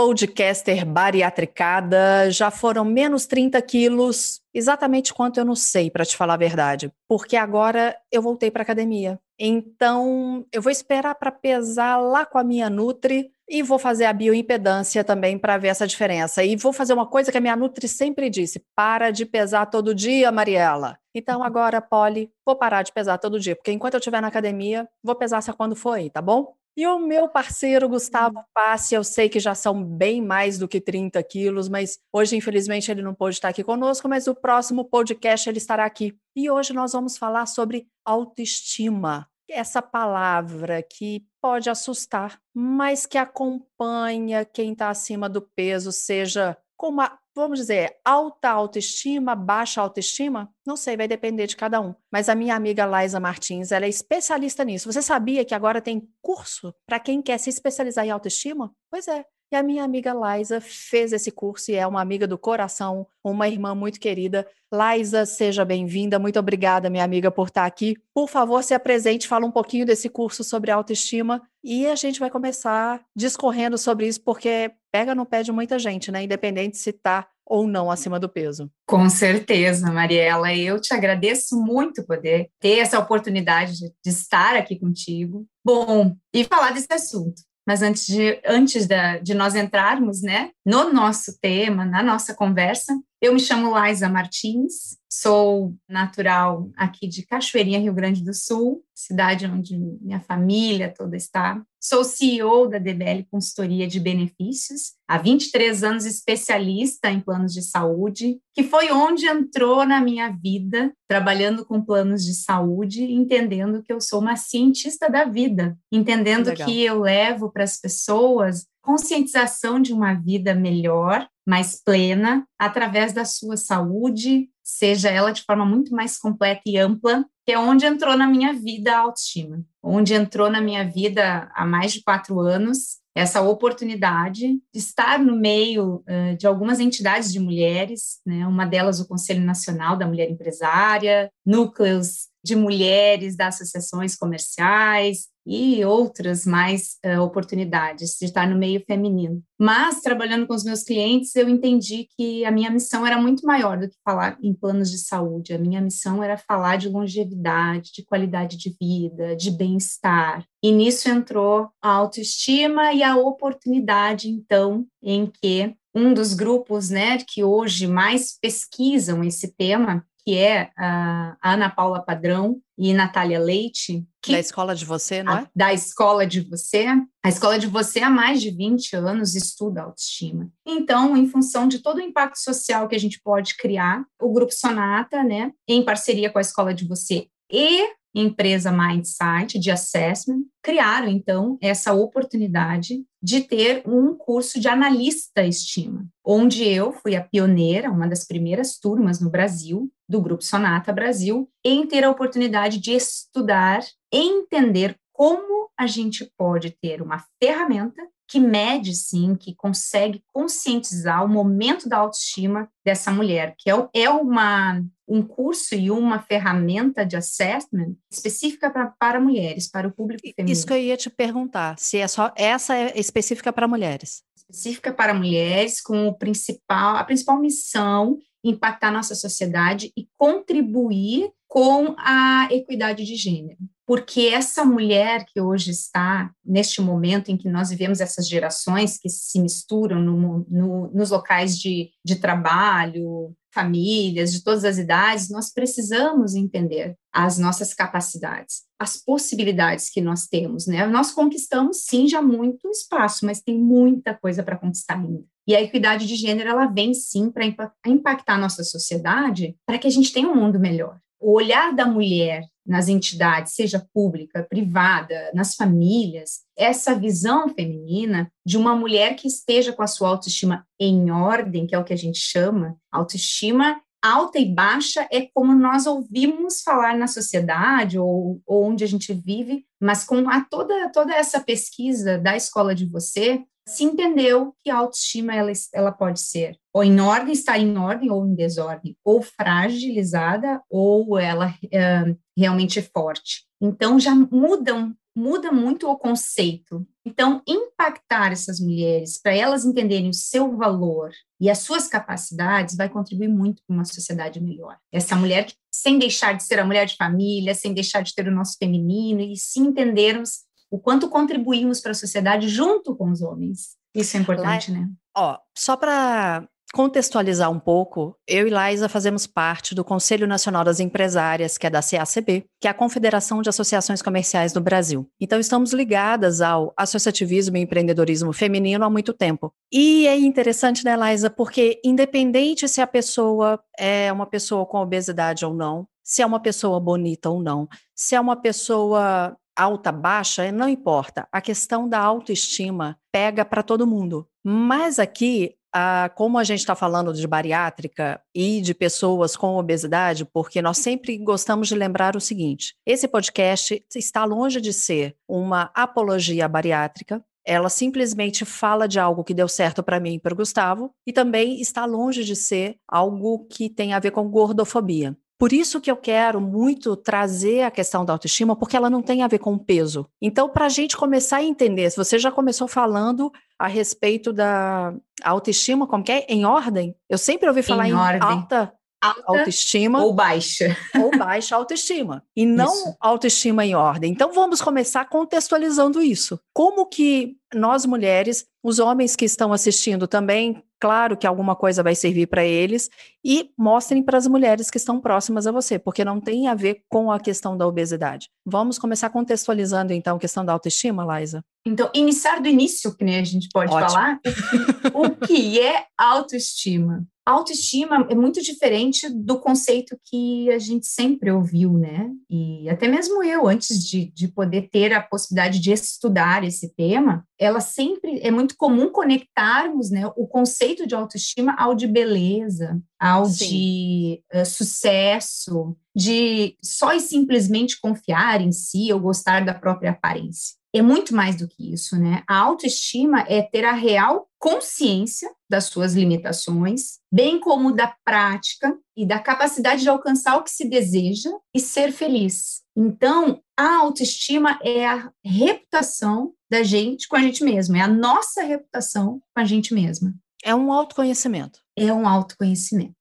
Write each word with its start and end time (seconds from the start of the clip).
podcaster 0.00 0.86
bariatricada. 0.86 2.30
Já 2.30 2.50
foram 2.50 2.86
menos 2.86 3.26
30 3.26 3.60
quilos, 3.60 4.40
exatamente 4.54 5.12
quanto 5.12 5.38
eu 5.38 5.44
não 5.44 5.54
sei, 5.54 5.90
para 5.90 6.06
te 6.06 6.16
falar 6.16 6.34
a 6.34 6.38
verdade, 6.38 6.90
porque 7.06 7.36
agora 7.36 7.94
eu 8.10 8.22
voltei 8.22 8.50
para 8.50 8.62
academia. 8.62 9.20
Então, 9.38 10.46
eu 10.50 10.62
vou 10.62 10.72
esperar 10.72 11.14
para 11.16 11.30
pesar 11.30 11.98
lá 11.98 12.24
com 12.24 12.38
a 12.38 12.44
minha 12.44 12.70
Nutri 12.70 13.30
e 13.46 13.62
vou 13.62 13.78
fazer 13.78 14.06
a 14.06 14.12
bioimpedância 14.12 15.04
também 15.04 15.38
para 15.38 15.58
ver 15.58 15.68
essa 15.68 15.86
diferença. 15.86 16.42
E 16.42 16.56
vou 16.56 16.72
fazer 16.72 16.94
uma 16.94 17.06
coisa 17.06 17.30
que 17.30 17.36
a 17.36 17.40
minha 17.40 17.56
Nutri 17.56 17.86
sempre 17.86 18.30
disse: 18.30 18.64
para 18.74 19.10
de 19.10 19.26
pesar 19.26 19.66
todo 19.66 19.94
dia, 19.94 20.32
Mariela. 20.32 20.98
Então, 21.14 21.42
agora, 21.42 21.80
Polly, 21.80 22.30
vou 22.46 22.56
parar 22.56 22.82
de 22.82 22.92
pesar 22.92 23.18
todo 23.18 23.40
dia, 23.40 23.54
porque 23.54 23.72
enquanto 23.72 23.94
eu 23.94 23.98
estiver 23.98 24.22
na 24.22 24.28
academia, 24.28 24.88
vou 25.02 25.14
pesar 25.14 25.42
se 25.42 25.52
quando 25.52 25.76
for 25.76 25.92
aí, 25.92 26.08
tá 26.08 26.22
bom? 26.22 26.54
E 26.80 26.86
o 26.86 26.98
meu 26.98 27.28
parceiro 27.28 27.90
Gustavo. 27.90 28.42
Passe, 28.54 28.94
eu 28.94 29.04
sei 29.04 29.28
que 29.28 29.38
já 29.38 29.54
são 29.54 29.84
bem 29.84 30.22
mais 30.22 30.58
do 30.58 30.66
que 30.66 30.80
30 30.80 31.22
quilos, 31.24 31.68
mas 31.68 31.98
hoje, 32.10 32.36
infelizmente, 32.36 32.90
ele 32.90 33.02
não 33.02 33.14
pôde 33.14 33.36
estar 33.36 33.50
aqui 33.50 33.62
conosco, 33.62 34.08
mas 34.08 34.26
o 34.26 34.34
próximo 34.34 34.86
podcast 34.86 35.46
ele 35.46 35.58
estará 35.58 35.84
aqui. 35.84 36.16
E 36.34 36.48
hoje 36.48 36.72
nós 36.72 36.92
vamos 36.92 37.18
falar 37.18 37.44
sobre 37.44 37.86
autoestima. 38.02 39.28
Essa 39.46 39.82
palavra 39.82 40.82
que 40.82 41.22
pode 41.38 41.68
assustar, 41.68 42.40
mas 42.54 43.04
que 43.04 43.18
acompanha 43.18 44.46
quem 44.46 44.72
está 44.72 44.88
acima 44.88 45.28
do 45.28 45.42
peso, 45.42 45.92
seja 45.92 46.56
com 46.80 46.88
uma, 46.88 47.18
vamos 47.34 47.58
dizer, 47.58 47.94
alta 48.02 48.48
autoestima, 48.48 49.34
baixa 49.34 49.82
autoestima? 49.82 50.50
Não 50.66 50.78
sei, 50.78 50.96
vai 50.96 51.06
depender 51.06 51.46
de 51.46 51.54
cada 51.54 51.78
um. 51.78 51.94
Mas 52.10 52.26
a 52.30 52.34
minha 52.34 52.56
amiga 52.56 52.86
Laisa 52.86 53.20
Martins, 53.20 53.70
ela 53.70 53.84
é 53.84 53.88
especialista 53.90 54.64
nisso. 54.64 54.90
Você 54.90 55.02
sabia 55.02 55.44
que 55.44 55.54
agora 55.54 55.82
tem 55.82 56.08
curso 56.22 56.74
para 56.86 56.98
quem 56.98 57.20
quer 57.20 57.36
se 57.36 57.50
especializar 57.50 58.06
em 58.06 58.10
autoestima? 58.10 58.74
Pois 58.90 59.06
é. 59.08 59.26
E 59.52 59.56
a 59.56 59.64
minha 59.64 59.82
amiga 59.82 60.12
Laisa 60.12 60.60
fez 60.60 61.12
esse 61.12 61.32
curso 61.32 61.72
e 61.72 61.74
é 61.74 61.84
uma 61.84 62.00
amiga 62.00 62.24
do 62.24 62.38
coração, 62.38 63.04
uma 63.22 63.48
irmã 63.48 63.74
muito 63.74 63.98
querida. 63.98 64.46
Laisa, 64.70 65.26
seja 65.26 65.64
bem-vinda. 65.64 66.20
Muito 66.20 66.38
obrigada, 66.38 66.88
minha 66.88 67.02
amiga, 67.02 67.32
por 67.32 67.48
estar 67.48 67.66
aqui. 67.66 67.96
Por 68.14 68.28
favor, 68.28 68.62
se 68.62 68.74
apresente, 68.74 69.26
fala 69.26 69.44
um 69.44 69.50
pouquinho 69.50 69.84
desse 69.84 70.08
curso 70.08 70.44
sobre 70.44 70.70
autoestima 70.70 71.42
e 71.64 71.84
a 71.88 71.96
gente 71.96 72.20
vai 72.20 72.30
começar 72.30 73.02
discorrendo 73.14 73.76
sobre 73.76 74.06
isso, 74.06 74.20
porque 74.22 74.70
pega 74.92 75.16
no 75.16 75.26
pé 75.26 75.42
de 75.42 75.50
muita 75.50 75.80
gente, 75.80 76.12
né? 76.12 76.22
Independente 76.22 76.76
se 76.76 76.90
está 76.90 77.26
ou 77.44 77.66
não 77.66 77.90
acima 77.90 78.20
do 78.20 78.28
peso. 78.28 78.70
Com 78.86 79.10
certeza, 79.10 79.90
Mariela. 79.90 80.54
Eu 80.54 80.80
te 80.80 80.94
agradeço 80.94 81.60
muito 81.60 82.06
poder 82.06 82.48
ter 82.60 82.78
essa 82.78 83.00
oportunidade 83.00 83.72
de, 83.72 83.92
estar 84.08 84.54
aqui 84.54 84.78
contigo. 84.78 85.44
Bom, 85.64 86.14
e 86.32 86.44
falar 86.44 86.72
desse 86.72 86.92
assunto. 86.92 87.42
Mas 87.66 87.82
antes 87.82 88.06
de, 88.06 88.40
antes 88.44 88.86
da, 88.86 89.18
de 89.18 89.34
nós 89.34 89.54
entrarmos 89.54 90.22
né, 90.22 90.50
no 90.64 90.92
nosso 90.92 91.38
tema, 91.40 91.84
na 91.84 92.02
nossa 92.02 92.34
conversa, 92.34 92.98
eu 93.20 93.34
me 93.34 93.40
chamo 93.40 93.70
Laisa 93.70 94.08
Martins, 94.08 94.98
sou 95.10 95.76
natural 95.88 96.70
aqui 96.76 97.06
de 97.06 97.24
Cachoeirinha, 97.24 97.78
Rio 97.78 97.92
Grande 97.92 98.24
do 98.24 98.32
Sul, 98.32 98.82
cidade 98.94 99.46
onde 99.46 99.76
minha 100.00 100.20
família 100.20 100.92
toda 100.96 101.16
está. 101.16 101.62
Sou 101.82 102.04
CEO 102.04 102.68
da 102.68 102.78
DBL 102.78 103.24
Consultoria 103.30 103.88
de 103.88 103.98
Benefícios, 103.98 104.92
há 105.08 105.16
23 105.16 105.82
anos 105.82 106.04
especialista 106.04 107.10
em 107.10 107.20
planos 107.20 107.54
de 107.54 107.62
saúde, 107.62 108.38
que 108.52 108.62
foi 108.62 108.92
onde 108.92 109.26
entrou 109.26 109.86
na 109.86 109.98
minha 109.98 110.28
vida, 110.28 110.92
trabalhando 111.08 111.64
com 111.64 111.82
planos 111.82 112.22
de 112.22 112.34
saúde, 112.34 113.02
entendendo 113.04 113.82
que 113.82 113.90
eu 113.90 113.98
sou 113.98 114.20
uma 114.20 114.36
cientista 114.36 115.08
da 115.08 115.24
vida, 115.24 115.74
entendendo 115.90 116.48
Legal. 116.48 116.68
que 116.68 116.82
eu 116.82 117.00
levo 117.00 117.50
para 117.50 117.64
as 117.64 117.80
pessoas 117.80 118.66
conscientização 118.82 119.80
de 119.80 119.94
uma 119.94 120.12
vida 120.12 120.54
melhor, 120.54 121.26
mais 121.48 121.82
plena, 121.82 122.46
através 122.58 123.14
da 123.14 123.24
sua 123.24 123.56
saúde, 123.56 124.50
seja 124.62 125.08
ela 125.08 125.32
de 125.32 125.42
forma 125.42 125.64
muito 125.64 125.94
mais 125.94 126.18
completa 126.18 126.62
e 126.66 126.76
ampla, 126.76 127.24
que 127.50 127.54
é 127.54 127.58
onde 127.58 127.84
entrou 127.84 128.16
na 128.16 128.28
minha 128.28 128.52
vida 128.52 128.94
a 128.94 129.00
autoestima, 129.00 129.64
onde 129.82 130.14
entrou 130.14 130.48
na 130.48 130.60
minha 130.60 130.88
vida 130.88 131.50
há 131.52 131.66
mais 131.66 131.92
de 131.92 132.00
quatro 132.00 132.38
anos 132.38 133.00
essa 133.12 133.42
oportunidade 133.42 134.52
de 134.72 134.78
estar 134.78 135.18
no 135.18 135.34
meio 135.34 136.04
uh, 136.08 136.36
de 136.38 136.46
algumas 136.46 136.78
entidades 136.78 137.32
de 137.32 137.40
mulheres, 137.40 138.20
né? 138.24 138.46
uma 138.46 138.64
delas 138.64 139.00
o 139.00 139.08
Conselho 139.08 139.42
Nacional 139.42 139.96
da 139.96 140.06
Mulher 140.06 140.30
Empresária, 140.30 141.28
núcleos 141.44 142.28
de 142.44 142.56
mulheres 142.56 143.36
das 143.36 143.56
associações 143.56 144.16
comerciais, 144.16 145.28
e 145.46 145.84
outras 145.84 146.44
mais 146.44 146.96
uh, 147.04 147.20
oportunidades 147.20 148.16
de 148.18 148.26
estar 148.26 148.48
no 148.48 148.58
meio 148.58 148.82
feminino. 148.86 149.42
Mas, 149.58 150.00
trabalhando 150.00 150.46
com 150.46 150.54
os 150.54 150.64
meus 150.64 150.82
clientes, 150.82 151.34
eu 151.34 151.48
entendi 151.48 152.06
que 152.16 152.44
a 152.44 152.50
minha 152.50 152.70
missão 152.70 153.06
era 153.06 153.20
muito 153.20 153.44
maior 153.46 153.78
do 153.78 153.88
que 153.88 153.96
falar 154.04 154.38
em 154.42 154.54
planos 154.54 154.90
de 154.90 154.98
saúde. 154.98 155.52
A 155.52 155.58
minha 155.58 155.80
missão 155.80 156.22
era 156.22 156.36
falar 156.36 156.76
de 156.76 156.88
longevidade, 156.88 157.90
de 157.92 158.04
qualidade 158.04 158.56
de 158.56 158.74
vida, 158.80 159.34
de 159.34 159.50
bem-estar. 159.50 160.44
E 160.62 160.70
nisso 160.70 161.08
entrou 161.08 161.68
a 161.82 161.90
autoestima 161.90 162.92
e 162.92 163.02
a 163.02 163.16
oportunidade, 163.16 164.28
então, 164.28 164.86
em 165.02 165.26
que 165.26 165.74
um 165.94 166.14
dos 166.14 166.34
grupos 166.34 166.90
né, 166.90 167.18
que 167.18 167.42
hoje 167.42 167.86
mais 167.86 168.38
pesquisam 168.40 169.24
esse 169.24 169.52
tema 169.56 170.06
que 170.24 170.36
é 170.36 170.70
a 170.76 171.36
Ana 171.42 171.70
Paula 171.70 172.02
Padrão 172.02 172.60
e 172.76 172.92
Natália 172.92 173.38
Leite. 173.38 174.04
Que, 174.22 174.32
da 174.32 174.40
escola 174.40 174.74
de 174.74 174.84
você, 174.84 175.22
não 175.22 175.32
é? 175.32 175.36
A, 175.40 175.50
da 175.54 175.72
escola 175.72 176.26
de 176.26 176.40
você. 176.40 176.86
A 177.22 177.28
escola 177.28 177.58
de 177.58 177.66
você 177.66 178.00
há 178.00 178.10
mais 178.10 178.40
de 178.40 178.50
20 178.50 178.96
anos 178.96 179.34
estuda 179.34 179.82
autoestima. 179.82 180.50
Então, 180.66 181.16
em 181.16 181.26
função 181.26 181.68
de 181.68 181.80
todo 181.80 181.98
o 181.98 182.02
impacto 182.02 182.38
social 182.38 182.88
que 182.88 182.96
a 182.96 183.00
gente 183.00 183.20
pode 183.22 183.56
criar, 183.56 184.04
o 184.20 184.32
Grupo 184.32 184.52
Sonata, 184.52 185.22
né, 185.22 185.52
em 185.68 185.84
parceria 185.84 186.30
com 186.30 186.38
a 186.38 186.42
escola 186.42 186.74
de 186.74 186.86
você 186.86 187.28
e 187.50 187.84
empresa 188.14 188.72
Mindsight 188.72 189.58
de 189.58 189.70
assessment, 189.70 190.42
criaram 190.62 191.08
então 191.08 191.58
essa 191.60 191.92
oportunidade 191.92 193.04
de 193.22 193.42
ter 193.42 193.82
um 193.86 194.14
curso 194.16 194.58
de 194.60 194.68
analista 194.68 195.44
estima, 195.44 196.06
onde 196.24 196.66
eu 196.66 196.92
fui 196.92 197.16
a 197.16 197.22
pioneira, 197.22 197.90
uma 197.90 198.08
das 198.08 198.26
primeiras 198.26 198.78
turmas 198.78 199.20
no 199.20 199.30
Brasil, 199.30 199.90
do 200.08 200.20
Grupo 200.20 200.42
Sonata 200.42 200.92
Brasil, 200.92 201.48
em 201.64 201.86
ter 201.86 202.04
a 202.04 202.10
oportunidade 202.10 202.78
de 202.78 202.92
estudar, 202.92 203.80
entender 204.12 204.96
como 205.12 205.70
a 205.78 205.86
gente 205.86 206.30
pode 206.36 206.70
ter 206.80 207.00
uma 207.00 207.24
ferramenta 207.42 208.02
que 208.30 208.38
mede, 208.38 208.94
sim, 208.94 209.34
que 209.34 209.56
consegue 209.56 210.22
conscientizar 210.32 211.24
o 211.24 211.28
momento 211.28 211.88
da 211.88 211.98
autoestima 211.98 212.68
dessa 212.84 213.10
mulher, 213.10 213.56
que 213.58 213.68
é, 213.68 213.88
é 213.92 214.08
uma, 214.08 214.80
um 215.10 215.22
curso 215.22 215.74
e 215.74 215.90
uma 215.90 216.20
ferramenta 216.20 217.04
de 217.04 217.16
assessment 217.16 217.96
específica 218.08 218.70
pra, 218.70 218.94
para 218.96 219.20
mulheres, 219.20 219.68
para 219.68 219.88
o 219.88 219.92
público 219.92 220.22
feminino. 220.22 220.52
Isso 220.52 220.64
que 220.64 220.72
eu 220.72 220.78
ia 220.78 220.96
te 220.96 221.10
perguntar, 221.10 221.76
se 221.78 221.98
é 221.98 222.06
só 222.06 222.32
essa 222.36 222.76
é 222.76 222.98
específica 222.98 223.52
para 223.52 223.66
mulheres. 223.66 224.22
Específica 224.36 224.92
para 224.92 225.12
mulheres, 225.12 225.80
com 225.80 226.06
o 226.06 226.14
principal, 226.14 226.96
a 226.96 227.02
principal 227.02 227.40
missão 227.40 228.18
impactar 228.44 228.90
nossa 228.90 229.14
sociedade 229.14 229.92
e 229.96 230.08
contribuir 230.16 231.30
com 231.48 231.94
a 231.98 232.48
equidade 232.50 233.04
de 233.04 233.16
gênero. 233.16 233.58
Porque 233.84 234.28
essa 234.28 234.64
mulher 234.64 235.24
que 235.26 235.40
hoje 235.40 235.72
está 235.72 236.30
neste 236.44 236.80
momento 236.80 237.30
em 237.30 237.36
que 237.36 237.48
nós 237.48 237.70
vivemos 237.70 238.00
essas 238.00 238.28
gerações 238.28 238.96
que 238.96 239.08
se 239.08 239.40
misturam 239.40 240.00
no, 240.00 240.46
no, 240.48 240.90
nos 240.94 241.10
locais 241.10 241.58
de, 241.58 241.90
de 242.04 242.16
trabalho, 242.16 243.34
famílias 243.52 244.32
de 244.32 244.44
todas 244.44 244.64
as 244.64 244.78
idades, 244.78 245.28
nós 245.28 245.52
precisamos 245.52 246.36
entender 246.36 246.96
as 247.12 247.38
nossas 247.38 247.74
capacidades, 247.74 248.62
as 248.78 248.96
possibilidades 248.96 249.90
que 249.90 250.00
nós 250.00 250.26
temos, 250.26 250.66
né? 250.66 250.86
Nós 250.86 251.10
conquistamos 251.10 251.84
sim 251.84 252.06
já 252.06 252.22
muito 252.22 252.68
espaço, 252.70 253.26
mas 253.26 253.42
tem 253.42 253.58
muita 253.58 254.14
coisa 254.14 254.42
para 254.42 254.56
conquistar 254.56 254.94
ainda. 254.94 255.24
E 255.46 255.56
a 255.56 255.60
equidade 255.60 256.06
de 256.06 256.14
gênero 256.14 256.48
ela 256.48 256.66
vem 256.66 256.94
sim 256.94 257.30
para 257.30 257.44
impactar 257.86 258.34
a 258.34 258.38
nossa 258.38 258.62
sociedade, 258.62 259.56
para 259.66 259.78
que 259.78 259.86
a 259.86 259.90
gente 259.90 260.12
tenha 260.12 260.28
um 260.28 260.36
mundo 260.36 260.60
melhor. 260.60 260.98
O 261.20 261.32
olhar 261.32 261.74
da 261.74 261.84
mulher 261.84 262.44
nas 262.64 262.88
entidades, 262.88 263.54
seja 263.54 263.84
pública, 263.92 264.46
privada, 264.48 265.32
nas 265.34 265.56
famílias, 265.56 266.42
essa 266.56 266.94
visão 266.94 267.48
feminina 267.48 268.30
de 268.46 268.56
uma 268.56 268.76
mulher 268.76 269.16
que 269.16 269.26
esteja 269.26 269.72
com 269.72 269.82
a 269.82 269.88
sua 269.88 270.08
autoestima 270.08 270.64
em 270.78 271.10
ordem, 271.10 271.66
que 271.66 271.74
é 271.74 271.78
o 271.78 271.84
que 271.84 271.92
a 271.92 271.98
gente 271.98 272.18
chama, 272.18 272.76
autoestima 272.92 273.80
alta 274.02 274.38
e 274.38 274.52
baixa 274.52 275.06
é 275.10 275.28
como 275.32 275.54
nós 275.54 275.86
ouvimos 275.86 276.62
falar 276.62 276.96
na 276.96 277.06
sociedade 277.06 277.98
ou, 277.98 278.40
ou 278.46 278.64
onde 278.64 278.84
a 278.84 278.86
gente 278.86 279.12
vive, 279.12 279.64
mas 279.80 280.04
com 280.04 280.28
a 280.28 280.44
toda, 280.44 280.90
toda 280.90 281.14
essa 281.14 281.40
pesquisa 281.40 282.18
da 282.18 282.36
escola 282.36 282.74
de 282.74 282.86
você, 282.86 283.42
se 283.66 283.84
entendeu 283.84 284.54
que 284.64 284.70
a 284.70 284.78
autoestima 284.78 285.34
ela, 285.34 285.52
ela 285.72 285.92
pode 285.92 286.20
ser 286.20 286.58
ou 286.72 286.84
em 286.84 287.00
ordem, 287.00 287.32
está 287.32 287.58
em 287.58 287.76
ordem 287.76 288.10
ou 288.10 288.26
em 288.26 288.34
desordem, 288.34 288.96
ou 289.04 289.22
fragilizada 289.22 290.62
ou 290.70 291.18
ela 291.18 291.54
é, 291.72 292.14
realmente 292.36 292.80
forte. 292.80 293.44
Então 293.60 293.98
já 293.98 294.14
mudam 294.14 294.94
muda 295.14 295.50
muito 295.50 295.88
o 295.88 295.98
conceito. 295.98 296.86
Então, 297.04 297.42
impactar 297.46 298.32
essas 298.32 298.60
mulheres 298.60 299.20
para 299.20 299.34
elas 299.34 299.64
entenderem 299.64 300.10
o 300.10 300.14
seu 300.14 300.56
valor 300.56 301.10
e 301.40 301.50
as 301.50 301.58
suas 301.58 301.88
capacidades 301.88 302.76
vai 302.76 302.88
contribuir 302.88 303.28
muito 303.28 303.62
para 303.66 303.74
uma 303.74 303.84
sociedade 303.84 304.40
melhor. 304.40 304.76
Essa 304.92 305.16
mulher, 305.16 305.52
sem 305.70 305.98
deixar 305.98 306.34
de 306.34 306.42
ser 306.44 306.58
a 306.58 306.64
mulher 306.64 306.86
de 306.86 306.96
família, 306.96 307.54
sem 307.54 307.74
deixar 307.74 308.02
de 308.02 308.14
ter 308.14 308.28
o 308.28 308.34
nosso 308.34 308.56
feminino 308.58 309.20
e 309.20 309.36
se 309.36 309.60
entendermos 309.60 310.44
o 310.70 310.78
quanto 310.78 311.08
contribuímos 311.08 311.80
para 311.80 311.90
a 311.90 311.94
sociedade 311.94 312.48
junto 312.48 312.94
com 312.94 313.10
os 313.10 313.22
homens. 313.22 313.76
Isso 313.94 314.16
é 314.16 314.20
importante, 314.20 314.70
Lá, 314.70 314.78
né? 314.78 314.90
Ó, 315.16 315.38
só 315.56 315.76
para 315.76 316.48
contextualizar 316.72 317.50
um 317.50 317.58
pouco, 317.58 318.16
eu 318.26 318.46
e 318.46 318.50
Laisa 318.50 318.88
fazemos 318.88 319.26
parte 319.26 319.74
do 319.74 319.84
Conselho 319.84 320.26
Nacional 320.26 320.64
das 320.64 320.80
Empresárias, 320.80 321.58
que 321.58 321.66
é 321.66 321.70
da 321.70 321.80
CACB, 321.82 322.44
que 322.60 322.68
é 322.68 322.70
a 322.70 322.74
Confederação 322.74 323.42
de 323.42 323.48
Associações 323.48 324.02
Comerciais 324.02 324.52
do 324.52 324.60
Brasil. 324.60 325.08
Então, 325.20 325.40
estamos 325.40 325.72
ligadas 325.72 326.40
ao 326.40 326.72
associativismo 326.76 327.56
e 327.56 327.60
empreendedorismo 327.60 328.32
feminino 328.32 328.84
há 328.84 328.90
muito 328.90 329.12
tempo. 329.12 329.52
E 329.72 330.06
é 330.06 330.16
interessante, 330.18 330.84
né, 330.84 330.96
Laisa, 330.96 331.28
porque 331.28 331.80
independente 331.84 332.68
se 332.68 332.80
a 332.80 332.86
pessoa 332.86 333.60
é 333.78 334.12
uma 334.12 334.26
pessoa 334.26 334.64
com 334.66 334.78
obesidade 334.78 335.44
ou 335.44 335.54
não, 335.54 335.86
se 336.04 336.22
é 336.22 336.26
uma 336.26 336.40
pessoa 336.40 336.80
bonita 336.80 337.30
ou 337.30 337.42
não, 337.42 337.68
se 337.94 338.14
é 338.14 338.20
uma 338.20 338.36
pessoa 338.36 339.36
alta, 339.56 339.92
baixa, 339.92 340.50
não 340.50 340.68
importa. 340.68 341.28
A 341.30 341.40
questão 341.40 341.88
da 341.88 341.98
autoestima 341.98 342.96
pega 343.12 343.44
para 343.44 343.62
todo 343.62 343.86
mundo. 343.86 344.26
Mas 344.42 344.98
aqui 344.98 345.54
ah, 345.72 346.10
como 346.14 346.38
a 346.38 346.44
gente 346.44 346.60
está 346.60 346.74
falando 346.74 347.12
de 347.12 347.26
bariátrica 347.26 348.20
e 348.34 348.60
de 348.60 348.74
pessoas 348.74 349.36
com 349.36 349.56
obesidade, 349.56 350.24
porque 350.24 350.60
nós 350.60 350.78
sempre 350.78 351.16
gostamos 351.18 351.68
de 351.68 351.74
lembrar 351.74 352.16
o 352.16 352.20
seguinte: 352.20 352.74
esse 352.84 353.06
podcast 353.06 353.84
está 353.94 354.24
longe 354.24 354.60
de 354.60 354.72
ser 354.72 355.16
uma 355.28 355.70
apologia 355.74 356.48
bariátrica. 356.48 357.24
Ela 357.44 357.70
simplesmente 357.70 358.44
fala 358.44 358.86
de 358.86 359.00
algo 359.00 359.24
que 359.24 359.32
deu 359.32 359.48
certo 359.48 359.82
para 359.82 359.98
mim 359.98 360.14
e 360.14 360.20
para 360.20 360.34
o 360.34 360.36
Gustavo, 360.36 360.90
e 361.06 361.12
também 361.12 361.60
está 361.60 361.84
longe 361.86 362.22
de 362.22 362.36
ser 362.36 362.76
algo 362.86 363.46
que 363.46 363.70
tem 363.70 363.94
a 363.94 363.98
ver 363.98 364.10
com 364.10 364.28
gordofobia. 364.28 365.16
Por 365.40 365.54
isso 365.54 365.80
que 365.80 365.90
eu 365.90 365.96
quero 365.96 366.38
muito 366.38 366.94
trazer 366.94 367.62
a 367.62 367.70
questão 367.70 368.04
da 368.04 368.12
autoestima, 368.12 368.54
porque 368.54 368.76
ela 368.76 368.90
não 368.90 369.00
tem 369.00 369.22
a 369.22 369.26
ver 369.26 369.38
com 369.38 369.56
peso. 369.56 370.06
Então, 370.20 370.50
para 370.50 370.66
a 370.66 370.68
gente 370.68 370.94
começar 370.98 371.38
a 371.38 371.42
entender, 371.42 371.88
se 371.88 371.96
você 371.96 372.18
já 372.18 372.30
começou 372.30 372.68
falando 372.68 373.32
a 373.58 373.66
respeito 373.66 374.34
da 374.34 374.92
autoestima, 375.24 375.86
como 375.86 376.04
que 376.04 376.12
é? 376.12 376.26
Em 376.28 376.44
ordem? 376.44 376.94
Eu 377.08 377.16
sempre 377.16 377.48
ouvi 377.48 377.62
falar 377.62 377.88
em, 377.88 377.92
em 377.92 377.94
alta 377.94 378.70
alta 379.02 379.22
autoestima 379.24 380.04
ou 380.04 380.12
baixa. 380.12 380.76
Ou 381.02 381.10
baixa 381.16 381.56
autoestima. 381.56 382.22
E 382.36 382.44
não 382.44 382.70
isso. 382.70 382.96
autoestima 383.00 383.64
em 383.64 383.74
ordem. 383.74 384.12
Então 384.12 384.34
vamos 384.34 384.60
começar 384.60 385.06
contextualizando 385.06 386.02
isso. 386.02 386.38
Como 386.52 386.84
que 386.84 387.39
nós 387.54 387.84
mulheres, 387.86 388.46
os 388.62 388.78
homens 388.78 389.16
que 389.16 389.24
estão 389.24 389.52
assistindo 389.52 390.06
também, 390.06 390.62
claro 390.78 391.16
que 391.16 391.26
alguma 391.26 391.56
coisa 391.56 391.82
vai 391.82 391.94
servir 391.94 392.26
para 392.26 392.44
eles, 392.44 392.88
e 393.24 393.50
mostrem 393.58 394.02
para 394.02 394.18
as 394.18 394.26
mulheres 394.26 394.70
que 394.70 394.76
estão 394.76 395.00
próximas 395.00 395.46
a 395.46 395.52
você, 395.52 395.78
porque 395.78 396.04
não 396.04 396.20
tem 396.20 396.48
a 396.48 396.54
ver 396.54 396.82
com 396.88 397.10
a 397.10 397.18
questão 397.20 397.56
da 397.56 397.66
obesidade. 397.66 398.28
Vamos 398.46 398.78
começar 398.78 399.10
contextualizando 399.10 399.92
então 399.92 400.16
a 400.16 400.20
questão 400.20 400.44
da 400.44 400.52
autoestima, 400.52 401.04
Laisa? 401.04 401.44
Então, 401.66 401.90
iniciar 401.94 402.40
do 402.40 402.48
início, 402.48 402.94
que 402.96 403.04
nem 403.04 403.18
a 403.18 403.24
gente 403.24 403.48
pode 403.52 403.72
Ótimo. 403.72 403.90
falar, 403.90 404.20
o 404.94 405.10
que 405.10 405.60
é 405.60 405.84
autoestima? 405.98 407.06
autoestima 407.30 408.06
é 408.10 408.14
muito 408.14 408.42
diferente 408.42 409.08
do 409.08 409.38
conceito 409.38 409.96
que 410.04 410.50
a 410.50 410.58
gente 410.58 410.86
sempre 410.86 411.30
ouviu, 411.30 411.72
né? 411.72 412.10
E 412.28 412.68
até 412.68 412.88
mesmo 412.88 413.22
eu, 413.22 413.46
antes 413.46 413.84
de, 413.84 414.10
de 414.12 414.28
poder 414.28 414.68
ter 414.70 414.92
a 414.92 415.02
possibilidade 415.02 415.60
de 415.60 415.72
estudar 415.72 416.44
esse 416.44 416.74
tema, 416.74 417.24
ela 417.40 417.60
sempre 417.60 418.20
é 418.22 418.30
muito 418.30 418.54
comum 418.56 418.90
conectarmos 418.90 419.90
né, 419.90 420.06
o 420.14 420.26
conceito 420.26 420.86
de 420.86 420.94
autoestima 420.94 421.56
ao 421.58 421.74
de 421.74 421.86
beleza, 421.86 422.80
ao 423.00 423.24
Sim. 423.24 423.48
de 423.48 424.22
uh, 424.34 424.44
sucesso, 424.44 425.74
de 425.96 426.56
só 426.62 426.92
e 426.92 427.00
simplesmente 427.00 427.80
confiar 427.80 428.42
em 428.42 428.52
si 428.52 428.92
ou 428.92 429.00
gostar 429.00 429.44
da 429.44 429.54
própria 429.54 429.90
aparência 429.90 430.60
é 430.72 430.82
muito 430.82 431.14
mais 431.14 431.36
do 431.36 431.48
que 431.48 431.72
isso, 431.72 431.98
né? 431.98 432.22
A 432.28 432.36
autoestima 432.36 433.22
é 433.28 433.42
ter 433.42 433.64
a 433.64 433.72
real 433.72 434.28
consciência 434.38 435.28
das 435.48 435.64
suas 435.64 435.94
limitações, 435.94 436.98
bem 437.12 437.40
como 437.40 437.72
da 437.72 437.94
prática 438.04 438.76
e 438.96 439.04
da 439.04 439.18
capacidade 439.18 439.82
de 439.82 439.88
alcançar 439.88 440.36
o 440.36 440.44
que 440.44 440.50
se 440.50 440.68
deseja 440.68 441.30
e 441.54 441.58
ser 441.58 441.92
feliz. 441.92 442.62
Então, 442.76 443.42
a 443.56 443.78
autoestima 443.78 444.58
é 444.62 444.86
a 444.86 445.12
reputação 445.24 446.32
da 446.50 446.62
gente 446.62 447.08
com 447.08 447.16
a 447.16 447.20
gente 447.20 447.44
mesma, 447.44 447.78
é 447.78 447.80
a 447.82 447.88
nossa 447.88 448.42
reputação 448.42 449.20
com 449.34 449.40
a 449.40 449.44
gente 449.44 449.72
mesma. 449.72 450.14
É 450.42 450.54
um 450.54 450.72
autoconhecimento. 450.72 451.60
É 451.76 451.92
um 451.92 452.08
autoconhecimento, 452.08 452.94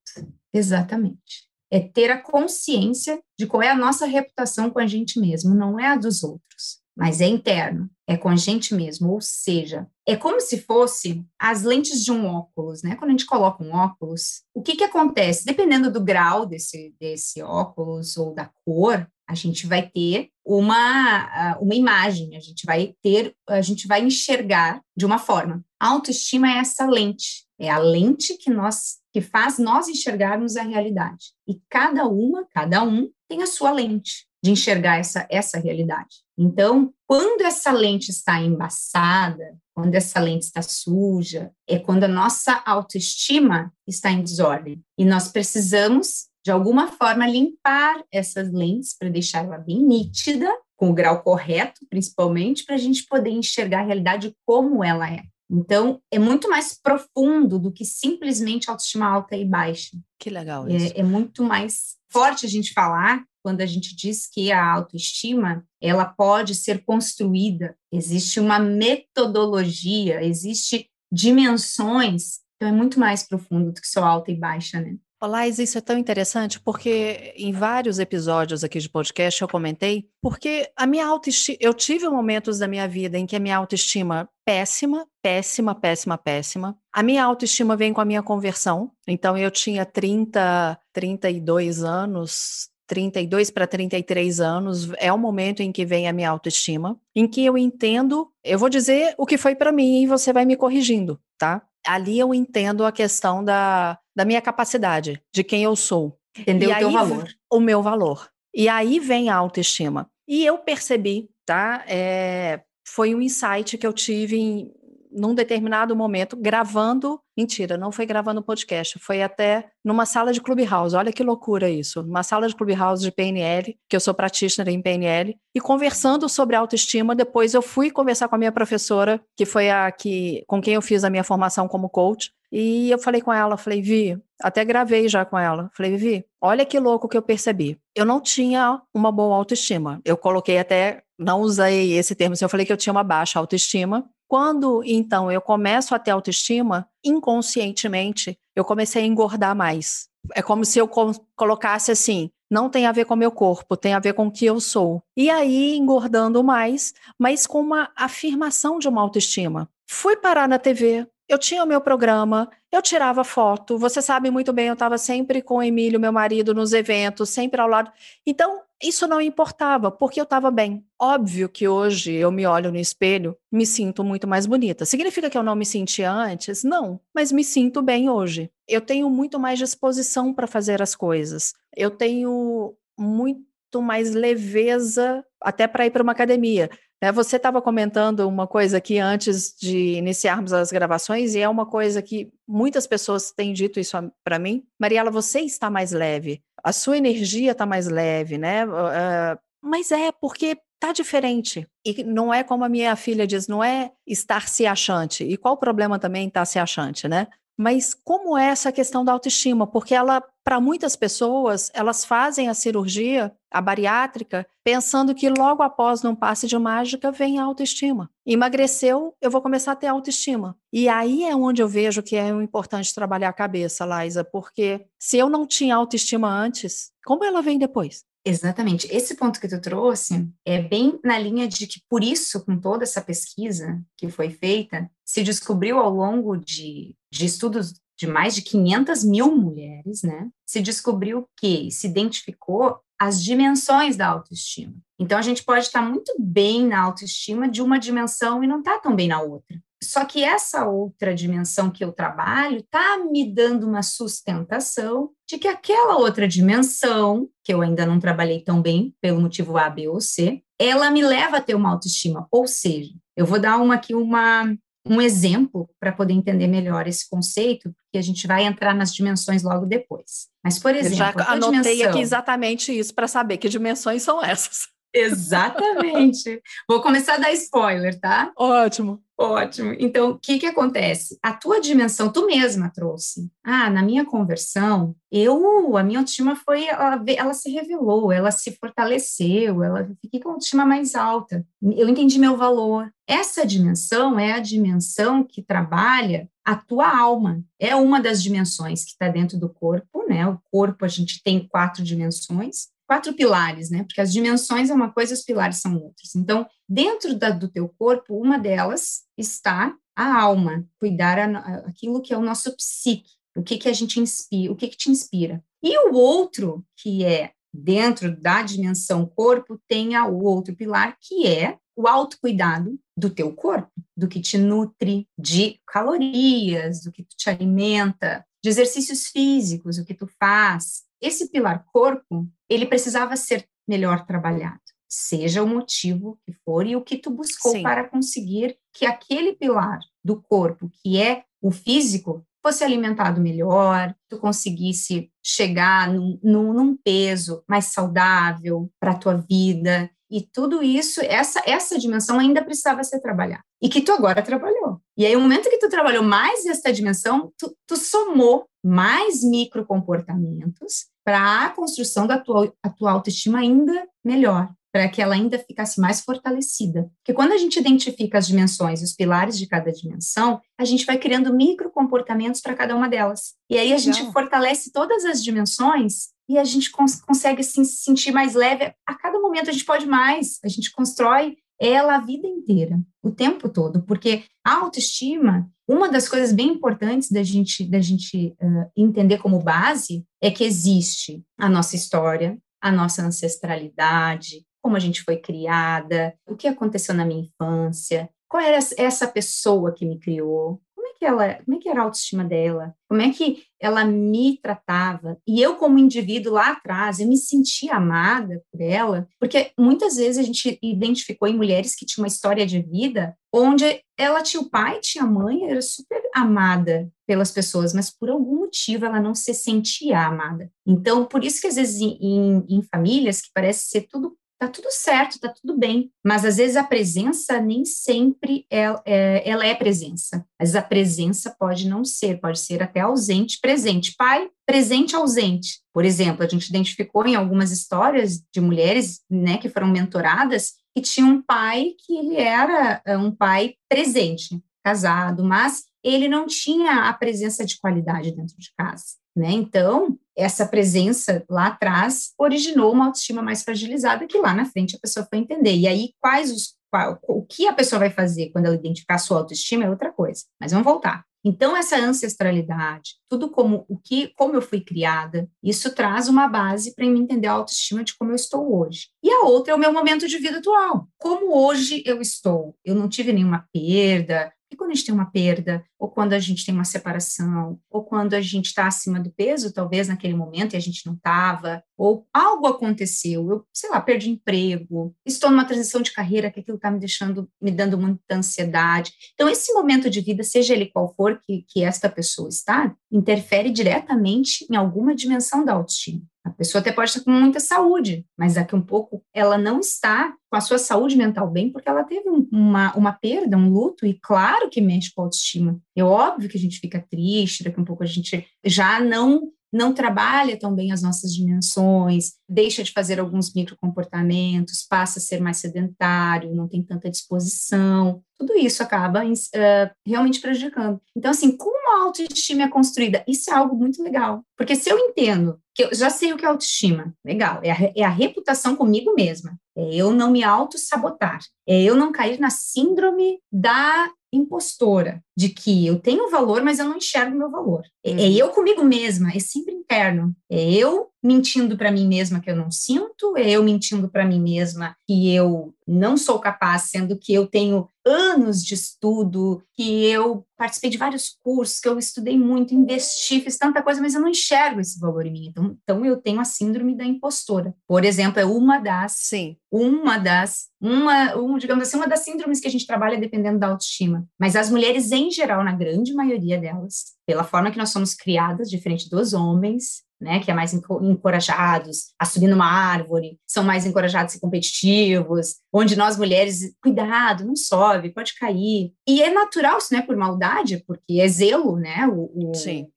exatamente. 0.54 1.48
É 1.72 1.80
ter 1.80 2.12
a 2.12 2.22
consciência 2.22 3.22
de 3.38 3.48
qual 3.48 3.62
é 3.62 3.70
a 3.70 3.76
nossa 3.76 4.06
reputação 4.06 4.70
com 4.70 4.80
a 4.80 4.88
gente 4.88 5.20
mesmo, 5.20 5.54
não 5.54 5.80
é 5.80 5.88
a 5.88 5.96
dos 5.96 6.24
outros 6.24 6.80
mas 7.00 7.22
é 7.22 7.28
interno, 7.28 7.90
é 8.06 8.18
com 8.18 8.28
a 8.28 8.36
gente 8.36 8.76
mesmo, 8.76 9.14
ou 9.14 9.22
seja, 9.22 9.88
é 10.06 10.18
como 10.18 10.42
se 10.42 10.60
fosse 10.60 11.26
as 11.40 11.64
lentes 11.64 12.04
de 12.04 12.12
um 12.12 12.28
óculos, 12.28 12.84
né? 12.84 12.98
Quando 12.98 13.12
a 13.12 13.14
gente 13.14 13.26
coloca 13.26 13.64
um 13.64 13.74
óculos, 13.74 14.44
o 14.54 14.62
que 14.62 14.76
que 14.76 14.84
acontece? 14.84 15.46
Dependendo 15.46 15.90
do 15.90 16.04
grau 16.04 16.46
desse, 16.46 16.94
desse 17.00 17.42
óculos 17.42 18.18
ou 18.18 18.36
da 18.36 18.52
cor, 18.66 19.10
a 19.30 19.36
gente 19.36 19.68
vai 19.68 19.88
ter 19.88 20.30
uma, 20.44 21.58
uma 21.60 21.76
imagem, 21.76 22.36
a 22.36 22.40
gente 22.40 22.66
vai 22.66 22.96
ter, 23.04 23.36
a 23.48 23.62
gente 23.62 23.88
vai 23.88 24.04
enxergar 24.04 24.82
de 24.98 25.06
uma 25.06 25.20
forma. 25.20 25.64
A 25.80 25.90
autoestima 25.90 26.52
é 26.52 26.58
essa 26.58 26.88
lente, 26.88 27.46
é 27.60 27.70
a 27.70 27.78
lente 27.78 28.36
que 28.38 28.50
nós 28.50 28.98
que 29.12 29.22
faz 29.22 29.58
nós 29.58 29.88
enxergarmos 29.88 30.56
a 30.56 30.64
realidade. 30.64 31.34
E 31.48 31.60
cada 31.70 32.08
uma, 32.08 32.46
cada 32.52 32.84
um 32.84 33.10
tem 33.28 33.42
a 33.42 33.48
sua 33.48 33.72
lente 33.72 34.28
de 34.44 34.52
enxergar 34.52 34.98
essa, 34.98 35.28
essa 35.30 35.60
realidade. 35.60 36.18
Então, 36.38 36.94
quando 37.08 37.42
essa 37.42 37.72
lente 37.72 38.12
está 38.12 38.40
embaçada, 38.40 39.58
quando 39.76 39.96
essa 39.96 40.20
lente 40.20 40.46
está 40.46 40.62
suja, 40.62 41.52
é 41.68 41.78
quando 41.78 42.04
a 42.04 42.08
nossa 42.08 42.62
autoestima 42.66 43.74
está 43.88 44.12
em 44.12 44.22
desordem. 44.22 44.82
E 44.98 45.04
nós 45.04 45.28
precisamos, 45.30 46.28
de 46.50 46.54
alguma 46.54 46.88
forma, 46.88 47.28
limpar 47.28 48.04
essas 48.12 48.52
lentes 48.52 48.98
para 48.98 49.08
deixar 49.08 49.46
ela 49.46 49.60
bem 49.60 49.84
nítida, 49.84 50.52
com 50.76 50.90
o 50.90 50.94
grau 50.94 51.22
correto, 51.22 51.86
principalmente, 51.88 52.66
para 52.66 52.74
a 52.74 52.80
gente 52.80 53.06
poder 53.06 53.30
enxergar 53.30 53.82
a 53.82 53.86
realidade 53.86 54.34
como 54.48 54.84
ela 54.84 55.08
é. 55.08 55.26
Então, 55.48 56.02
é 56.12 56.18
muito 56.18 56.50
mais 56.50 56.76
profundo 56.82 57.60
do 57.60 57.72
que 57.72 57.86
simplesmente 57.86 58.68
autoestima 58.68 59.06
alta 59.06 59.38
e 59.38 59.46
baixa. 59.46 59.96
Que 60.18 60.32
legal 60.32 60.68
é, 60.68 60.76
isso. 60.76 60.94
É, 60.96 61.02
é 61.02 61.04
muito 61.04 61.44
mais 61.44 61.98
forte 62.12 62.48
a 62.48 62.50
gente 62.50 62.74
falar 62.74 63.24
quando 63.44 63.62
a 63.62 63.66
gente 63.68 63.96
diz 63.96 64.28
que 64.28 64.52
a 64.52 64.74
autoestima 64.74 65.64
ela 65.80 66.06
pode 66.06 66.56
ser 66.56 66.84
construída, 66.84 67.78
existe 67.92 68.40
uma 68.40 68.58
metodologia, 68.58 70.24
existe 70.24 70.90
dimensões, 71.12 72.40
então 72.56 72.70
é 72.70 72.72
muito 72.72 73.00
mais 73.00 73.22
profundo 73.22 73.72
do 73.72 73.80
que 73.80 73.88
só 73.88 74.04
alta 74.04 74.32
e 74.32 74.36
baixa, 74.36 74.82
né? 74.82 74.98
Olá, 75.22 75.46
isso 75.46 75.78
é 75.78 75.82
tão 75.82 75.98
interessante 75.98 76.62
porque 76.62 77.34
em 77.36 77.52
vários 77.52 78.00
episódios 78.00 78.64
aqui 78.64 78.80
de 78.80 78.88
podcast 78.88 79.42
eu 79.42 79.50
comentei, 79.50 80.08
porque 80.22 80.72
a 80.78 80.88
minha 80.88 81.06
autoestima, 81.06 81.58
eu 81.60 81.74
tive 81.74 82.08
momentos 82.08 82.60
da 82.60 82.70
minha 82.70 82.88
vida 82.88 83.18
em 83.18 83.26
que 83.26 83.36
a 83.36 83.40
minha 83.40 83.58
autoestima 83.58 84.30
péssima, 84.46 85.06
péssima, 85.22 85.76
péssima, 85.76 86.18
péssima. 86.18 86.78
A 86.94 87.04
minha 87.04 87.26
autoestima 87.26 87.76
vem 87.76 87.92
com 87.92 88.00
a 88.00 88.06
minha 88.06 88.24
conversão. 88.24 88.92
Então 89.06 89.38
eu 89.38 89.52
tinha 89.52 89.86
30, 89.86 90.80
32 90.94 91.84
anos, 91.84 92.70
32 92.88 93.52
para 93.52 93.68
33 93.68 94.40
anos 94.40 94.90
é 95.00 95.12
o 95.12 95.18
momento 95.18 95.62
em 95.62 95.74
que 95.74 95.86
vem 95.86 96.08
a 96.08 96.14
minha 96.14 96.30
autoestima, 96.30 96.98
em 97.14 97.28
que 97.28 97.46
eu 97.46 97.58
entendo, 97.58 98.32
eu 98.42 98.58
vou 98.58 98.70
dizer 98.70 99.16
o 99.18 99.26
que 99.26 99.38
foi 99.38 99.54
para 99.54 99.74
mim 99.74 100.02
e 100.02 100.08
você 100.08 100.32
vai 100.32 100.46
me 100.46 100.56
corrigindo, 100.56 101.20
tá? 101.38 101.62
Ali 101.86 102.20
eu 102.20 102.34
entendo 102.34 102.86
a 102.86 102.92
questão 102.92 103.44
da, 103.44 103.98
da 104.20 104.26
minha 104.26 104.42
capacidade, 104.42 105.24
de 105.34 105.46
quem 105.46 105.64
eu 105.64 105.78
sou. 105.78 106.20
Entender 106.38 106.68
o 106.68 106.78
teu 106.78 106.92
valor. 106.92 107.26
O 107.50 107.62
meu 107.62 107.82
valor. 107.82 108.30
E 108.54 108.68
aí 108.68 109.00
vem 109.00 109.30
a 109.30 109.36
autoestima. 109.36 110.10
E 110.28 110.46
eu 110.46 110.58
percebi, 110.58 111.30
tá? 111.46 111.86
É, 111.88 112.60
foi 112.86 113.16
um 113.16 113.22
insight 113.22 113.78
que 113.78 113.88
eu 113.88 113.94
tive 113.94 114.38
em, 114.38 114.74
num 115.10 115.34
determinado 115.34 115.96
momento, 115.96 116.36
gravando. 116.36 117.18
Mentira, 117.38 117.78
não 117.78 117.94
foi 117.94 118.06
gravando 118.06 118.44
podcast, 118.44 119.00
foi 119.00 119.24
até 119.24 119.70
numa 119.86 120.06
sala 120.06 120.34
de 120.34 120.42
Clubhouse. 120.42 120.98
Olha 120.98 121.14
que 121.14 121.24
loucura 121.24 121.70
isso. 121.70 122.02
Uma 122.02 122.22
sala 122.22 122.46
de 122.46 122.56
Clubhouse 122.58 123.02
de 123.02 123.14
PNL, 123.14 123.74
que 123.88 123.96
eu 123.96 124.02
sou 124.02 124.14
practitioner 124.14 124.74
em 124.74 124.82
PNL, 124.82 125.34
e 125.56 125.62
conversando 125.62 126.28
sobre 126.28 126.58
autoestima. 126.58 127.16
Depois 127.16 127.54
eu 127.54 127.62
fui 127.62 127.90
conversar 127.90 128.28
com 128.28 128.36
a 128.36 128.38
minha 128.38 128.52
professora, 128.52 129.22
que 129.38 129.46
foi 129.46 129.70
a 129.70 129.90
que 129.94 130.44
com 130.46 130.60
quem 130.60 130.74
eu 130.74 130.82
fiz 130.82 131.06
a 131.06 131.10
minha 131.10 131.24
formação 131.24 131.70
como 131.70 131.90
coach. 131.90 132.34
E 132.52 132.90
eu 132.90 132.98
falei 132.98 133.22
com 133.22 133.32
ela, 133.32 133.58
falei, 133.58 133.82
Vi, 133.82 134.20
até 134.42 134.66
gravei 134.66 135.08
já 135.08 135.24
com 135.24 135.38
ela. 135.38 135.70
Falei, 135.74 135.96
Vi, 135.98 136.26
olha 136.42 136.66
que 136.66 136.80
louco 136.80 137.08
que 137.08 137.18
eu 137.18 137.22
percebi. 137.22 137.80
Eu 137.96 138.06
não 138.06 138.20
tinha 138.20 138.82
uma 138.94 139.12
boa 139.12 139.36
autoestima. 139.36 140.02
Eu 140.04 140.18
coloquei 140.18 140.58
até, 140.58 141.04
não 141.18 141.42
usei 141.42 141.94
esse 141.94 142.16
termo, 142.16 142.36
eu 142.40 142.50
falei 142.50 142.66
que 142.66 142.74
eu 142.74 142.78
tinha 142.78 142.94
uma 142.94 143.04
baixa 143.04 143.40
autoestima. 143.40 144.10
Quando 144.28 144.84
então 144.86 145.32
eu 145.32 145.42
começo 145.42 145.96
a 145.96 146.00
ter 146.00 146.12
autoestima, 146.12 146.88
inconscientemente 147.04 148.38
eu 148.56 148.64
comecei 148.64 149.04
a 149.04 149.06
engordar 149.06 149.56
mais. 149.56 150.08
É 150.36 150.42
como 150.42 150.66
se 150.66 150.78
eu 150.78 150.88
colocasse 151.36 151.92
assim: 151.92 152.30
não 152.50 152.70
tem 152.70 152.86
a 152.86 152.92
ver 152.92 153.06
com 153.06 153.16
meu 153.16 153.32
corpo, 153.32 153.78
tem 153.78 153.94
a 153.94 154.00
ver 154.00 154.14
com 154.14 154.28
o 154.28 154.32
que 154.32 154.46
eu 154.46 154.60
sou. 154.60 155.02
E 155.16 155.30
aí 155.30 155.76
engordando 155.76 156.44
mais, 156.44 156.94
mas 157.18 157.48
com 157.48 157.62
uma 157.62 157.92
afirmação 157.96 158.80
de 158.80 158.88
uma 158.88 159.02
autoestima. 159.02 159.70
Fui 159.90 160.16
parar 160.16 160.48
na 160.48 160.60
TV, 160.60 161.08
eu 161.30 161.38
tinha 161.38 161.64
o 161.64 161.68
meu 161.68 161.80
programa, 161.80 162.50
eu 162.72 162.82
tirava 162.82 163.24
foto. 163.24 163.78
Você 163.78 164.02
sabe 164.02 164.32
muito 164.32 164.52
bem, 164.52 164.68
eu 164.68 164.74
estava 164.74 164.98
sempre 164.98 165.44
com 165.44 165.58
o 165.58 165.64
Emílio, 165.64 166.00
meu 166.00 166.12
marido, 166.12 166.56
nos 166.56 166.74
eventos, 166.74 167.30
sempre 167.30 167.62
ao 167.62 167.68
lado. 167.68 167.92
Então, 168.26 168.64
isso 168.82 169.08
não 169.08 169.22
importava, 169.22 169.92
porque 169.92 170.20
eu 170.20 170.24
estava 170.24 170.50
bem. 170.50 170.84
Óbvio 171.00 171.48
que 171.48 171.68
hoje 171.68 172.14
eu 172.14 172.32
me 172.32 172.48
olho 172.48 172.72
no 172.72 172.78
espelho, 172.78 173.38
me 173.52 173.66
sinto 173.66 174.04
muito 174.04 174.28
mais 174.28 174.48
bonita. 174.48 174.86
Significa 174.86 175.30
que 175.30 175.38
eu 175.38 175.44
não 175.44 175.56
me 175.56 175.66
sentia 175.66 176.12
antes? 176.12 176.64
Não, 176.64 177.00
mas 177.14 177.32
me 177.32 177.44
sinto 177.44 177.82
bem 177.82 178.10
hoje. 178.10 178.50
Eu 178.68 178.82
tenho 178.82 179.08
muito 179.08 179.40
mais 179.40 179.60
disposição 179.60 180.34
para 180.34 180.48
fazer 180.48 180.82
as 180.82 180.96
coisas. 180.96 181.54
Eu 181.76 181.92
tenho 181.92 182.74
muito 182.98 183.82
mais 183.82 184.16
leveza 184.16 185.24
até 185.40 185.68
para 185.68 185.86
ir 185.86 185.92
para 185.92 186.02
uma 186.02 186.12
academia. 186.14 186.70
Né? 187.02 187.12
Você 187.12 187.38
estava 187.38 187.62
comentando 187.62 188.28
uma 188.28 188.48
coisa 188.48 188.78
aqui 188.78 189.00
antes 189.00 189.56
de 189.60 189.94
iniciarmos 189.94 190.54
as 190.54 190.72
gravações, 190.72 191.36
e 191.36 191.40
é 191.40 191.48
uma 191.48 191.66
coisa 191.66 192.02
que 192.02 192.32
muitas 192.48 192.86
pessoas 192.86 193.32
têm 193.32 193.54
dito 193.54 193.80
isso 193.80 193.98
para 194.24 194.40
mim. 194.40 194.64
Mariela, 194.80 195.12
você 195.12 195.42
está 195.42 195.70
mais 195.70 195.92
leve 195.92 196.44
a 196.64 196.72
sua 196.72 196.98
energia 196.98 197.52
está 197.52 197.66
mais 197.66 197.88
leve, 197.88 198.38
né? 198.38 198.66
Uh, 198.66 199.40
mas 199.62 199.92
é 199.92 200.12
porque 200.12 200.58
tá 200.80 200.94
diferente. 200.94 201.68
E 201.86 202.04
não 202.04 202.34
é 202.34 202.44
como 202.44 202.64
a 202.64 202.70
minha 202.70 202.96
filha 202.96 203.28
diz, 203.28 203.48
não 203.48 203.64
é 203.64 203.92
estar 204.08 204.48
se 204.48 204.66
achante. 204.66 205.24
E 205.24 205.36
qual 205.38 205.56
o 205.56 205.58
problema 205.60 206.00
também 206.00 206.28
estar 206.28 206.46
se 206.46 206.60
achante, 206.60 207.08
né? 207.08 207.28
Mas 207.58 207.94
como 207.94 208.38
é 208.38 208.46
essa 208.46 208.72
questão 208.72 209.04
da 209.04 209.12
autoestima? 209.12 209.68
Porque 209.68 209.94
ela, 209.94 210.24
para 210.50 210.60
muitas 210.60 210.96
pessoas, 210.96 211.70
elas 211.76 212.04
fazem 212.04 212.50
a 212.50 212.56
cirurgia, 212.56 213.32
a 213.52 213.62
bariátrica, 213.62 214.48
pensando 214.64 215.14
que 215.14 215.30
logo 215.30 215.62
após 215.62 216.02
num 216.02 216.16
passe 216.16 216.48
de 216.48 216.58
mágica 216.58 217.12
vem 217.12 217.38
a 217.38 217.44
autoestima. 217.44 218.10
Emagreceu, 218.26 219.14
eu 219.22 219.30
vou 219.30 219.44
começar 219.44 219.74
a 219.74 219.76
ter 219.76 219.86
autoestima. 219.86 220.58
E 220.74 220.90
aí 220.90 221.24
é 221.24 221.36
onde 221.36 221.62
eu 221.62 221.68
vejo 221.68 222.02
que 222.02 222.16
é 222.16 222.30
importante 222.30 222.96
trabalhar 222.96 223.30
a 223.30 223.34
cabeça, 223.34 223.86
Laisa, 223.86 224.24
porque 224.24 224.88
se 224.98 225.20
eu 225.20 225.30
não 225.30 225.46
tinha 225.46 225.76
autoestima 225.76 226.28
antes, 226.28 226.90
como 227.06 227.24
ela 227.24 227.44
vem 227.44 227.60
depois? 227.60 228.04
Exatamente. 228.26 228.88
Esse 228.92 229.16
ponto 229.16 229.40
que 229.40 229.48
tu 229.48 229.62
trouxe 229.62 230.28
é 230.44 230.60
bem 230.60 231.00
na 231.04 231.20
linha 231.20 231.48
de 231.48 231.68
que, 231.68 231.80
por 231.88 232.04
isso, 232.04 232.44
com 232.44 232.60
toda 232.60 232.86
essa 232.86 233.02
pesquisa 233.02 233.80
que 233.96 234.10
foi 234.10 234.32
feita, 234.32 234.90
se 235.06 235.22
descobriu 235.22 235.78
ao 235.78 235.94
longo 235.94 236.36
de, 236.36 236.96
de 237.12 237.26
estudos 237.28 237.76
de 238.00 238.08
mais 238.08 238.34
de 238.34 238.42
500 238.42 239.04
mil 239.04 239.36
mulheres, 239.36 240.04
né? 240.04 240.30
Se 240.46 240.62
descobriu 240.62 241.28
que 241.38 241.70
se 241.70 241.86
identificou 241.86 242.80
as 242.98 243.22
dimensões 243.22 243.98
da 243.98 244.08
autoestima. 244.08 244.74
Então, 244.98 245.18
a 245.18 245.22
gente 245.22 245.44
pode 245.44 245.66
estar 245.66 245.82
muito 245.82 246.14
bem 246.18 246.66
na 246.66 246.82
autoestima 246.82 247.50
de 247.50 247.62
uma 247.62 247.78
dimensão 247.78 248.42
e 248.44 248.48
não 248.48 248.60
estar 248.60 248.76
tá 248.76 248.80
tão 248.80 248.96
bem 248.96 249.10
na 249.10 249.22
outra. 249.22 249.60
Só 249.82 250.04
que 250.04 250.24
essa 250.24 250.66
outra 250.66 251.16
dimensão 251.16 251.70
que 251.70 251.84
eu 251.84 251.92
trabalho 251.92 252.58
está 252.58 252.98
me 252.98 253.34
dando 253.34 253.66
uma 253.66 253.82
sustentação 253.82 255.12
de 255.28 255.38
que 255.38 255.48
aquela 255.48 255.98
outra 255.98 256.28
dimensão, 256.28 257.30
que 257.44 257.54
eu 257.54 257.62
ainda 257.62 257.86
não 257.86 258.00
trabalhei 258.00 258.42
tão 258.42 258.62
bem, 258.62 258.94
pelo 259.02 259.22
motivo 259.22 259.58
A, 259.58 259.70
B 259.70 259.88
ou 259.88 260.02
C, 260.02 260.42
ela 260.60 260.92
me 260.92 261.02
leva 261.02 261.38
a 261.38 261.42
ter 261.42 261.56
uma 261.56 261.72
autoestima. 261.72 262.28
Ou 262.30 262.46
seja, 262.46 262.94
eu 263.16 263.26
vou 263.26 263.40
dar 263.40 263.58
uma 263.58 263.76
aqui 263.76 263.96
uma, 263.96 264.54
um 264.90 265.00
exemplo 265.00 265.70
para 265.80 265.92
poder 265.92 266.14
entender 266.14 266.48
melhor 266.48 266.88
esse 266.88 267.08
conceito, 267.08 267.72
porque 267.84 267.98
a 267.98 268.02
gente 268.02 268.26
vai 268.26 268.44
entrar 268.44 268.74
nas 268.74 268.94
dimensões 268.94 269.44
logo 269.44 269.66
depois. 269.66 270.28
Mas, 270.44 270.58
por 270.58 270.76
exemplo, 270.76 270.96
eu 270.96 270.98
já 270.98 271.32
anotei 271.32 271.62
dimensão... 271.62 271.90
aqui 271.90 272.02
exatamente 272.02 272.78
isso 272.78 272.94
para 272.94 273.08
saber 273.08 273.38
que 273.38 273.48
dimensões 273.48 274.02
são 274.02 274.24
essas. 274.24 274.68
Exatamente. 274.94 276.42
Vou 276.68 276.82
começar 276.82 277.16
a 277.16 277.18
dar 277.20 277.32
spoiler, 277.34 278.00
tá? 278.00 278.32
Ótimo. 278.36 279.00
Ótimo. 279.22 279.76
Então, 279.78 280.12
o 280.12 280.18
que 280.18 280.40
que 280.40 280.46
acontece? 280.46 281.20
A 281.22 281.34
tua 281.34 281.60
dimensão, 281.60 282.10
tu 282.10 282.26
mesma 282.26 282.72
trouxe. 282.74 283.30
Ah, 283.44 283.70
na 283.70 283.84
minha 283.84 284.06
conversão, 284.06 284.96
eu, 285.12 285.76
a 285.76 285.84
minha 285.84 286.00
autoestima 286.00 286.38
foi, 286.38 286.64
ela, 286.68 287.04
ela 287.06 287.34
se 287.34 287.52
revelou, 287.52 288.14
ela 288.14 288.32
se 288.32 288.54
fortaleceu, 288.54 289.62
ela 289.62 289.92
fiquei 290.02 290.22
com 290.22 290.30
a 290.30 290.32
autoestima 290.32 290.66
mais 290.66 290.96
alta. 290.96 291.46
Eu 291.62 291.90
entendi 291.90 292.18
meu 292.18 292.38
valor. 292.38 292.90
Essa 293.06 293.46
dimensão 293.46 294.18
é 294.18 294.32
a 294.32 294.40
dimensão 294.40 295.22
que 295.22 295.44
trabalha 295.44 296.30
a 296.46 296.56
tua 296.56 296.88
alma. 296.98 297.44
É 297.60 297.76
uma 297.76 298.00
das 298.00 298.24
dimensões 298.24 298.86
que 298.86 298.92
está 298.92 299.10
dentro 299.10 299.38
do 299.38 299.50
corpo, 299.50 300.06
né? 300.08 300.26
O 300.28 300.40
corpo, 300.50 300.86
a 300.86 300.88
gente 300.88 301.22
tem 301.22 301.46
quatro 301.46 301.84
dimensões 301.84 302.70
quatro 302.90 303.14
pilares, 303.14 303.70
né? 303.70 303.84
Porque 303.84 304.02
as 304.02 304.12
dimensões 304.12 304.72
é 304.72 304.74
uma 304.74 304.92
coisa, 304.92 305.14
os 305.14 305.22
pilares 305.22 305.58
são 305.58 305.76
outras. 305.76 306.16
Então, 306.16 306.48
dentro 306.68 307.16
da, 307.16 307.30
do 307.30 307.48
teu 307.48 307.70
corpo, 307.70 308.20
uma 308.20 308.40
delas 308.40 309.04
está 309.16 309.76
a 309.96 310.20
alma, 310.20 310.66
cuidar 310.80 311.20
a, 311.20 311.58
aquilo 311.68 312.02
que 312.02 312.12
é 312.12 312.18
o 312.18 312.24
nosso 312.24 312.52
psique, 312.58 313.12
o 313.38 313.44
que 313.44 313.60
que 313.60 313.70
a 313.70 313.74
gente 313.74 314.00
inspira, 314.00 314.52
o 314.52 314.56
que 314.56 314.68
que 314.68 314.76
te 314.76 314.90
inspira. 314.90 315.44
E 315.62 315.78
o 315.88 315.94
outro, 315.94 316.66
que 316.76 317.06
é 317.06 317.34
dentro 317.54 318.20
da 318.20 318.42
dimensão 318.42 319.06
corpo, 319.06 319.62
tem 319.68 319.96
o 319.96 320.24
outro 320.24 320.56
pilar, 320.56 320.98
que 321.00 321.28
é 321.28 321.60
o 321.78 321.88
autocuidado 321.88 322.76
do 322.98 323.12
teu 323.12 323.32
corpo, 323.36 323.72
do 323.96 324.08
que 324.08 324.20
te 324.20 324.40
nutre 324.40 325.08
de 325.16 325.60
calorias, 325.68 326.82
do 326.82 326.92
que 326.92 327.04
te 327.04 327.30
alimenta, 327.30 328.26
de 328.44 328.50
exercícios 328.50 329.06
físicos, 329.08 329.78
o 329.78 329.86
que 329.86 329.94
tu 329.94 330.08
faz, 330.20 330.86
esse 331.00 331.30
pilar 331.30 331.64
corpo, 331.72 332.28
ele 332.50 332.66
precisava 332.66 333.16
ser 333.16 333.48
melhor 333.68 334.06
trabalhado, 334.06 334.60
seja 334.90 335.44
o 335.44 335.48
motivo 335.48 336.20
que 336.26 336.34
for 336.44 336.66
e 336.66 336.76
o 336.76 336.82
que 336.82 336.98
tu 336.98 337.12
buscou 337.12 337.52
Sim. 337.52 337.62
para 337.62 337.88
conseguir 337.88 338.58
que 338.74 338.86
aquele 338.86 339.34
pilar 339.34 339.80
do 340.04 340.22
corpo, 340.22 340.70
que 340.82 341.02
é 341.02 341.24
o 341.42 341.52
físico, 341.52 342.26
fosse 342.42 342.64
alimentado 342.64 343.22
melhor, 343.22 343.94
tu 344.10 344.18
conseguisse 344.18 345.12
chegar 345.24 345.94
num, 345.94 346.20
num, 346.24 346.54
num 346.54 346.78
peso 346.78 347.44
mais 347.48 347.66
saudável 347.66 348.72
para 348.80 348.92
a 348.92 348.98
tua 348.98 349.16
vida, 349.16 349.90
e 350.12 350.22
tudo 350.22 350.64
isso, 350.64 351.02
essa, 351.04 351.42
essa 351.46 351.78
dimensão 351.78 352.18
ainda 352.18 352.44
precisava 352.44 352.84
ser 352.84 353.00
trabalhada. 353.00 353.44
E 353.62 353.70
que 353.70 353.82
tu 353.82 353.92
agora 353.92 354.24
trabalhou. 354.24 354.82
E 354.98 355.06
aí, 355.06 355.16
o 355.16 355.22
momento 355.22 355.50
que 355.50 355.60
tu 355.60 355.70
trabalhou 355.70 356.04
mais 356.04 356.46
essa 356.48 356.74
dimensão, 356.74 357.32
tu, 357.38 357.56
tu 357.68 357.78
somou 357.78 358.48
mais 358.64 359.24
microcomportamentos 359.24 360.88
para 361.10 361.46
a 361.46 361.50
construção 361.50 362.06
da 362.06 362.20
tua, 362.20 362.54
a 362.62 362.70
tua 362.70 362.92
autoestima 362.92 363.40
ainda 363.40 363.88
melhor, 364.06 364.48
para 364.72 364.88
que 364.88 365.02
ela 365.02 365.16
ainda 365.16 365.40
ficasse 365.40 365.82
mais 365.82 366.02
fortalecida. 366.02 366.88
Porque 366.98 367.16
quando 367.16 367.32
a 367.32 367.38
gente 367.38 367.60
identifica 367.60 368.20
as 368.20 368.28
dimensões, 368.28 368.84
os 368.84 368.94
pilares 368.94 369.36
de 369.36 369.48
cada 369.48 369.72
dimensão, 369.72 370.40
a 370.56 370.64
gente 370.64 370.86
vai 370.86 371.00
criando 371.00 371.34
microcomportamentos 371.34 372.42
para 372.42 372.54
cada 372.54 372.76
uma 372.76 372.88
delas. 372.88 373.34
E 373.50 373.58
aí 373.58 373.74
a 373.74 373.78
Legal. 373.78 373.80
gente 373.80 374.14
fortalece 374.14 374.72
todas 374.72 375.04
as 375.04 375.24
dimensões 375.24 376.10
e 376.30 376.38
a 376.38 376.44
gente 376.44 376.70
cons 376.70 377.02
consegue 377.02 377.42
assim, 377.42 377.64
se 377.64 377.78
sentir 377.78 378.12
mais 378.12 378.36
leve. 378.36 378.72
A 378.86 378.94
cada 378.94 379.20
momento 379.20 379.50
a 379.50 379.52
gente 379.52 379.66
pode 379.66 379.88
mais, 379.88 380.38
a 380.46 380.48
gente 380.48 380.72
constrói 380.72 381.38
ela 381.60 381.96
a 381.96 382.00
vida 382.00 382.28
inteira, 382.28 382.80
o 383.04 383.12
tempo 383.12 383.50
todo, 383.50 383.82
porque 383.84 384.24
a 384.46 384.56
autoestima, 384.62 385.50
uma 385.68 385.90
das 385.90 386.08
coisas 386.08 386.32
bem 386.32 386.48
importantes 386.50 387.12
da 387.12 387.22
gente, 387.22 387.66
da 387.66 387.82
gente 387.82 388.36
uh, 388.42 388.72
entender 388.76 389.18
como 389.18 389.44
base 389.44 390.06
é 390.22 390.32
que 390.32 390.44
existe 390.44 391.24
a 391.38 391.50
nossa 391.50 391.76
história, 391.76 392.38
a 392.62 392.72
nossa 392.72 393.04
ancestralidade, 393.04 394.46
como 394.62 394.76
a 394.76 394.80
gente 394.80 395.04
foi 395.04 395.18
criada, 395.18 396.14
o 396.28 396.36
que 396.36 396.48
aconteceu 396.48 396.96
na 396.96 397.06
minha 397.06 397.22
infância, 397.24 398.10
qual 398.30 398.44
era 398.44 398.60
essa 398.78 399.08
pessoa 399.08 399.74
que 399.74 399.86
me 399.86 399.98
criou, 399.98 400.62
que 401.00 401.06
ela, 401.06 401.36
como 401.46 401.58
é 401.58 401.60
que 401.62 401.70
era 401.70 401.80
a 401.80 401.84
autoestima 401.86 402.26
dela? 402.26 402.76
Como 402.90 403.02
é 403.02 403.10
que 403.10 403.44
ela 403.60 403.86
me 403.86 404.38
tratava? 404.38 405.18
E 405.26 405.42
eu 405.42 405.56
como 405.56 405.80
indivíduo 405.80 406.34
lá 406.34 406.52
atrás, 406.52 407.00
eu 407.00 407.08
me 407.08 407.18
sentia 407.18 407.76
amada 407.76 408.44
por 408.52 408.62
ela, 408.62 409.08
porque 409.20 409.52
muitas 409.58 409.96
vezes 409.96 410.18
a 410.18 410.24
gente 410.24 410.60
identificou 410.62 411.28
em 411.28 411.38
mulheres 411.38 411.76
que 411.76 411.86
tinham 411.86 412.04
uma 412.04 412.08
história 412.08 412.46
de 412.46 412.62
vida 412.62 413.16
onde 413.34 413.82
ela 413.98 414.22
tinha 414.22 414.42
o 414.42 414.50
pai, 414.50 414.80
tinha 414.80 415.04
a 415.04 415.08
mãe, 415.08 415.50
era 415.50 415.62
super 415.62 416.02
amada 416.14 416.90
pelas 417.08 417.32
pessoas, 417.32 417.74
mas 417.74 417.90
por 417.90 418.10
algum 418.10 418.40
motivo 418.40 418.86
ela 418.86 419.00
não 419.00 419.16
se 419.16 419.34
sentia 419.34 420.06
amada. 420.06 420.52
Então, 420.66 421.06
por 421.06 421.24
isso 421.24 421.42
que 421.42 421.48
às 421.48 421.56
vezes 421.56 421.80
em, 421.80 421.98
em, 422.02 422.46
em 422.50 422.62
famílias 422.64 423.22
que 423.22 423.30
parece 423.34 423.70
ser 423.70 423.88
tudo 423.90 424.16
tá 424.40 424.48
tudo 424.48 424.72
certo, 424.72 425.20
tá 425.20 425.28
tudo 425.30 425.58
bem, 425.58 425.92
mas 426.04 426.24
às 426.24 426.38
vezes 426.38 426.56
a 426.56 426.64
presença 426.64 427.42
nem 427.42 427.66
sempre 427.66 428.46
é, 428.50 428.74
é, 428.86 429.30
ela 429.30 429.46
é 429.46 429.54
presença. 429.54 430.26
Às 430.40 430.50
vezes 430.50 430.56
a 430.56 430.62
presença 430.62 431.36
pode 431.38 431.68
não 431.68 431.84
ser, 431.84 432.22
pode 432.22 432.40
ser 432.40 432.64
até 432.64 432.80
ausente, 432.80 433.40
presente. 433.42 433.94
Pai, 433.98 434.30
presente, 434.46 434.96
ausente. 434.96 435.60
Por 435.74 435.84
exemplo, 435.84 436.24
a 436.24 436.28
gente 436.28 436.48
identificou 436.48 437.06
em 437.06 437.16
algumas 437.16 437.52
histórias 437.52 438.24
de 438.34 438.40
mulheres, 438.40 439.02
né, 439.10 439.38
que 439.38 439.50
foram 439.50 439.68
mentoradas, 439.68 440.54
que 440.74 440.82
tinha 440.82 441.06
um 441.06 441.22
pai 441.22 441.74
que 441.78 441.98
ele 441.98 442.16
era 442.16 442.82
é, 442.86 442.98
um 442.98 443.12
pai 443.12 443.56
presente, 443.68 444.42
casado, 444.64 445.24
mas 445.24 445.64
ele 445.84 446.08
não 446.08 446.26
tinha 446.26 446.90
a 446.90 446.94
presença 446.94 447.46
de 447.46 447.60
qualidade 447.60 448.16
dentro 448.16 448.36
de 448.38 448.52
casa. 448.58 448.86
Né? 449.16 449.32
Então, 449.32 449.98
essa 450.20 450.46
presença 450.46 451.24
lá 451.30 451.48
atrás 451.48 452.12
originou 452.18 452.72
uma 452.74 452.88
autoestima 452.88 453.22
mais 453.22 453.44
fragilizada 453.44 454.06
que 454.06 454.18
lá 454.18 454.34
na 454.34 454.46
frente 454.46 454.76
a 454.76 454.80
pessoa 454.80 455.08
foi 455.10 455.20
entender. 455.20 455.56
E 455.56 455.68
aí, 455.68 455.94
quais 456.00 456.32
os, 456.32 456.56
qual, 456.70 457.00
o 457.08 457.26
que 457.26 457.48
a 457.48 457.54
pessoa 457.54 457.80
vai 457.80 457.90
fazer 457.90 458.30
quando 458.32 458.46
ela 458.46 458.56
identificar 458.56 458.96
a 458.96 459.00
sua 459.00 459.20
autoestima 459.20 459.64
é 459.64 459.70
outra 459.70 459.92
coisa. 459.92 460.24
Mas 460.40 460.52
vamos 460.52 460.66
voltar. 460.66 461.04
Então, 461.24 461.56
essa 461.56 461.78
ancestralidade, 461.78 462.96
tudo 463.10 463.30
como 463.30 463.66
o 463.68 463.78
que, 463.78 464.14
como 464.16 464.36
eu 464.36 464.42
fui 464.42 464.62
criada, 464.62 465.30
isso 465.44 465.74
traz 465.76 466.08
uma 466.08 466.28
base 466.28 466.74
para 466.74 466.86
me 466.86 467.00
entender 467.00 467.28
a 467.28 467.34
autoestima 467.34 467.84
de 467.84 467.98
como 467.98 468.12
eu 468.12 468.16
estou 468.16 468.58
hoje. 468.58 468.88
E 469.04 469.12
a 469.12 469.24
outra 469.24 469.52
é 469.52 469.56
o 469.56 469.60
meu 469.60 469.74
momento 469.74 470.08
de 470.08 470.18
vida 470.18 470.38
atual. 470.38 470.88
Como 470.98 471.36
hoje 471.38 471.84
eu 471.86 472.02
estou? 472.02 472.56
Eu 472.64 472.74
não 472.74 472.88
tive 472.88 473.12
nenhuma 473.12 473.46
perda, 473.54 474.32
e 474.52 474.56
quando 474.56 474.72
a 474.72 474.74
gente 474.74 474.86
tem 474.86 474.96
uma 474.96 475.12
perda, 475.12 475.64
ou 475.80 475.90
quando 475.90 476.12
a 476.12 476.20
gente 476.20 476.46
tem 476.46 476.54
uma 476.54 476.66
separação, 476.66 477.58
ou 477.72 477.84
quando 477.84 478.14
a 478.14 478.22
gente 478.22 478.48
está 478.48 478.68
acima 478.68 479.00
do 479.00 479.10
peso, 479.12 479.54
talvez 479.54 479.88
naquele 479.88 480.14
momento 480.14 480.54
e 480.54 480.58
a 480.58 480.60
gente 480.60 480.86
não 480.86 480.94
estava, 480.94 481.64
ou 481.78 482.06
algo 482.14 482.48
aconteceu, 482.48 483.30
eu, 483.30 483.46
sei 483.54 483.70
lá, 483.70 483.80
perdi 483.80 484.10
emprego, 484.10 484.94
estou 485.06 485.32
numa 485.32 485.46
transição 485.46 485.82
de 485.82 485.94
carreira 485.94 486.30
que 486.30 486.42
aquilo 486.42 486.58
está 486.58 486.70
me 486.70 486.80
deixando, 486.80 487.30
me 487.42 487.50
dando 487.50 487.78
muita 487.78 488.16
ansiedade. 488.16 488.92
Então, 489.14 489.30
esse 489.30 489.54
momento 489.54 489.90
de 489.90 490.02
vida, 490.02 490.22
seja 490.22 490.54
ele 490.54 490.66
qual 490.66 490.94
for 490.94 491.22
que, 491.26 491.46
que 491.48 491.64
esta 491.64 491.90
pessoa 491.90 492.28
está, 492.28 492.76
interfere 492.92 493.50
diretamente 493.50 494.46
em 494.52 494.58
alguma 494.58 494.94
dimensão 494.94 495.46
da 495.46 495.54
autoestima. 495.54 496.02
A 496.24 496.30
pessoa 496.32 496.62
até 496.62 496.72
pode 496.72 496.90
estar 496.90 497.04
com 497.04 497.12
muita 497.12 497.40
saúde, 497.40 498.06
mas 498.18 498.36
daqui 498.36 498.56
um 498.56 498.62
pouco 498.62 499.04
ela 499.14 499.38
não 499.38 499.60
está 499.60 500.14
com 500.30 500.38
a 500.38 500.42
sua 500.42 500.60
saúde 500.60 500.96
mental 500.96 501.30
bem 501.30 501.52
porque 501.52 501.68
ela 501.68 501.84
teve 501.84 502.08
uma, 502.32 502.74
uma 502.76 502.94
perda, 502.94 503.38
um 503.38 503.50
luto, 503.50 503.86
e 503.86 503.94
claro 503.94 504.50
que 504.50 504.62
mexe 504.62 504.94
com 504.94 505.02
a 505.02 505.06
autoestima. 505.06 505.60
É 505.80 505.84
óbvio 505.84 506.30
que 506.30 506.38
a 506.38 506.42
gente 506.42 506.60
fica 506.60 506.86
triste, 506.90 507.44
daqui 507.44 507.60
um 507.60 507.66
pouco 507.66 507.84
a 507.84 507.88
gente 507.88 508.26
já 508.46 508.80
não 508.80 509.32
não 509.52 509.74
trabalha 509.74 510.38
tão 510.38 510.54
bem 510.54 510.72
as 510.72 510.84
nossas 510.84 511.12
dimensões, 511.12 512.14
deixa 512.30 512.64
de 512.64 512.72
fazer 512.72 513.00
alguns 513.00 513.34
microcomportamentos, 513.34 514.64
passa 514.70 515.00
a 515.00 515.02
ser 515.02 515.20
mais 515.20 515.38
sedentário, 515.38 516.36
não 516.36 516.48
tem 516.48 516.62
tanta 516.62 516.88
disposição. 516.88 518.04
Tudo 518.20 518.38
isso 518.38 518.62
acaba 518.62 519.04
uh, 519.04 519.70
realmente 519.88 520.20
prejudicando. 520.20 520.82
Então, 520.96 521.12
assim, 521.12 521.36
como 521.38 521.72
a 521.72 521.84
autoestima 521.86 522.44
é 522.44 522.50
construída? 522.50 523.04
Isso 523.08 523.32
é 523.32 523.34
algo 523.34 523.56
muito 523.56 523.82
legal. 523.82 524.24
Porque 524.38 524.56
se 524.56 524.70
eu 524.70 524.78
entendo 524.78 525.40
que 525.56 525.64
eu 525.64 525.74
já 525.74 525.90
sei 525.90 526.12
o 526.12 526.18
que 526.18 526.26
é 526.26 526.28
autoestima, 526.28 526.94
legal, 527.04 527.40
é 527.44 527.52
a, 527.52 527.72
é 527.76 527.84
a 527.84 527.90
reputação 527.90 528.56
comigo 528.56 528.94
mesma, 528.94 529.40
é 529.58 529.76
eu 529.76 529.92
não 529.92 530.12
me 530.12 530.24
auto-sabotar, 530.24 531.20
é 531.48 531.64
eu 531.64 531.76
não 531.76 531.92
cair 531.92 532.20
na 532.20 532.30
síndrome 532.30 533.20
da 533.32 533.90
impostora, 534.12 535.04
de 535.16 535.30
que 535.30 535.66
eu 535.66 535.80
tenho 535.80 536.10
valor, 536.10 536.44
mas 536.44 536.60
eu 536.60 536.66
não 536.66 536.78
enxergo 536.78 537.18
meu 537.18 537.30
valor. 537.30 537.64
É, 537.84 537.92
é 537.92 537.94
uhum. 537.94 538.16
eu 538.16 538.30
comigo 538.30 538.64
mesma, 538.64 539.12
é 539.12 539.20
sempre 539.20 539.54
interno. 539.54 540.16
É 540.30 540.52
eu 540.52 540.88
mentindo 541.04 541.58
para 541.58 541.72
mim 541.72 541.88
mesma 541.88 542.20
que 542.20 542.30
eu 542.30 542.36
não 542.36 542.52
sinto, 542.52 543.16
é 543.16 543.30
eu 543.30 543.44
mentindo 543.44 543.90
para 543.90 544.06
mim 544.06 544.20
mesma 544.20 544.76
que 544.88 545.14
eu 545.14 545.54
não 545.68 545.96
sou 545.96 546.20
capaz, 546.20 546.64
sendo 546.64 546.98
que 546.98 547.14
eu 547.14 547.28
tenho 547.28 547.68
anos 547.90 548.44
de 548.44 548.54
estudo, 548.54 549.44
que 549.54 549.86
eu 549.86 550.26
participei 550.38 550.70
de 550.70 550.78
vários 550.78 551.18
cursos, 551.22 551.60
que 551.60 551.68
eu 551.68 551.78
estudei 551.78 552.18
muito, 552.18 552.54
investi, 552.54 553.20
fiz 553.20 553.38
tanta 553.38 553.62
coisa, 553.62 553.82
mas 553.82 553.94
eu 553.94 554.02
não 554.02 554.08
enxergo 554.08 554.62
esse 554.62 554.80
valor 554.80 555.06
em 555.06 555.12
mim. 555.12 555.28
Então, 555.30 555.58
então 555.62 555.86
eu 555.86 555.98
tenho 555.98 556.20
a 556.20 556.26
síndrome 556.26 556.76
da 556.76 556.86
impostora. 556.86 557.54
Por 557.68 557.84
exemplo, 557.84 558.20
é 558.20 558.26
uma 558.26 558.60
das, 558.60 558.94
Sim. 558.94 559.36
uma 559.52 559.98
das, 559.98 560.48
uma, 560.62 561.16
um, 561.18 561.38
digamos 561.38 561.68
assim, 561.68 561.78
uma 561.78 561.88
das 561.88 562.02
síndromes 562.02 562.40
que 562.40 562.48
a 562.48 562.52
gente 562.52 562.68
trabalha 562.68 563.00
dependendo 563.00 563.40
da 563.40 563.48
autoestima. 563.48 564.08
Mas 564.18 564.36
as 564.36 564.50
mulheres 564.50 564.92
em 564.92 565.12
geral, 565.12 565.44
na 565.44 565.52
grande 565.52 565.94
maioria 565.94 566.40
delas, 566.40 566.96
pela 567.06 567.24
forma 567.24 567.52
que 567.52 567.58
nós 567.58 567.72
somos 567.72 567.94
criadas, 567.94 568.50
diferente 568.50 568.90
dos 568.90 569.14
homens, 569.14 569.84
né, 570.00 570.20
que 570.20 570.32
é 570.32 570.34
mais 570.34 570.54
encorajados 570.54 571.94
a 572.00 572.06
subir 572.06 572.28
numa 572.28 572.46
árvore, 572.46 573.20
são 573.28 573.44
mais 573.44 573.66
encorajados 573.66 574.14
a 574.14 574.16
ser 574.16 574.20
competitivos, 574.20 575.36
onde 575.52 575.76
nós 575.76 575.98
mulheres, 575.98 576.54
cuidado, 576.62 577.26
não 577.26 577.36
sobe, 577.36 577.94
pode 577.94 578.16
cair. 578.16 578.72
E 578.88 579.02
é 579.02 579.12
natural, 579.14 579.58
isso 579.58 579.74
não 579.74 579.80
é 579.80 579.86
por 579.86 579.98
maldade, 579.98 580.64
porque 580.66 581.00
é 581.00 581.08
zelo, 581.08 581.58
né? 581.58 581.88
O, 581.88 582.30
o. 582.30 582.32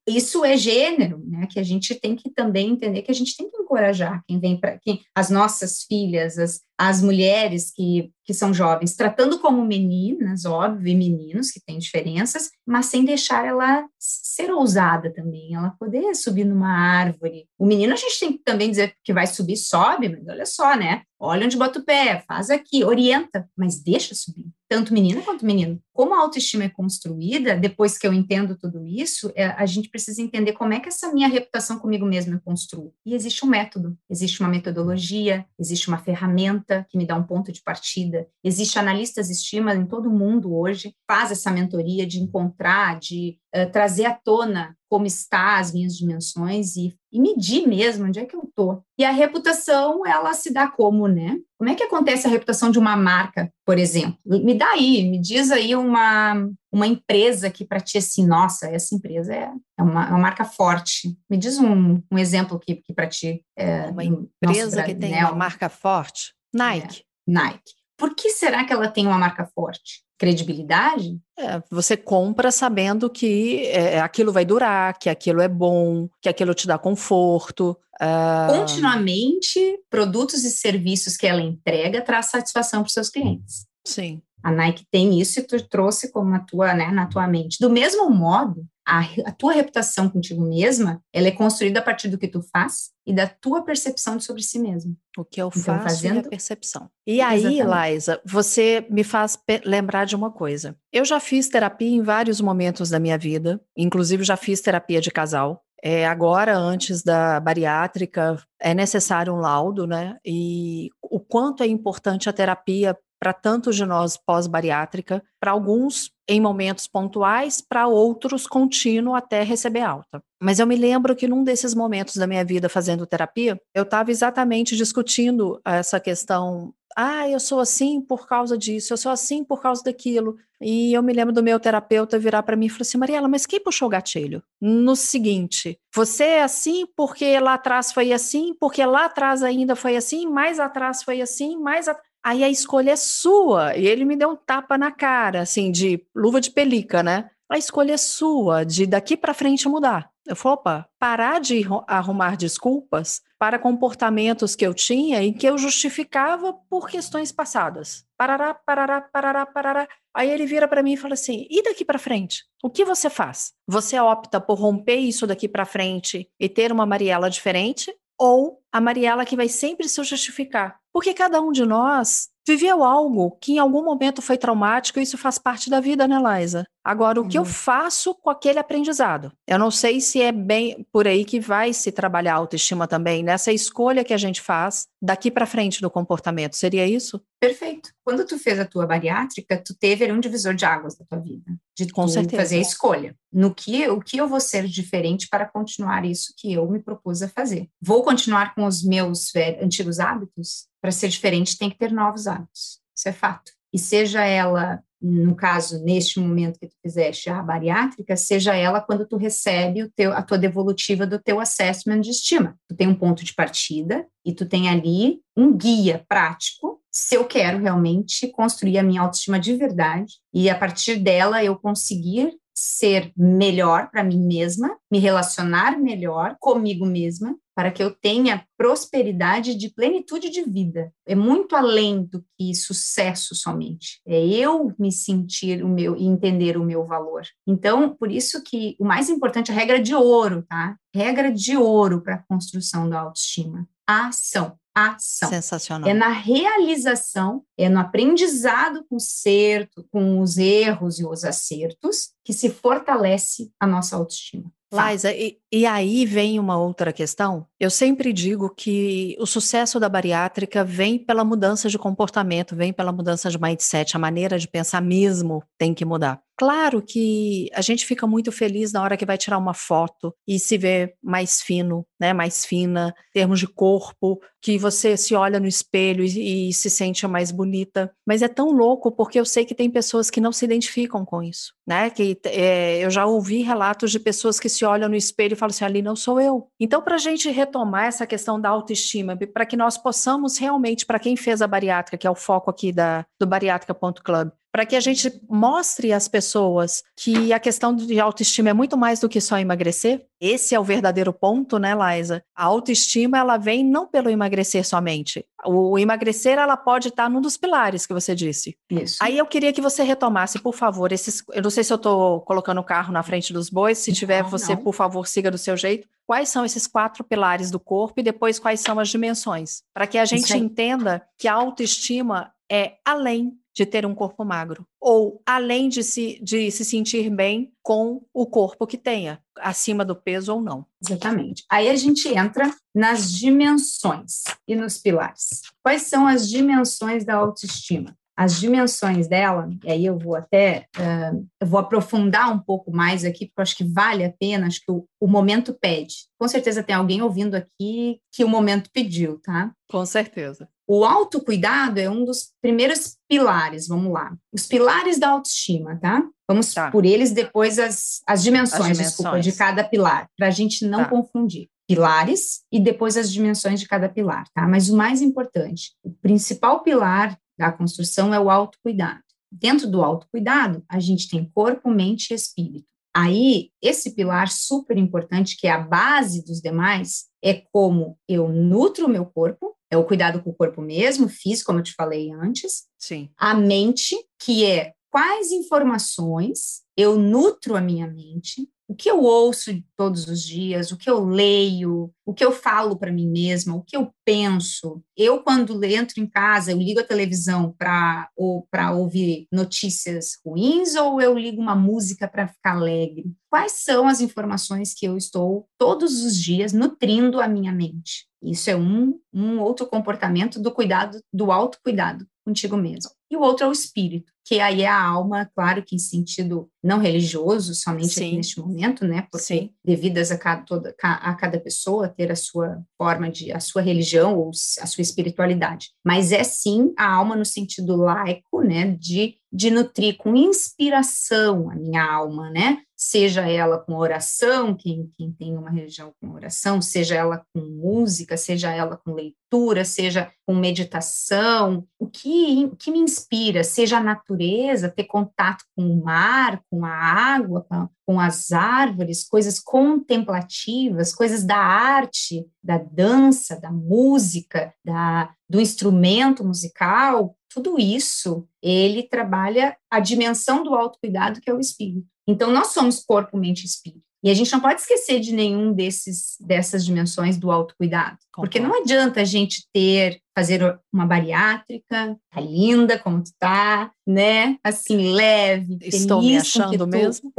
Isso 0.06 0.44
é 0.44 0.56
gênero, 0.56 1.22
né? 1.26 1.46
Que 1.48 1.60
a 1.60 1.62
gente 1.62 1.94
tem 1.94 2.16
que 2.16 2.30
também 2.30 2.70
entender 2.70 3.02
que 3.02 3.10
a 3.10 3.14
gente 3.14 3.36
tem 3.36 3.48
que 3.48 3.56
encorajar 3.56 4.22
quem 4.26 4.40
vem 4.40 4.58
para 4.58 4.78
quem 4.78 5.00
as 5.14 5.30
nossas 5.30 5.84
filhas, 5.84 6.38
as, 6.38 6.60
as 6.76 7.00
mulheres 7.00 7.72
que, 7.72 8.10
que 8.24 8.34
são 8.34 8.52
jovens, 8.52 8.96
tratando 8.96 9.38
como 9.38 9.64
meninas, 9.64 10.44
óbvio, 10.44 10.88
e 10.88 10.96
meninos 10.96 11.52
que 11.52 11.60
têm 11.64 11.78
diferenças, 11.78 12.50
mas 12.66 12.86
sem 12.86 13.04
deixar 13.04 13.46
ela 13.46 13.86
ser 13.98 14.52
ousada 14.52 15.12
também, 15.12 15.54
ela 15.54 15.70
poder 15.78 16.14
subir 16.16 16.44
numa 16.44 16.72
árvore. 16.72 17.46
O 17.56 17.64
menino 17.64 17.92
a 17.92 17.96
gente 17.96 18.18
tem 18.18 18.32
que 18.32 18.42
também 18.44 18.70
dizer 18.70 18.94
que 19.04 19.12
vai 19.12 19.26
subir, 19.28 19.56
sobe, 19.56 20.08
mas 20.08 20.26
olha 20.26 20.46
só, 20.46 20.76
né? 20.76 21.02
Olha 21.18 21.46
onde 21.46 21.56
bota 21.56 21.78
o 21.78 21.84
pé, 21.84 22.24
faz 22.26 22.50
aqui, 22.50 22.82
orienta, 22.82 23.48
mas 23.56 23.80
deixa 23.80 24.14
subir. 24.14 24.46
Tanto 24.72 24.94
menina 24.94 25.20
quanto 25.20 25.44
menino. 25.44 25.78
Como 25.92 26.14
a 26.14 26.20
autoestima 26.20 26.64
é 26.64 26.68
construída, 26.70 27.54
depois 27.54 27.98
que 27.98 28.06
eu 28.06 28.12
entendo 28.14 28.56
tudo 28.56 28.86
isso, 28.86 29.30
é, 29.36 29.44
a 29.44 29.66
gente 29.66 29.90
precisa 29.90 30.22
entender 30.22 30.54
como 30.54 30.72
é 30.72 30.80
que 30.80 30.88
essa 30.88 31.12
minha 31.12 31.28
reputação 31.28 31.78
comigo 31.78 32.06
mesma 32.06 32.36
eu 32.36 32.40
construo. 32.40 32.94
E 33.04 33.14
existe 33.14 33.44
um 33.44 33.50
método, 33.50 33.94
existe 34.08 34.40
uma 34.40 34.48
metodologia, 34.48 35.44
existe 35.58 35.88
uma 35.88 35.98
ferramenta 35.98 36.86
que 36.88 36.96
me 36.96 37.06
dá 37.06 37.14
um 37.14 37.22
ponto 37.22 37.52
de 37.52 37.60
partida. 37.60 38.26
Existe 38.42 38.78
analistas 38.78 39.28
estima 39.28 39.74
em 39.74 39.84
todo 39.84 40.10
mundo 40.10 40.56
hoje, 40.56 40.94
faz 41.06 41.30
essa 41.30 41.50
mentoria 41.50 42.06
de 42.06 42.18
encontrar, 42.18 42.98
de 42.98 43.38
uh, 43.54 43.70
trazer 43.70 44.06
à 44.06 44.14
tona 44.14 44.76
como 44.88 45.06
está 45.06 45.58
as 45.58 45.72
minhas 45.72 45.96
dimensões 45.96 46.76
e, 46.76 46.94
e 47.10 47.18
medir 47.18 47.66
mesmo 47.66 48.04
onde 48.04 48.18
é 48.18 48.26
que 48.26 48.36
eu 48.36 48.42
estou. 48.42 48.84
E 48.98 49.04
a 49.04 49.10
reputação, 49.10 50.06
ela 50.06 50.34
se 50.34 50.52
dá 50.52 50.68
como, 50.68 51.08
né? 51.08 51.38
Como 51.56 51.70
é 51.70 51.74
que 51.74 51.82
acontece 51.82 52.26
a 52.26 52.30
reputação 52.30 52.70
de 52.70 52.78
uma 52.78 52.94
marca, 52.94 53.50
por 53.64 53.78
exemplo? 53.78 54.18
Me 54.26 54.52
dá 54.52 54.68
aí, 54.72 55.08
me 55.08 55.18
diz 55.18 55.50
aí 55.50 55.74
uma, 55.74 56.46
uma 56.70 56.86
empresa 56.86 57.48
que 57.48 57.64
para 57.64 57.80
ti, 57.80 57.96
assim, 57.96 58.26
nossa, 58.26 58.66
essa 58.66 58.94
empresa 58.94 59.34
é, 59.34 59.50
é, 59.78 59.82
uma, 59.82 60.08
é 60.08 60.10
uma 60.10 60.18
marca 60.18 60.44
forte. 60.44 61.16
Me 61.30 61.38
diz 61.38 61.58
um, 61.58 62.02
um 62.10 62.18
exemplo 62.18 62.58
que, 62.58 62.74
que 62.74 62.92
para 62.92 63.06
ti 63.06 63.42
é... 63.56 63.86
Uma 63.86 64.04
empresa 64.04 64.76
nossa, 64.76 64.82
que 64.82 64.94
tem 64.94 65.12
né? 65.12 65.24
uma 65.24 65.34
marca 65.34 65.70
forte? 65.70 66.34
Nike. 66.54 67.00
É, 67.00 67.32
Nike. 67.32 67.72
Por 67.96 68.14
que 68.14 68.28
será 68.28 68.64
que 68.64 68.72
ela 68.72 68.88
tem 68.88 69.06
uma 69.06 69.16
marca 69.16 69.46
forte? 69.54 70.02
Credibilidade? 70.22 71.18
É, 71.36 71.60
você 71.68 71.96
compra 71.96 72.52
sabendo 72.52 73.10
que 73.10 73.66
é, 73.66 73.98
aquilo 73.98 74.30
vai 74.30 74.44
durar, 74.44 74.96
que 74.96 75.10
aquilo 75.10 75.40
é 75.40 75.48
bom, 75.48 76.08
que 76.20 76.28
aquilo 76.28 76.54
te 76.54 76.64
dá 76.64 76.78
conforto. 76.78 77.76
Uh... 78.00 78.60
Continuamente, 78.60 79.80
produtos 79.90 80.44
e 80.44 80.50
serviços 80.52 81.16
que 81.16 81.26
ela 81.26 81.40
entrega 81.40 82.00
traz 82.00 82.26
satisfação 82.26 82.82
para 82.82 82.86
os 82.86 82.92
seus 82.92 83.08
clientes. 83.08 83.66
Sim. 83.84 84.22
A 84.44 84.52
Nike 84.52 84.86
tem 84.92 85.20
isso 85.20 85.40
e 85.40 85.42
tu 85.42 85.60
trouxe 85.68 86.12
como 86.12 86.30
na 86.30 86.38
tua, 86.38 86.72
né, 86.72 86.92
na 86.92 87.06
tua 87.06 87.26
mente. 87.26 87.58
Do 87.60 87.68
mesmo 87.68 88.08
modo, 88.08 88.64
a, 88.86 89.00
a, 89.26 89.32
tua 89.32 89.52
reputação 89.52 90.08
contigo 90.08 90.42
mesma, 90.42 91.02
ela 91.12 91.28
é 91.28 91.30
construída 91.30 91.78
a 91.78 91.82
partir 91.82 92.08
do 92.08 92.18
que 92.18 92.26
tu 92.26 92.42
faz 92.42 92.90
e 93.06 93.12
da 93.12 93.26
tua 93.26 93.62
percepção 93.62 94.18
sobre 94.18 94.42
si 94.42 94.58
mesmo. 94.58 94.96
O 95.16 95.24
que 95.24 95.40
eu 95.40 95.48
então, 95.48 95.62
faço 95.62 95.82
fazendo... 95.82 96.16
e 96.16 96.18
a 96.18 96.28
percepção. 96.28 96.90
E 97.06 97.20
aí, 97.20 97.62
Laisa, 97.62 98.20
você 98.24 98.86
me 98.90 99.04
faz 99.04 99.38
lembrar 99.64 100.04
de 100.04 100.16
uma 100.16 100.30
coisa. 100.30 100.76
Eu 100.92 101.04
já 101.04 101.20
fiz 101.20 101.48
terapia 101.48 101.88
em 101.88 102.02
vários 102.02 102.40
momentos 102.40 102.90
da 102.90 102.98
minha 102.98 103.18
vida, 103.18 103.60
inclusive 103.76 104.24
já 104.24 104.36
fiz 104.36 104.60
terapia 104.60 105.00
de 105.00 105.10
casal. 105.10 105.62
É, 105.84 106.06
agora, 106.06 106.56
antes 106.56 107.02
da 107.02 107.40
bariátrica, 107.40 108.40
é 108.60 108.72
necessário 108.72 109.34
um 109.34 109.40
laudo, 109.40 109.84
né? 109.84 110.16
E 110.24 110.90
o 111.02 111.18
quanto 111.18 111.64
é 111.64 111.66
importante 111.66 112.28
a 112.28 112.32
terapia 112.32 112.96
para 113.22 113.32
tantos 113.32 113.76
de 113.76 113.86
nós 113.86 114.16
pós-bariátrica, 114.16 115.22
para 115.38 115.52
alguns 115.52 116.10
em 116.28 116.40
momentos 116.40 116.88
pontuais, 116.88 117.60
para 117.60 117.86
outros 117.86 118.48
contínuo 118.48 119.14
até 119.14 119.44
receber 119.44 119.82
alta. 119.82 120.20
Mas 120.42 120.58
eu 120.58 120.66
me 120.66 120.74
lembro 120.74 121.14
que 121.14 121.28
num 121.28 121.44
desses 121.44 121.72
momentos 121.72 122.16
da 122.16 122.26
minha 122.26 122.44
vida 122.44 122.68
fazendo 122.68 123.06
terapia, 123.06 123.60
eu 123.72 123.84
estava 123.84 124.10
exatamente 124.10 124.76
discutindo 124.76 125.60
essa 125.64 126.00
questão. 126.00 126.74
Ah, 126.96 127.28
eu 127.28 127.38
sou 127.38 127.60
assim 127.60 128.00
por 128.00 128.26
causa 128.26 128.58
disso, 128.58 128.92
eu 128.92 128.96
sou 128.96 129.12
assim 129.12 129.44
por 129.44 129.62
causa 129.62 129.84
daquilo. 129.84 130.36
E 130.60 130.92
eu 130.92 131.02
me 131.02 131.12
lembro 131.12 131.32
do 131.32 131.44
meu 131.44 131.60
terapeuta 131.60 132.18
virar 132.18 132.42
para 132.42 132.56
mim 132.56 132.66
e 132.66 132.70
falar 132.70 132.82
assim: 132.82 132.98
Mariela, 132.98 133.28
mas 133.28 133.46
quem 133.46 133.60
puxou 133.60 133.86
o 133.86 133.90
gatilho? 133.90 134.42
No 134.60 134.96
seguinte, 134.96 135.78
você 135.94 136.24
é 136.24 136.42
assim 136.42 136.86
porque 136.96 137.38
lá 137.38 137.54
atrás 137.54 137.92
foi 137.92 138.12
assim, 138.12 138.52
porque 138.58 138.84
lá 138.84 139.04
atrás 139.04 139.44
ainda 139.44 139.76
foi 139.76 139.96
assim, 139.96 140.26
mais 140.26 140.58
atrás 140.58 141.04
foi 141.04 141.20
assim, 141.20 141.56
mais. 141.56 141.86
A... 141.86 141.96
Aí 142.24 142.44
a 142.44 142.48
escolha 142.48 142.92
é 142.92 142.96
sua. 142.96 143.76
E 143.76 143.86
ele 143.86 144.04
me 144.04 144.16
deu 144.16 144.30
um 144.30 144.36
tapa 144.36 144.78
na 144.78 144.90
cara, 144.92 145.42
assim, 145.42 145.70
de 145.70 146.04
luva 146.14 146.40
de 146.40 146.50
pelica, 146.50 147.02
né? 147.02 147.30
A 147.50 147.58
escolha 147.58 147.92
é 147.92 147.96
sua, 147.96 148.64
de 148.64 148.86
daqui 148.86 149.16
para 149.16 149.34
frente 149.34 149.68
mudar. 149.68 150.10
Eu 150.24 150.36
falei, 150.36 150.54
opa, 150.54 150.88
parar 150.98 151.40
de 151.40 151.64
arrumar 151.88 152.36
desculpas 152.36 153.20
para 153.38 153.58
comportamentos 153.58 154.54
que 154.54 154.64
eu 154.64 154.72
tinha 154.72 155.20
e 155.22 155.32
que 155.32 155.46
eu 155.46 155.58
justificava 155.58 156.52
por 156.70 156.88
questões 156.88 157.32
passadas. 157.32 158.06
Parará, 158.16 158.54
parará, 158.54 159.00
parará, 159.00 159.44
parará. 159.44 159.88
Aí 160.14 160.30
ele 160.30 160.46
vira 160.46 160.68
para 160.68 160.82
mim 160.82 160.92
e 160.92 160.96
fala 160.96 161.14
assim: 161.14 161.46
e 161.50 161.62
daqui 161.62 161.84
para 161.84 161.98
frente? 161.98 162.44
O 162.62 162.70
que 162.70 162.84
você 162.84 163.10
faz? 163.10 163.52
Você 163.66 163.98
opta 163.98 164.40
por 164.40 164.58
romper 164.58 164.96
isso 164.96 165.26
daqui 165.26 165.48
para 165.48 165.64
frente 165.64 166.30
e 166.38 166.48
ter 166.48 166.70
uma 166.70 166.86
Mariela 166.86 167.28
diferente? 167.28 167.92
Ou 168.24 168.62
a 168.70 168.80
Mariela 168.80 169.24
que 169.24 169.34
vai 169.34 169.48
sempre 169.48 169.88
se 169.88 170.00
justificar? 170.04 170.78
Porque 170.92 171.12
cada 171.12 171.40
um 171.40 171.50
de 171.50 171.66
nós 171.66 172.28
viveu 172.46 172.82
algo 172.82 173.36
que 173.40 173.52
em 173.52 173.58
algum 173.58 173.84
momento 173.84 174.20
foi 174.22 174.36
traumático, 174.36 174.98
e 174.98 175.02
isso 175.02 175.16
faz 175.16 175.38
parte 175.38 175.70
da 175.70 175.80
vida, 175.80 176.06
né, 176.08 176.18
Liza? 176.18 176.66
Agora, 176.84 177.20
o 177.20 177.22
uhum. 177.22 177.28
que 177.28 177.38
eu 177.38 177.42
uhum. 177.42 177.48
faço 177.48 178.14
com 178.14 178.28
aquele 178.28 178.58
aprendizado? 178.58 179.32
Eu 179.46 179.58
não 179.58 179.70
sei 179.70 180.00
se 180.00 180.20
é 180.20 180.32
bem 180.32 180.84
por 180.92 181.06
aí 181.06 181.24
que 181.24 181.38
vai 181.38 181.72
se 181.72 181.92
trabalhar 181.92 182.34
a 182.34 182.38
autoestima 182.38 182.88
também, 182.88 183.22
nessa 183.22 183.52
escolha 183.52 184.02
que 184.02 184.12
a 184.12 184.18
gente 184.18 184.40
faz 184.40 184.86
daqui 185.00 185.30
para 185.30 185.46
frente 185.46 185.80
do 185.80 185.88
comportamento. 185.88 186.56
Seria 186.56 186.86
isso? 186.86 187.20
Perfeito. 187.40 187.90
Quando 188.04 188.26
tu 188.26 188.38
fez 188.38 188.58
a 188.58 188.64
tua 188.64 188.86
bariátrica, 188.86 189.62
tu 189.64 189.74
teve 189.78 190.10
um 190.10 190.18
divisor 190.18 190.54
de 190.54 190.64
águas 190.64 190.96
da 190.96 191.04
tua 191.04 191.18
vida, 191.18 191.52
de 191.76 191.88
com 191.92 192.08
certeza. 192.08 192.42
fazer 192.42 192.56
a 192.56 192.60
escolha. 192.60 193.16
No 193.32 193.54
que, 193.54 193.88
o 193.88 194.00
que 194.00 194.16
eu 194.16 194.26
vou 194.26 194.40
ser 194.40 194.66
diferente 194.66 195.28
para 195.30 195.46
continuar 195.46 196.04
isso 196.04 196.34
que 196.36 196.52
eu 196.52 196.68
me 196.68 196.80
propus 196.80 197.22
a 197.22 197.28
fazer? 197.28 197.68
Vou 197.80 198.02
continuar 198.02 198.54
com 198.54 198.64
os 198.64 198.82
meus 198.82 199.32
antigos 199.60 200.00
hábitos? 200.00 200.71
Para 200.82 200.90
ser 200.90 201.08
diferente, 201.08 201.56
tem 201.56 201.70
que 201.70 201.78
ter 201.78 201.92
novos 201.92 202.26
hábitos. 202.26 202.80
Isso 202.94 203.08
é 203.08 203.12
fato. 203.12 203.52
E 203.72 203.78
seja 203.78 204.24
ela, 204.24 204.82
no 205.00 205.34
caso, 205.34 205.82
neste 205.82 206.20
momento 206.20 206.58
que 206.58 206.66
tu 206.66 206.74
fizeste 206.82 207.30
a 207.30 207.40
bariátrica, 207.40 208.16
seja 208.16 208.54
ela 208.54 208.80
quando 208.80 209.06
tu 209.06 209.16
recebe 209.16 209.84
o 209.84 209.90
teu, 209.90 210.12
a 210.12 210.22
tua 210.22 210.36
devolutiva 210.36 211.06
do 211.06 211.18
teu 211.18 211.40
assessment 211.40 212.00
de 212.00 212.10
estima. 212.10 212.58
Tu 212.68 212.74
tem 212.74 212.88
um 212.88 212.94
ponto 212.94 213.24
de 213.24 213.32
partida 213.32 214.04
e 214.26 214.34
tu 214.34 214.44
tem 214.44 214.68
ali 214.68 215.20
um 215.36 215.56
guia 215.56 216.04
prático 216.08 216.82
se 216.92 217.14
eu 217.14 217.24
quero 217.24 217.58
realmente 217.58 218.28
construir 218.28 218.76
a 218.76 218.82
minha 218.82 219.00
autoestima 219.00 219.40
de 219.40 219.56
verdade 219.56 220.16
e 220.32 220.50
a 220.50 220.54
partir 220.54 220.96
dela 220.96 221.42
eu 221.42 221.56
conseguir 221.56 222.34
ser 222.64 223.12
melhor 223.16 223.90
para 223.90 224.04
mim 224.04 224.24
mesma, 224.24 224.78
me 224.88 225.00
relacionar 225.00 225.76
melhor 225.80 226.36
comigo 226.38 226.86
mesma, 226.86 227.36
para 227.56 227.72
que 227.72 227.82
eu 227.82 227.90
tenha 227.90 228.46
prosperidade 228.56 229.56
de 229.56 229.68
plenitude 229.68 230.30
de 230.30 230.42
vida. 230.42 230.92
É 231.04 231.16
muito 231.16 231.56
além 231.56 232.04
do 232.04 232.24
que 232.38 232.54
sucesso 232.54 233.34
somente. 233.34 234.00
É 234.06 234.24
eu 234.24 234.72
me 234.78 234.92
sentir 234.92 235.64
o 235.64 235.68
meu 235.68 235.96
e 235.96 236.06
entender 236.06 236.56
o 236.56 236.64
meu 236.64 236.86
valor. 236.86 237.22
Então, 237.48 237.96
por 237.96 238.12
isso 238.12 238.40
que 238.44 238.76
o 238.78 238.84
mais 238.84 239.10
importante 239.10 239.50
é 239.50 239.54
a 239.54 239.58
regra 239.58 239.82
de 239.82 239.92
ouro, 239.92 240.44
tá? 240.48 240.76
Regra 240.94 241.32
de 241.32 241.56
ouro 241.56 242.00
para 242.00 242.14
a 242.14 242.22
construção 242.22 242.88
da 242.88 243.00
autoestima. 243.00 243.68
A 243.88 244.06
ação 244.06 244.56
ação. 244.74 245.28
Sensacional. 245.28 245.88
É 245.88 245.94
na 245.94 246.08
realização, 246.08 247.44
é 247.56 247.68
no 247.68 247.78
aprendizado 247.78 248.84
com 248.88 248.96
o 248.96 249.00
certo, 249.00 249.86
com 249.90 250.20
os 250.20 250.38
erros 250.38 250.98
e 250.98 251.04
os 251.04 251.24
acertos, 251.24 252.10
que 252.24 252.32
se 252.32 252.50
fortalece 252.50 253.50
a 253.58 253.66
nossa 253.66 253.96
autoestima. 253.96 254.50
Liza, 254.72 255.12
e, 255.12 255.36
e, 255.52 255.66
aí 255.66 256.06
vem 256.06 256.40
uma 256.40 256.58
outra 256.58 256.94
questão. 256.94 257.46
Eu 257.60 257.68
sempre 257.68 258.10
digo 258.10 258.48
que 258.48 259.14
o 259.20 259.26
sucesso 259.26 259.78
da 259.78 259.88
bariátrica 259.88 260.64
vem 260.64 260.98
pela 260.98 261.24
mudança 261.24 261.68
de 261.68 261.78
comportamento, 261.78 262.56
vem 262.56 262.72
pela 262.72 262.90
mudança 262.90 263.28
de 263.28 263.38
mindset, 263.38 263.94
a 263.94 264.00
maneira 264.00 264.38
de 264.38 264.48
pensar 264.48 264.80
mesmo 264.80 265.42
tem 265.58 265.74
que 265.74 265.84
mudar. 265.84 266.22
Claro 266.36 266.82
que 266.82 267.48
a 267.54 267.60
gente 267.60 267.86
fica 267.86 268.06
muito 268.06 268.32
feliz 268.32 268.72
na 268.72 268.82
hora 268.82 268.96
que 268.96 269.06
vai 269.06 269.18
tirar 269.18 269.38
uma 269.38 269.54
foto 269.54 270.14
e 270.26 270.40
se 270.40 270.56
vê 270.56 270.94
mais 271.02 271.40
fino, 271.40 271.86
né, 272.00 272.12
mais 272.12 272.44
fina, 272.44 272.94
em 273.10 273.12
termos 273.12 273.38
de 273.38 273.46
corpo, 273.46 274.18
que 274.40 274.58
você 274.58 274.96
se 274.96 275.14
olha 275.14 275.38
no 275.38 275.46
espelho 275.46 276.02
e, 276.02 276.48
e 276.48 276.52
se 276.52 276.68
sente 276.68 277.06
mais 277.06 277.30
bonita. 277.30 277.94
Mas 278.04 278.22
é 278.22 278.28
tão 278.28 278.50
louco 278.50 278.90
porque 278.90 279.20
eu 279.20 279.24
sei 279.24 279.44
que 279.44 279.54
tem 279.54 279.70
pessoas 279.70 280.10
que 280.10 280.20
não 280.20 280.32
se 280.32 280.44
identificam 280.44 281.04
com 281.04 281.22
isso, 281.22 281.52
né? 281.64 281.90
Que 281.90 282.11
é, 282.24 282.84
eu 282.84 282.90
já 282.90 283.06
ouvi 283.06 283.42
relatos 283.42 283.90
de 283.90 283.98
pessoas 283.98 284.38
que 284.40 284.48
se 284.48 284.64
olham 284.64 284.88
no 284.88 284.96
espelho 284.96 285.32
e 285.34 285.36
falam 285.36 285.50
assim: 285.50 285.64
ali 285.64 285.82
não 285.82 285.96
sou 285.96 286.20
eu. 286.20 286.48
Então, 286.58 286.82
para 286.82 286.96
a 286.96 286.98
gente 286.98 287.30
retomar 287.30 287.86
essa 287.86 288.06
questão 288.06 288.40
da 288.40 288.48
autoestima, 288.48 289.16
para 289.16 289.46
que 289.46 289.56
nós 289.56 289.76
possamos 289.78 290.38
realmente, 290.38 290.86
para 290.86 290.98
quem 290.98 291.16
fez 291.16 291.42
a 291.42 291.46
bariátrica, 291.46 291.98
que 291.98 292.06
é 292.06 292.10
o 292.10 292.14
foco 292.14 292.50
aqui 292.50 292.72
da, 292.72 293.04
do 293.20 293.26
bariátrica.club, 293.26 294.30
para 294.52 294.66
que 294.66 294.76
a 294.76 294.80
gente 294.80 295.10
mostre 295.28 295.94
às 295.94 296.06
pessoas 296.06 296.84
que 296.94 297.32
a 297.32 297.40
questão 297.40 297.74
de 297.74 297.98
autoestima 297.98 298.50
é 298.50 298.52
muito 298.52 298.76
mais 298.76 299.00
do 299.00 299.08
que 299.08 299.20
só 299.20 299.38
emagrecer. 299.38 300.04
Esse 300.20 300.54
é 300.54 300.60
o 300.60 300.64
verdadeiro 300.64 301.12
ponto, 301.12 301.58
né, 301.58 301.72
Liza? 301.74 302.22
A 302.36 302.44
autoestima 302.44 303.16
ela 303.16 303.38
vem 303.38 303.64
não 303.64 303.86
pelo 303.86 304.10
emagrecer 304.10 304.64
somente. 304.64 305.24
O 305.44 305.78
emagrecer 305.78 306.38
ela 306.38 306.56
pode 306.56 306.88
estar 306.88 307.08
num 307.08 307.20
dos 307.20 307.38
pilares 307.38 307.86
que 307.86 307.94
você 307.94 308.14
disse. 308.14 308.54
Isso. 308.70 308.98
Aí 309.00 309.16
eu 309.16 309.26
queria 309.26 309.52
que 309.52 309.60
você 309.60 309.82
retomasse, 309.82 310.38
por 310.38 310.54
favor, 310.54 310.92
esses. 310.92 311.24
Eu 311.32 311.42
não 311.42 311.50
sei 311.50 311.64
se 311.64 311.72
eu 311.72 311.76
estou 311.76 312.20
colocando 312.20 312.60
o 312.60 312.64
carro 312.64 312.92
na 312.92 313.02
frente 313.02 313.32
dos 313.32 313.48
bois. 313.48 313.78
Se 313.78 313.92
tiver, 313.92 314.22
não, 314.22 314.30
você, 314.30 314.54
não. 314.54 314.62
por 314.62 314.74
favor, 314.74 315.08
siga 315.08 315.30
do 315.30 315.38
seu 315.38 315.56
jeito. 315.56 315.88
Quais 316.06 316.28
são 316.28 316.44
esses 316.44 316.66
quatro 316.66 317.02
pilares 317.02 317.50
do 317.50 317.58
corpo 317.58 317.98
e 318.00 318.02
depois 318.02 318.38
quais 318.38 318.60
são 318.60 318.78
as 318.78 318.90
dimensões? 318.90 319.62
Para 319.72 319.86
que 319.86 319.96
a 319.96 320.04
gente 320.04 320.36
entenda 320.36 321.02
que 321.18 321.26
a 321.26 321.32
autoestima 321.32 322.32
é 322.50 322.74
além 322.84 323.38
de 323.54 323.66
ter 323.66 323.84
um 323.84 323.94
corpo 323.94 324.24
magro, 324.24 324.66
ou 324.80 325.22
além 325.26 325.68
de 325.68 325.82
se, 325.82 326.18
de 326.22 326.50
se 326.50 326.64
sentir 326.64 327.10
bem 327.10 327.52
com 327.62 328.02
o 328.12 328.26
corpo 328.26 328.66
que 328.66 328.78
tenha, 328.78 329.22
acima 329.36 329.84
do 329.84 329.94
peso 329.94 330.34
ou 330.34 330.40
não. 330.40 330.64
Exatamente. 330.82 331.44
Aí 331.50 331.68
a 331.68 331.76
gente 331.76 332.08
entra 332.08 332.52
nas 332.74 333.12
dimensões 333.12 334.24
e 334.48 334.56
nos 334.56 334.78
pilares. 334.78 335.42
Quais 335.62 335.82
são 335.82 336.06
as 336.06 336.28
dimensões 336.28 337.04
da 337.04 337.14
autoestima? 337.14 337.96
As 338.22 338.38
dimensões 338.38 339.08
dela, 339.08 339.50
e 339.64 339.70
aí 339.70 339.84
eu 339.84 339.98
vou 339.98 340.14
até, 340.14 340.66
uh, 340.78 341.26
eu 341.40 341.46
vou 341.46 341.58
aprofundar 341.58 342.32
um 342.32 342.38
pouco 342.38 342.70
mais 342.70 343.04
aqui, 343.04 343.26
porque 343.26 343.40
eu 343.40 343.42
acho 343.42 343.56
que 343.56 343.64
vale 343.64 344.04
a 344.04 344.12
pena, 344.12 344.46
acho 344.46 344.60
que 344.60 344.70
o, 344.70 344.86
o, 345.00 345.08
momento 345.08 345.56
pede. 345.60 346.06
Com 346.16 346.28
certeza 346.28 346.62
tem 346.62 346.76
alguém 346.76 347.02
ouvindo 347.02 347.34
aqui 347.34 347.98
que 348.12 348.22
o 348.22 348.28
momento 348.28 348.70
pediu, 348.72 349.18
tá? 349.18 349.50
Com 349.68 349.84
certeza. 349.84 350.48
O 350.68 350.84
autocuidado 350.84 351.80
é 351.80 351.90
um 351.90 352.04
dos 352.04 352.30
primeiros 352.40 352.96
pilares, 353.08 353.66
vamos 353.66 353.92
lá. 353.92 354.14
Os 354.32 354.46
pilares 354.46 355.00
da 355.00 355.08
autoestima, 355.08 355.76
tá? 355.80 356.04
Vamos 356.28 356.54
tá. 356.54 356.70
por 356.70 356.84
eles 356.84 357.10
depois 357.10 357.58
as, 357.58 358.02
as, 358.06 358.22
dimensões, 358.22 358.60
as 358.60 358.66
dimensões, 358.68 358.86
desculpa, 358.86 359.20
de 359.20 359.32
cada 359.32 359.64
pilar, 359.64 360.08
para 360.16 360.28
a 360.28 360.30
gente 360.30 360.64
não 360.64 360.84
tá. 360.84 360.90
confundir 360.90 361.48
pilares 361.66 362.42
e 362.52 362.60
depois 362.60 362.96
as 362.96 363.10
dimensões 363.10 363.58
de 363.58 363.66
cada 363.66 363.88
pilar, 363.88 364.24
tá? 364.34 364.46
Mas 364.46 364.68
o 364.68 364.76
mais 364.76 365.00
importante, 365.00 365.72
o 365.82 365.90
principal 365.90 366.62
pilar 366.62 367.18
da 367.38 367.52
construção 367.52 368.14
é 368.14 368.20
o 368.20 368.30
autocuidado. 368.30 369.02
Dentro 369.30 369.66
do 369.66 369.82
autocuidado, 369.82 370.62
a 370.68 370.78
gente 370.78 371.08
tem 371.08 371.24
corpo, 371.24 371.70
mente 371.70 372.10
e 372.10 372.14
espírito. 372.14 372.66
Aí, 372.94 373.50
esse 373.62 373.94
pilar 373.94 374.28
super 374.28 374.76
importante, 374.76 375.36
que 375.38 375.46
é 375.46 375.50
a 375.50 375.58
base 375.58 376.22
dos 376.24 376.40
demais, 376.42 377.06
é 377.24 377.42
como 377.50 377.98
eu 378.06 378.28
nutro 378.28 378.84
o 378.84 378.88
meu 378.88 379.06
corpo, 379.06 379.56
é 379.70 379.76
o 379.76 379.84
cuidado 379.84 380.22
com 380.22 380.28
o 380.28 380.34
corpo 380.34 380.60
mesmo, 380.60 381.08
físico, 381.08 381.46
como 381.46 381.60
eu 381.60 381.62
te 381.62 381.72
falei 381.72 382.12
antes. 382.12 382.64
Sim. 382.78 383.08
A 383.16 383.34
mente, 383.34 383.96
que 384.22 384.44
é 384.44 384.74
quais 384.90 385.32
informações 385.32 386.60
eu 386.76 386.98
nutro 386.98 387.56
a 387.56 387.60
minha 387.62 387.86
mente, 387.86 388.46
o 388.68 388.74
que 388.74 388.90
eu 388.90 389.02
ouço 389.02 389.50
todos 389.76 390.08
os 390.08 390.22
dias, 390.22 390.72
o 390.72 390.78
que 390.78 390.88
eu 390.88 391.04
leio, 391.04 391.92
o 392.06 392.14
que 392.14 392.24
eu 392.24 392.32
falo 392.32 392.76
para 392.76 392.92
mim 392.92 393.06
mesma, 393.06 393.54
o 393.54 393.62
que 393.62 393.76
eu 393.76 393.92
penso. 394.04 394.82
Eu, 394.96 395.22
quando 395.22 395.62
entro 395.64 396.00
em 396.00 396.06
casa, 396.06 396.52
eu 396.52 396.58
ligo 396.58 396.80
a 396.80 396.84
televisão 396.84 397.54
para 397.58 398.08
ou 398.16 398.48
ouvir 398.76 399.26
notícias 399.30 400.18
ruins 400.24 400.74
ou 400.74 401.00
eu 401.00 401.16
ligo 401.18 401.40
uma 401.40 401.54
música 401.54 402.08
para 402.08 402.28
ficar 402.28 402.52
alegre? 402.52 403.12
Quais 403.28 403.52
são 403.52 403.86
as 403.86 404.00
informações 404.00 404.74
que 404.74 404.86
eu 404.86 404.96
estou 404.96 405.46
todos 405.58 406.04
os 406.04 406.16
dias 406.16 406.52
nutrindo 406.52 407.20
a 407.20 407.28
minha 407.28 407.52
mente? 407.52 408.06
Isso 408.22 408.48
é 408.50 408.56
um, 408.56 408.98
um 409.12 409.40
outro 409.40 409.66
comportamento 409.66 410.40
do 410.40 410.52
cuidado, 410.52 411.00
do 411.12 411.32
autocuidado 411.32 412.06
contigo 412.24 412.56
mesmo. 412.56 412.90
E 413.10 413.16
o 413.16 413.20
outro 413.20 413.44
é 413.44 413.48
o 413.48 413.52
espírito, 413.52 414.10
que 414.24 414.40
aí 414.40 414.62
é 414.62 414.66
a 414.66 414.82
alma, 414.82 415.30
claro 415.34 415.62
que 415.62 415.76
em 415.76 415.78
sentido 415.78 416.48
não 416.62 416.78
religioso, 416.78 417.54
somente 417.54 418.02
aqui 418.02 418.16
neste 418.16 418.40
momento, 418.40 418.86
né? 418.86 419.06
Porque 419.10 419.26
Sim. 419.26 419.50
devidas 419.64 420.10
a 420.10 420.16
cada, 420.16 420.42
toda, 420.42 420.74
a 420.82 421.14
cada 421.14 421.38
pessoa 421.38 421.88
ter 421.88 422.10
a 422.10 422.16
sua 422.16 422.62
forma 422.78 423.10
de, 423.10 423.32
a 423.32 423.40
sua 423.40 423.60
religião 423.60 424.16
ou 424.16 424.30
a 424.30 424.66
sua 424.66 424.80
espiritualidade. 424.80 425.70
Mas 425.84 426.12
é 426.12 426.24
sim 426.24 426.72
a 426.78 426.90
alma 426.90 427.14
no 427.14 427.24
sentido 427.24 427.76
laico, 427.76 428.40
né? 428.40 428.76
De, 428.78 429.16
de 429.30 429.50
nutrir 429.50 429.96
com 429.98 430.16
inspiração 430.16 431.50
a 431.50 431.54
minha 431.54 431.84
alma, 431.84 432.30
né? 432.30 432.62
Seja 432.82 433.28
ela 433.28 433.58
com 433.58 433.74
oração, 433.74 434.56
quem, 434.56 434.90
quem 434.96 435.12
tem 435.12 435.36
uma 435.36 435.50
religião 435.50 435.94
com 436.00 436.10
oração, 436.10 436.60
seja 436.60 436.96
ela 436.96 437.24
com 437.32 437.40
música, 437.40 438.16
seja 438.16 438.50
ela 438.50 438.76
com 438.76 438.92
leitura, 438.92 439.64
seja 439.64 440.10
com 440.26 440.34
meditação, 440.34 441.64
o 441.78 441.86
que, 441.86 442.44
o 442.46 442.56
que 442.56 442.72
me 442.72 442.80
inspira, 442.80 443.44
seja 443.44 443.78
a 443.78 443.82
natureza, 443.82 444.68
ter 444.68 444.84
contato 444.84 445.44
com 445.54 445.62
o 445.62 445.84
mar, 445.84 446.42
com 446.50 446.64
a 446.64 446.74
água, 446.74 447.46
com, 447.48 447.68
com 447.86 448.00
as 448.00 448.32
árvores, 448.32 449.04
coisas 449.04 449.38
contemplativas, 449.38 450.92
coisas 450.92 451.22
da 451.22 451.38
arte, 451.38 452.26
da 452.42 452.58
dança, 452.58 453.40
da 453.40 453.50
música, 453.50 454.52
da, 454.64 455.14
do 455.28 455.40
instrumento 455.40 456.24
musical, 456.24 457.16
tudo 457.32 457.58
isso, 457.58 458.28
ele 458.42 458.82
trabalha 458.82 459.56
a 459.70 459.80
dimensão 459.80 460.42
do 460.42 460.54
autocuidado 460.54 461.20
que 461.20 461.30
é 461.30 461.34
o 461.34 461.40
espírito. 461.40 461.86
Então, 462.06 462.30
nós 462.30 462.48
somos 462.48 462.84
corpo, 462.84 463.16
mente 463.16 463.42
e 463.42 463.46
espírito. 463.46 463.91
E 464.02 464.10
a 464.10 464.14
gente 464.14 464.32
não 464.32 464.40
pode 464.40 464.60
esquecer 464.60 464.98
de 464.98 465.12
nenhum 465.12 465.52
desses 465.52 466.16
dessas 466.20 466.64
dimensões 466.64 467.16
do 467.16 467.30
autocuidado. 467.30 467.98
Porque 468.14 468.40
não 468.40 468.60
adianta 468.60 469.00
a 469.00 469.04
gente 469.04 469.46
ter, 469.52 470.00
fazer 470.14 470.58
uma 470.72 470.84
bariátrica, 470.84 471.96
tá 472.10 472.20
linda 472.20 472.78
como 472.78 473.02
tu 473.02 473.10
tá, 473.18 473.70
né? 473.86 474.36
Assim, 474.44 474.92
leve, 474.92 475.56
Estou 475.62 476.00
feliz 476.00 476.12
me 476.12 476.18
achando 476.18 476.66
mesmo. 476.66 477.12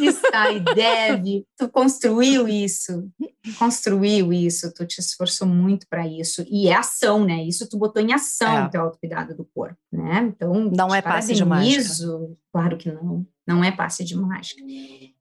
Está 0.00 0.50
e 0.52 0.60
deve. 0.74 1.44
Tu 1.56 1.68
construiu 1.68 2.48
isso, 2.48 3.10
construiu 3.58 4.32
isso, 4.32 4.72
tu 4.72 4.86
te 4.86 5.00
esforçou 5.00 5.46
muito 5.46 5.86
para 5.88 6.06
isso. 6.06 6.44
E 6.48 6.68
é 6.68 6.74
ação, 6.74 7.24
né? 7.24 7.42
Isso 7.44 7.68
tu 7.68 7.76
botou 7.76 8.00
em 8.00 8.12
ação 8.12 8.58
é. 8.58 8.64
o 8.64 8.70
teu 8.70 8.82
autocuidado 8.82 9.36
do 9.36 9.44
corpo, 9.44 9.76
né? 9.92 10.32
Então, 10.34 10.70
não 10.70 10.94
é 10.94 11.02
passe 11.02 11.34
de 11.34 11.44
mágica. 11.44 12.06
Claro 12.52 12.78
que 12.78 12.90
não 12.90 13.26
não 13.48 13.64
é 13.64 13.72
passe 13.72 14.04
de 14.04 14.14
mágica. 14.14 14.62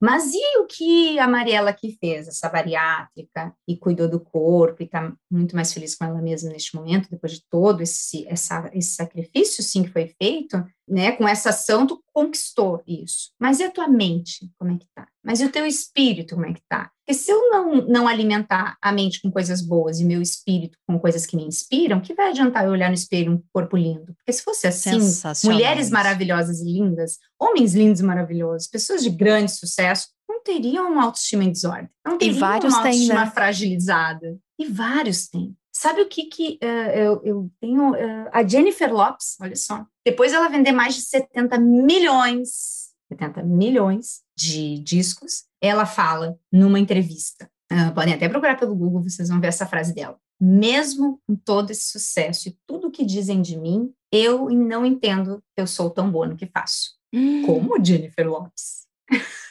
Mas 0.01 0.33
e 0.33 0.57
o 0.59 0.67
que 0.67 1.17
a 1.17 1.27
Mariela 1.29 1.71
que 1.71 1.97
fez, 1.97 2.27
essa 2.27 2.49
bariátrica, 2.49 3.53
e 3.65 3.77
cuidou 3.77 4.09
do 4.09 4.19
corpo, 4.19 4.83
e 4.83 4.85
está 4.85 5.13
muito 5.31 5.55
mais 5.55 5.73
feliz 5.73 5.95
com 5.95 6.03
ela 6.03 6.21
mesma 6.21 6.49
neste 6.49 6.75
momento, 6.75 7.09
depois 7.09 7.31
de 7.31 7.43
todo 7.49 7.81
esse, 7.81 8.27
essa, 8.27 8.69
esse 8.73 8.95
sacrifício, 8.95 9.63
sim, 9.63 9.83
que 9.83 9.91
foi 9.91 10.13
feito, 10.21 10.61
né? 10.87 11.11
Com 11.11 11.27
essa 11.27 11.49
ação, 11.49 11.85
tu 11.85 12.01
conquistou 12.13 12.81
isso. 12.87 13.31
Mas 13.39 13.59
e 13.59 13.63
a 13.63 13.71
tua 13.71 13.87
mente, 13.87 14.49
como 14.57 14.71
é 14.71 14.77
que 14.77 14.87
tá? 14.95 15.07
Mas 15.23 15.41
e 15.41 15.45
o 15.45 15.51
teu 15.51 15.65
espírito, 15.65 16.35
como 16.35 16.47
é 16.47 16.53
que 16.53 16.61
tá? 16.69 16.89
Porque 17.05 17.13
se 17.19 17.31
eu 17.31 17.49
não, 17.49 17.87
não 17.87 18.07
alimentar 18.07 18.77
a 18.81 18.91
mente 18.91 19.21
com 19.21 19.29
coisas 19.29 19.61
boas 19.61 19.99
e 19.99 20.05
meu 20.05 20.21
espírito 20.21 20.77
com 20.87 20.97
coisas 20.99 21.25
que 21.25 21.35
me 21.35 21.43
inspiram, 21.43 21.99
que 21.99 22.13
vai 22.13 22.29
adiantar 22.29 22.65
eu 22.65 22.71
olhar 22.71 22.87
no 22.87 22.95
espelho 22.95 23.33
um 23.33 23.43
corpo 23.53 23.75
lindo? 23.75 24.13
Porque 24.15 24.33
se 24.33 24.43
fosse 24.43 24.67
assim, 24.67 24.99
mulheres 25.43 25.89
maravilhosas 25.89 26.61
e 26.61 26.65
lindas, 26.65 27.17
homens 27.39 27.75
lindos 27.75 28.01
e 28.01 28.03
maravilhosos, 28.03 28.67
pessoas 28.67 29.03
de 29.03 29.09
grande 29.09 29.51
sucesso, 29.51 30.07
não 30.27 30.41
teriam 30.41 30.91
uma 30.91 31.03
autoestima 31.03 31.43
em 31.43 31.51
desordem. 31.51 31.89
Não 32.05 32.17
teriam 32.17 32.35
e 32.35 32.39
vários 32.39 32.73
uma 32.73 32.79
autoestima 32.79 33.15
têm, 33.15 33.25
né? 33.25 33.31
fragilizada. 33.31 34.37
E 34.59 34.65
vários 34.65 35.27
têm. 35.27 35.55
Sabe 35.79 36.01
o 36.01 36.07
que 36.07 36.25
que 36.25 36.59
uh, 36.63 36.89
eu, 36.89 37.21
eu, 37.23 37.51
tenho? 37.61 37.91
Uh, 37.91 38.29
a 38.31 38.41
Jennifer 38.41 38.91
Lopes, 38.91 39.37
olha 39.39 39.55
só, 39.55 39.85
depois 40.03 40.33
ela 40.33 40.49
vender 40.49 40.71
mais 40.71 40.95
de 40.95 41.01
70 41.03 41.59
milhões, 41.59 42.95
70 43.09 43.43
milhões 43.43 44.23
de 44.35 44.79
discos, 44.79 45.43
ela 45.61 45.85
fala 45.85 46.35
numa 46.51 46.79
entrevista, 46.79 47.47
uh, 47.71 47.93
podem 47.93 48.15
até 48.15 48.27
procurar 48.27 48.57
pelo 48.57 48.73
Google, 48.75 49.03
vocês 49.03 49.29
vão 49.29 49.39
ver 49.39 49.49
essa 49.49 49.67
frase 49.67 49.93
dela. 49.93 50.17
Mesmo 50.41 51.21
com 51.27 51.35
todo 51.35 51.69
esse 51.69 51.91
sucesso 51.91 52.49
e 52.49 52.57
tudo 52.65 52.89
que 52.89 53.05
dizem 53.05 53.39
de 53.39 53.55
mim, 53.55 53.93
eu 54.11 54.49
não 54.49 54.83
entendo 54.83 55.43
que 55.55 55.61
eu 55.61 55.67
sou 55.67 55.91
tão 55.91 56.11
boa 56.11 56.25
no 56.25 56.35
que 56.35 56.47
faço. 56.47 56.95
Hum. 57.13 57.45
Como 57.45 57.85
Jennifer 57.85 58.27
Lopes. 58.27 58.87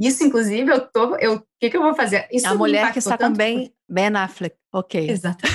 Isso, 0.00 0.24
inclusive, 0.24 0.70
eu 0.70 0.80
tô. 0.80 1.16
Eu, 1.16 1.36
o 1.36 1.42
que, 1.60 1.70
que 1.70 1.76
eu 1.76 1.82
vou 1.82 1.94
fazer? 1.94 2.26
Isso 2.30 2.46
a 2.46 2.54
mulher 2.54 2.92
que 2.92 2.98
está 2.98 3.16
com 3.16 3.32
Ben, 3.32 3.72
ben 3.88 4.14
Affleck. 4.16 4.56
Ok. 4.72 5.08
Exatamente. 5.08 5.54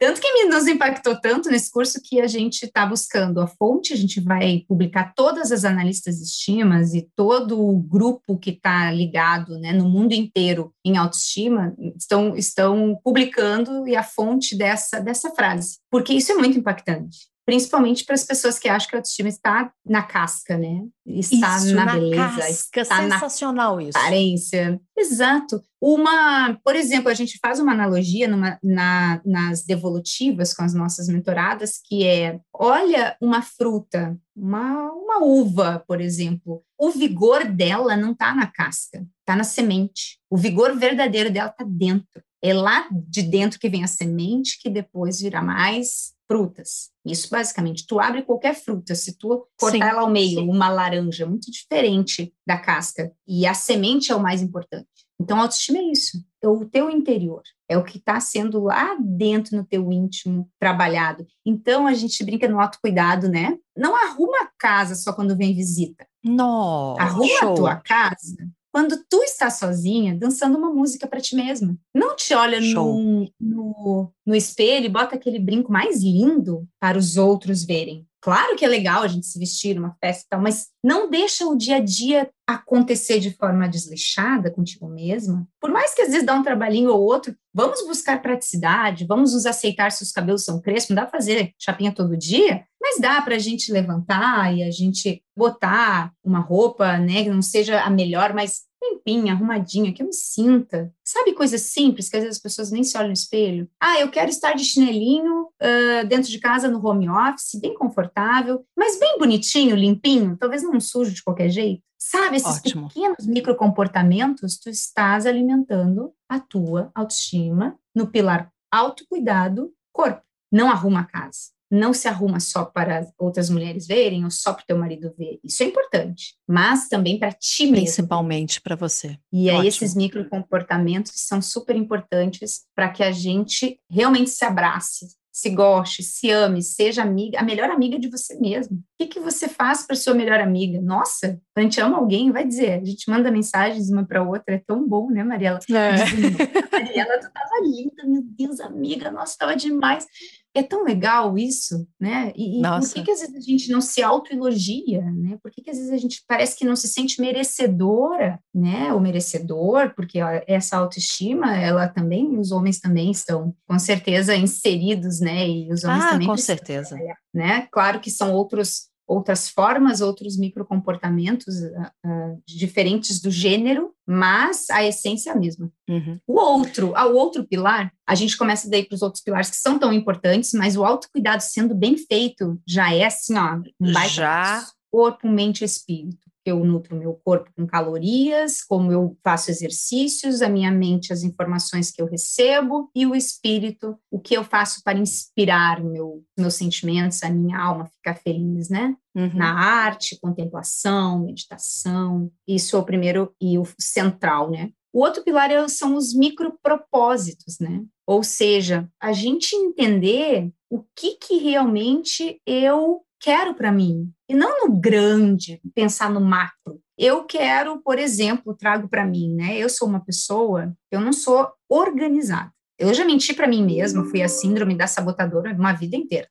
tanto 0.00 0.20
que 0.20 0.32
me, 0.32 0.44
nos 0.48 0.66
impactou 0.66 1.18
tanto 1.20 1.50
nesse 1.50 1.70
curso 1.70 2.00
que 2.02 2.20
a 2.20 2.26
gente 2.26 2.64
está 2.64 2.86
buscando 2.86 3.40
a 3.40 3.46
fonte, 3.46 3.92
a 3.92 3.96
gente 3.96 4.20
vai 4.20 4.64
publicar 4.66 5.12
todas 5.14 5.52
as 5.52 5.64
analistas 5.64 6.16
de 6.16 6.24
estimas 6.24 6.94
e 6.94 7.08
todo 7.14 7.60
o 7.60 7.78
grupo 7.78 8.38
que 8.38 8.50
está 8.50 8.90
ligado 8.90 9.58
né, 9.58 9.72
no 9.72 9.88
mundo 9.88 10.12
inteiro 10.12 10.72
em 10.84 10.96
autoestima 10.96 11.74
estão, 11.96 12.36
estão 12.36 12.98
publicando 13.02 13.86
e 13.86 13.96
a 13.96 14.02
fonte 14.02 14.56
dessa, 14.56 15.00
dessa 15.00 15.30
frase, 15.30 15.78
porque 15.90 16.12
isso 16.12 16.32
é 16.32 16.34
muito 16.34 16.58
impactante 16.58 17.33
principalmente 17.46 18.04
para 18.04 18.14
as 18.14 18.24
pessoas 18.24 18.58
que 18.58 18.68
acham 18.68 18.88
que 18.88 18.96
a 18.96 18.98
autoestima 18.98 19.28
está 19.28 19.70
na 19.84 20.02
casca, 20.02 20.56
né? 20.56 20.82
Está 21.06 21.58
isso, 21.58 21.74
na, 21.74 21.84
na 21.84 21.92
beleza, 21.94 22.16
casca, 22.16 22.80
está 22.80 22.96
sensacional 23.02 23.76
na 23.76 23.82
isso. 23.82 23.98
aparência. 23.98 24.80
Exato. 24.96 25.62
Uma, 25.80 26.58
por 26.64 26.74
exemplo, 26.74 27.10
a 27.10 27.14
gente 27.14 27.38
faz 27.42 27.60
uma 27.60 27.72
analogia 27.72 28.26
numa, 28.26 28.58
na, 28.62 29.20
nas 29.24 29.64
devolutivas 29.64 30.54
com 30.54 30.62
as 30.62 30.72
nossas 30.72 31.08
mentoradas, 31.08 31.78
que 31.84 32.06
é, 32.06 32.40
olha 32.54 33.16
uma 33.20 33.42
fruta, 33.42 34.16
uma, 34.34 34.90
uma 34.92 35.22
uva, 35.22 35.84
por 35.86 36.00
exemplo, 36.00 36.62
o 36.78 36.90
vigor 36.90 37.44
dela 37.44 37.96
não 37.96 38.12
está 38.12 38.34
na 38.34 38.46
casca, 38.46 39.06
está 39.20 39.36
na 39.36 39.44
semente. 39.44 40.18
O 40.30 40.38
vigor 40.38 40.74
verdadeiro 40.76 41.30
dela 41.30 41.50
está 41.50 41.64
dentro. 41.68 42.22
É 42.44 42.52
lá 42.52 42.86
de 42.92 43.22
dentro 43.22 43.58
que 43.58 43.70
vem 43.70 43.82
a 43.82 43.86
semente 43.86 44.60
que 44.60 44.68
depois 44.68 45.18
virá 45.18 45.40
mais 45.40 46.12
frutas. 46.28 46.90
Isso 47.02 47.30
basicamente, 47.30 47.86
tu 47.86 47.98
abre 47.98 48.20
qualquer 48.20 48.54
fruta, 48.54 48.94
se 48.94 49.16
tu 49.16 49.46
cortar 49.58 49.78
sim, 49.78 49.82
ela 49.82 50.02
ao 50.02 50.10
meio, 50.10 50.40
sim. 50.40 50.50
uma 50.50 50.68
laranja, 50.68 51.24
muito 51.24 51.50
diferente 51.50 52.34
da 52.46 52.58
casca, 52.58 53.10
e 53.26 53.46
a 53.46 53.54
semente 53.54 54.12
é 54.12 54.14
o 54.14 54.20
mais 54.20 54.42
importante. 54.42 54.86
Então, 55.18 55.40
autoestima 55.40 55.78
é 55.78 55.84
isso, 55.84 56.22
é 56.42 56.48
o 56.48 56.66
teu 56.66 56.90
interior, 56.90 57.42
é 57.66 57.78
o 57.78 57.84
que 57.84 57.96
está 57.96 58.20
sendo 58.20 58.62
lá 58.62 58.94
dentro 59.00 59.56
no 59.56 59.64
teu 59.64 59.90
íntimo 59.90 60.46
trabalhado. 60.58 61.26
Então, 61.46 61.86
a 61.86 61.94
gente 61.94 62.22
brinca 62.22 62.46
no 62.46 62.60
autocuidado, 62.60 63.26
né? 63.26 63.56
Não 63.74 63.96
arruma 63.96 64.42
a 64.42 64.50
casa 64.58 64.94
só 64.94 65.14
quando 65.14 65.36
vem 65.36 65.54
visita. 65.54 66.06
Nossa, 66.22 67.00
arruma 67.00 67.38
show. 67.38 67.52
a 67.52 67.54
tua 67.54 67.76
casa 67.76 68.36
quando 68.74 68.96
tu 69.08 69.22
está 69.22 69.50
sozinha 69.50 70.16
dançando 70.16 70.58
uma 70.58 70.68
música 70.68 71.06
para 71.06 71.20
ti 71.20 71.36
mesma. 71.36 71.78
Não 71.94 72.16
te 72.16 72.34
olha 72.34 72.60
no, 72.60 73.30
no, 73.40 74.12
no 74.26 74.34
espelho 74.34 74.86
e 74.86 74.88
bota 74.88 75.14
aquele 75.14 75.38
brinco 75.38 75.70
mais 75.70 76.02
lindo 76.02 76.66
para 76.80 76.98
os 76.98 77.16
outros 77.16 77.64
verem. 77.64 78.04
Claro 78.20 78.56
que 78.56 78.64
é 78.64 78.68
legal 78.68 79.02
a 79.02 79.06
gente 79.06 79.26
se 79.26 79.38
vestir 79.38 79.76
numa 79.76 79.94
festa 80.00 80.24
e 80.24 80.28
tal, 80.30 80.40
mas 80.40 80.68
não 80.82 81.08
deixa 81.08 81.46
o 81.46 81.54
dia 81.54 81.76
a 81.76 81.80
dia 81.80 82.28
acontecer 82.48 83.20
de 83.20 83.30
forma 83.30 83.68
desleixada 83.68 84.50
contigo 84.50 84.88
mesma. 84.88 85.46
Por 85.60 85.70
mais 85.70 85.94
que 85.94 86.02
às 86.02 86.08
vezes 86.08 86.24
dá 86.26 86.34
um 86.34 86.42
trabalhinho 86.42 86.90
ou 86.90 87.02
outro, 87.02 87.36
vamos 87.52 87.86
buscar 87.86 88.22
praticidade, 88.22 89.06
vamos 89.06 89.34
nos 89.34 89.46
aceitar 89.46 89.92
se 89.92 90.02
os 90.02 90.10
cabelos 90.10 90.42
são 90.42 90.60
crespos, 90.60 90.96
não 90.96 91.02
dá 91.02 91.06
para 91.06 91.18
fazer 91.18 91.52
chapinha 91.58 91.94
todo 91.94 92.16
dia, 92.16 92.64
mas 92.84 93.00
dá 93.00 93.22
para 93.22 93.36
a 93.36 93.38
gente 93.38 93.72
levantar 93.72 94.54
e 94.54 94.62
a 94.62 94.70
gente 94.70 95.22
botar 95.34 96.12
uma 96.22 96.38
roupa, 96.38 96.98
né, 96.98 97.24
que 97.24 97.30
não 97.30 97.40
seja 97.40 97.80
a 97.80 97.88
melhor, 97.88 98.34
mas 98.34 98.64
limpinha, 98.82 99.32
arrumadinha, 99.32 99.90
que 99.90 100.02
eu 100.02 100.06
me 100.06 100.12
sinta. 100.12 100.92
Sabe 101.02 101.32
coisas 101.32 101.62
simples 101.62 102.10
que 102.10 102.16
às 102.18 102.22
vezes 102.22 102.36
as 102.36 102.42
pessoas 102.42 102.70
nem 102.70 102.84
se 102.84 102.94
olham 102.98 103.06
no 103.06 103.14
espelho? 103.14 103.66
Ah, 103.80 103.98
eu 103.98 104.10
quero 104.10 104.28
estar 104.28 104.52
de 104.52 104.66
chinelinho 104.66 105.44
uh, 105.44 106.06
dentro 106.06 106.30
de 106.30 106.38
casa 106.38 106.68
no 106.68 106.86
home 106.86 107.08
office, 107.08 107.58
bem 107.58 107.72
confortável, 107.72 108.62
mas 108.76 109.00
bem 109.00 109.18
bonitinho, 109.18 109.74
limpinho, 109.74 110.36
talvez 110.36 110.62
não 110.62 110.78
sujo 110.78 111.14
de 111.14 111.22
qualquer 111.22 111.48
jeito. 111.48 111.82
Sabe, 111.98 112.36
esses 112.36 112.58
Ótimo. 112.58 112.88
pequenos 112.88 113.26
microcomportamentos, 113.26 114.58
tu 114.58 114.68
estás 114.68 115.24
alimentando 115.24 116.12
a 116.28 116.38
tua 116.38 116.90
autoestima 116.94 117.78
no 117.94 118.08
pilar 118.08 118.52
autocuidado, 118.70 119.72
corpo. 119.90 120.20
Não 120.52 120.70
arruma 120.70 121.00
a 121.00 121.04
casa 121.04 121.53
não 121.74 121.92
se 121.92 122.06
arruma 122.06 122.38
só 122.38 122.64
para 122.64 123.06
outras 123.18 123.50
mulheres 123.50 123.86
verem 123.86 124.24
ou 124.24 124.30
só 124.30 124.52
para 124.52 124.62
o 124.62 124.66
teu 124.66 124.78
marido 124.78 125.12
ver. 125.18 125.40
Isso 125.42 125.62
é 125.62 125.66
importante, 125.66 126.34
mas 126.48 126.88
também 126.88 127.18
para 127.18 127.32
ti 127.32 127.64
mesmo. 127.64 127.76
Principalmente 127.76 128.60
para 128.60 128.76
você. 128.76 129.18
E 129.32 129.50
aí 129.50 129.66
esses 129.66 129.94
microcomportamentos 129.94 131.12
são 131.16 131.42
super 131.42 131.74
importantes 131.74 132.62
para 132.74 132.88
que 132.88 133.02
a 133.02 133.10
gente 133.10 133.80
realmente 133.90 134.30
se 134.30 134.44
abrace, 134.44 135.06
se 135.32 135.50
goste, 135.50 136.04
se 136.04 136.30
ame, 136.30 136.62
seja 136.62 137.02
amiga, 137.02 137.40
a 137.40 137.42
melhor 137.42 137.68
amiga 137.68 137.98
de 137.98 138.08
você 138.08 138.38
mesmo. 138.38 138.76
O 138.76 138.82
que, 138.96 139.08
que 139.08 139.18
você 139.18 139.48
faz 139.48 139.84
para 139.84 139.96
sua 139.96 140.14
melhor 140.14 140.38
amiga? 140.40 140.80
Nossa, 140.80 141.40
a 141.56 141.60
gente 141.60 141.80
ama 141.80 141.98
alguém, 141.98 142.30
vai 142.30 142.46
dizer. 142.46 142.80
A 142.80 142.84
gente 142.84 143.10
manda 143.10 143.32
mensagens 143.32 143.90
uma 143.90 144.06
para 144.06 144.22
outra, 144.22 144.54
é 144.54 144.62
tão 144.64 144.86
bom, 144.86 145.10
né, 145.10 145.24
Mariela? 145.24 145.58
É. 145.68 145.96
Mariela, 146.70 147.18
tu 147.18 147.32
tava 147.32 147.60
linda, 147.64 148.04
meu 148.06 148.22
Deus, 148.22 148.60
amiga, 148.60 149.10
nossa, 149.10 149.34
tava 149.36 149.56
demais 149.56 150.06
é 150.54 150.62
tão 150.62 150.84
legal 150.84 151.36
isso, 151.36 151.86
né? 152.00 152.32
E, 152.36 152.60
e 152.60 152.62
por 152.62 152.92
que, 152.92 153.02
que 153.02 153.10
às 153.10 153.20
vezes 153.20 153.36
a 153.36 153.40
gente 153.40 153.70
não 153.70 153.80
se 153.80 154.02
autoelogia, 154.02 155.02
né? 155.10 155.36
Por 155.42 155.50
que, 155.50 155.60
que 155.60 155.70
às 155.70 155.76
vezes 155.76 155.92
a 155.92 155.96
gente 155.96 156.22
parece 156.28 156.56
que 156.56 156.64
não 156.64 156.76
se 156.76 156.88
sente 156.88 157.20
merecedora, 157.20 158.38
né? 158.54 158.92
Ou 158.92 159.00
merecedor, 159.00 159.92
porque 159.96 160.20
essa 160.46 160.76
autoestima, 160.76 161.56
ela 161.56 161.88
também, 161.88 162.38
os 162.38 162.52
homens 162.52 162.78
também 162.78 163.10
estão 163.10 163.54
com 163.66 163.78
certeza 163.78 164.36
inseridos, 164.36 165.20
né? 165.20 165.48
E 165.48 165.72
os 165.72 165.82
homens 165.82 166.04
ah, 166.04 166.10
também 166.10 166.28
com 166.28 166.36
certeza, 166.36 166.96
né? 167.34 167.66
Claro 167.72 167.98
que 167.98 168.10
são 168.10 168.32
outros 168.32 168.93
outras 169.06 169.48
formas, 169.48 170.00
outros 170.00 170.36
microcomportamentos 170.36 171.54
uh, 171.56 172.08
uh, 172.08 172.42
diferentes 172.46 173.20
do 173.20 173.30
gênero, 173.30 173.92
mas 174.06 174.68
a 174.70 174.84
essência 174.84 175.30
é 175.30 175.32
a 175.32 175.36
mesma. 175.36 175.70
Uhum. 175.88 176.18
O 176.26 176.38
outro, 176.38 176.92
ah, 176.94 177.06
o 177.06 177.14
outro 177.14 177.44
pilar, 177.44 177.92
a 178.06 178.14
gente 178.14 178.36
começa 178.36 178.68
daí 178.68 178.84
para 178.84 178.94
os 178.94 179.02
outros 179.02 179.22
pilares 179.22 179.50
que 179.50 179.56
são 179.56 179.78
tão 179.78 179.92
importantes, 179.92 180.52
mas 180.52 180.76
o 180.76 180.84
autocuidado 180.84 181.42
sendo 181.42 181.74
bem 181.74 181.96
feito 181.96 182.60
já 182.66 182.92
é 182.92 183.04
assim, 183.04 183.36
ó, 183.36 183.60
um 183.80 183.92
baita 183.92 184.08
já 184.08 184.66
corpo, 184.90 185.28
mente, 185.28 185.64
espírito 185.64 186.24
eu 186.44 186.64
nutro 186.64 186.96
meu 186.96 187.18
corpo 187.24 187.50
com 187.56 187.66
calorias, 187.66 188.62
como 188.62 188.92
eu 188.92 189.16
faço 189.22 189.50
exercícios, 189.50 190.42
a 190.42 190.48
minha 190.48 190.70
mente, 190.70 191.12
as 191.12 191.22
informações 191.22 191.90
que 191.90 192.00
eu 192.00 192.06
recebo, 192.06 192.90
e 192.94 193.06
o 193.06 193.14
espírito, 193.14 193.96
o 194.10 194.20
que 194.20 194.34
eu 194.34 194.44
faço 194.44 194.82
para 194.82 194.98
inspirar 194.98 195.82
meu, 195.82 196.22
meus 196.38 196.54
sentimentos, 196.54 197.22
a 197.22 197.30
minha 197.30 197.58
alma 197.58 197.86
ficar 197.86 198.14
feliz, 198.14 198.68
né? 198.68 198.96
Uhum. 199.14 199.34
Na 199.34 199.52
arte, 199.54 200.18
contemplação, 200.20 201.20
meditação, 201.20 202.30
isso 202.46 202.76
é 202.76 202.78
o 202.78 202.84
primeiro 202.84 203.34
e 203.40 203.58
o 203.58 203.64
central, 203.78 204.50
né? 204.50 204.70
O 204.94 205.00
outro 205.00 205.24
pilar 205.24 205.50
é, 205.50 205.66
são 205.66 205.96
os 205.96 206.14
micropropósitos, 206.14 207.58
né? 207.58 207.84
Ou 208.06 208.22
seja, 208.22 208.88
a 209.00 209.12
gente 209.12 209.56
entender 209.56 210.52
o 210.70 210.84
que 210.94 211.16
que 211.16 211.38
realmente 211.38 212.40
eu 212.46 213.02
quero 213.24 213.54
para 213.54 213.72
mim, 213.72 214.12
e 214.28 214.34
não 214.34 214.66
no 214.66 214.76
grande, 214.78 215.58
pensar 215.74 216.10
no 216.10 216.20
macro. 216.20 216.78
Eu 216.96 217.24
quero, 217.24 217.80
por 217.82 217.98
exemplo, 217.98 218.54
trago 218.54 218.86
para 218.86 219.06
mim, 219.06 219.34
né? 219.34 219.56
Eu 219.56 219.70
sou 219.70 219.88
uma 219.88 220.04
pessoa, 220.04 220.76
eu 220.90 221.00
não 221.00 221.12
sou 221.12 221.50
organizada. 221.66 222.52
Eu 222.78 222.92
já 222.92 223.04
menti 223.04 223.32
para 223.32 223.46
mim 223.46 223.62
mesma, 223.62 224.04
fui 224.04 224.20
a 224.22 224.28
síndrome 224.28 224.76
da 224.76 224.86
sabotadora 224.86 225.52
uma 225.52 225.72
vida 225.72 225.96
inteira. 225.96 226.28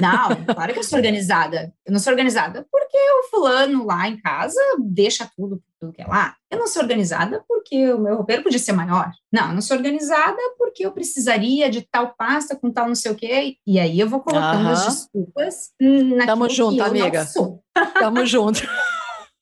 Não, 0.00 0.44
claro 0.54 0.72
que 0.72 0.78
eu 0.78 0.84
sou 0.84 0.98
organizada. 0.98 1.72
Eu 1.86 1.92
não 1.92 1.98
sou 1.98 2.12
organizada 2.12 2.66
porque 2.70 2.96
o 2.96 3.30
fulano 3.30 3.86
lá 3.86 4.06
em 4.06 4.20
casa 4.20 4.60
deixa 4.78 5.30
tudo, 5.36 5.62
tudo 5.80 5.92
que 5.92 6.02
é 6.02 6.06
lá. 6.06 6.34
Eu 6.50 6.58
não 6.58 6.66
sou 6.66 6.82
organizada 6.82 7.42
porque 7.48 7.92
o 7.92 7.98
meu 7.98 8.16
roupeiro 8.16 8.42
podia 8.42 8.58
ser 8.58 8.72
maior. 8.72 9.10
Não, 9.32 9.48
eu 9.48 9.54
não 9.54 9.62
sou 9.62 9.76
organizada 9.76 10.36
porque 10.58 10.84
eu 10.84 10.92
precisaria 10.92 11.70
de 11.70 11.80
tal 11.80 12.14
pasta 12.16 12.54
com 12.54 12.70
tal 12.70 12.88
não 12.88 12.94
sei 12.94 13.12
o 13.12 13.16
quê. 13.16 13.56
E 13.66 13.78
aí 13.78 13.98
eu 13.98 14.08
vou 14.08 14.20
colocando 14.20 14.68
as 14.68 14.84
desculpas 14.84 15.70
naquilo 15.80 16.26
Tamo 16.26 16.48
junto, 16.50 16.74
que 16.74 16.80
eu 16.80 16.84
amiga. 16.84 17.20
não 17.20 17.26
sou. 17.26 17.64
Tamo 17.98 18.26
junto. 18.26 18.60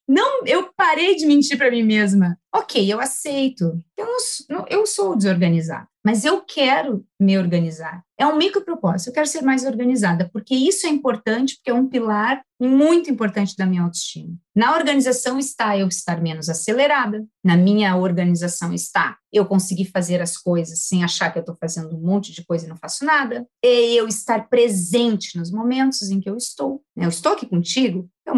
Não, 0.07 0.45
eu 0.45 0.71
parei 0.77 1.17
de 1.17 1.25
mentir 1.27 1.57
para 1.57 1.71
mim 1.71 1.83
mesma. 1.83 2.38
Ok, 2.55 2.93
eu 2.93 3.01
aceito. 3.01 3.83
Eu, 3.97 4.07
não, 4.49 4.64
eu 4.69 4.87
sou 4.87 5.17
desorganizada, 5.17 5.88
mas 6.05 6.25
eu 6.25 6.40
quero 6.40 7.05
me 7.21 7.37
organizar. 7.37 8.05
É 8.17 8.25
um 8.25 8.37
micro 8.37 8.64
propósito. 8.64 9.09
Eu 9.09 9.12
quero 9.12 9.27
ser 9.27 9.43
mais 9.43 9.64
organizada, 9.64 10.31
porque 10.33 10.55
isso 10.55 10.87
é 10.87 10.90
importante, 10.90 11.57
porque 11.57 11.71
é 11.71 11.75
um 11.75 11.88
pilar 11.88 12.43
muito 12.61 13.11
importante 13.11 13.57
da 13.57 13.67
minha 13.67 13.83
autoestima. 13.83 14.37
Na 14.55 14.73
organização 14.77 15.37
está 15.37 15.77
eu 15.77 15.88
estar 15.88 16.23
menos 16.23 16.49
acelerada. 16.49 17.27
Na 17.43 17.57
minha 17.57 17.97
organização 17.97 18.73
está 18.73 19.19
eu 19.33 19.45
conseguir 19.45 19.87
fazer 19.87 20.23
as 20.23 20.37
coisas 20.37 20.85
sem 20.85 21.03
achar 21.03 21.33
que 21.33 21.38
eu 21.38 21.43
estou 21.43 21.57
fazendo 21.61 21.97
um 21.97 22.01
monte 22.01 22.33
de 22.33 22.45
coisa 22.45 22.67
e 22.67 22.69
não 22.69 22.77
faço 22.77 23.05
nada. 23.05 23.45
E 23.64 23.97
eu 23.97 24.07
estar 24.07 24.49
presente 24.49 25.37
nos 25.37 25.51
momentos 25.51 26.03
em 26.09 26.21
que 26.21 26.31
eu 26.31 26.37
estou. 26.37 26.83
Eu 26.97 27.09
estou 27.09 27.33
aqui 27.33 27.47
contigo, 27.47 28.09
eu, 28.25 28.35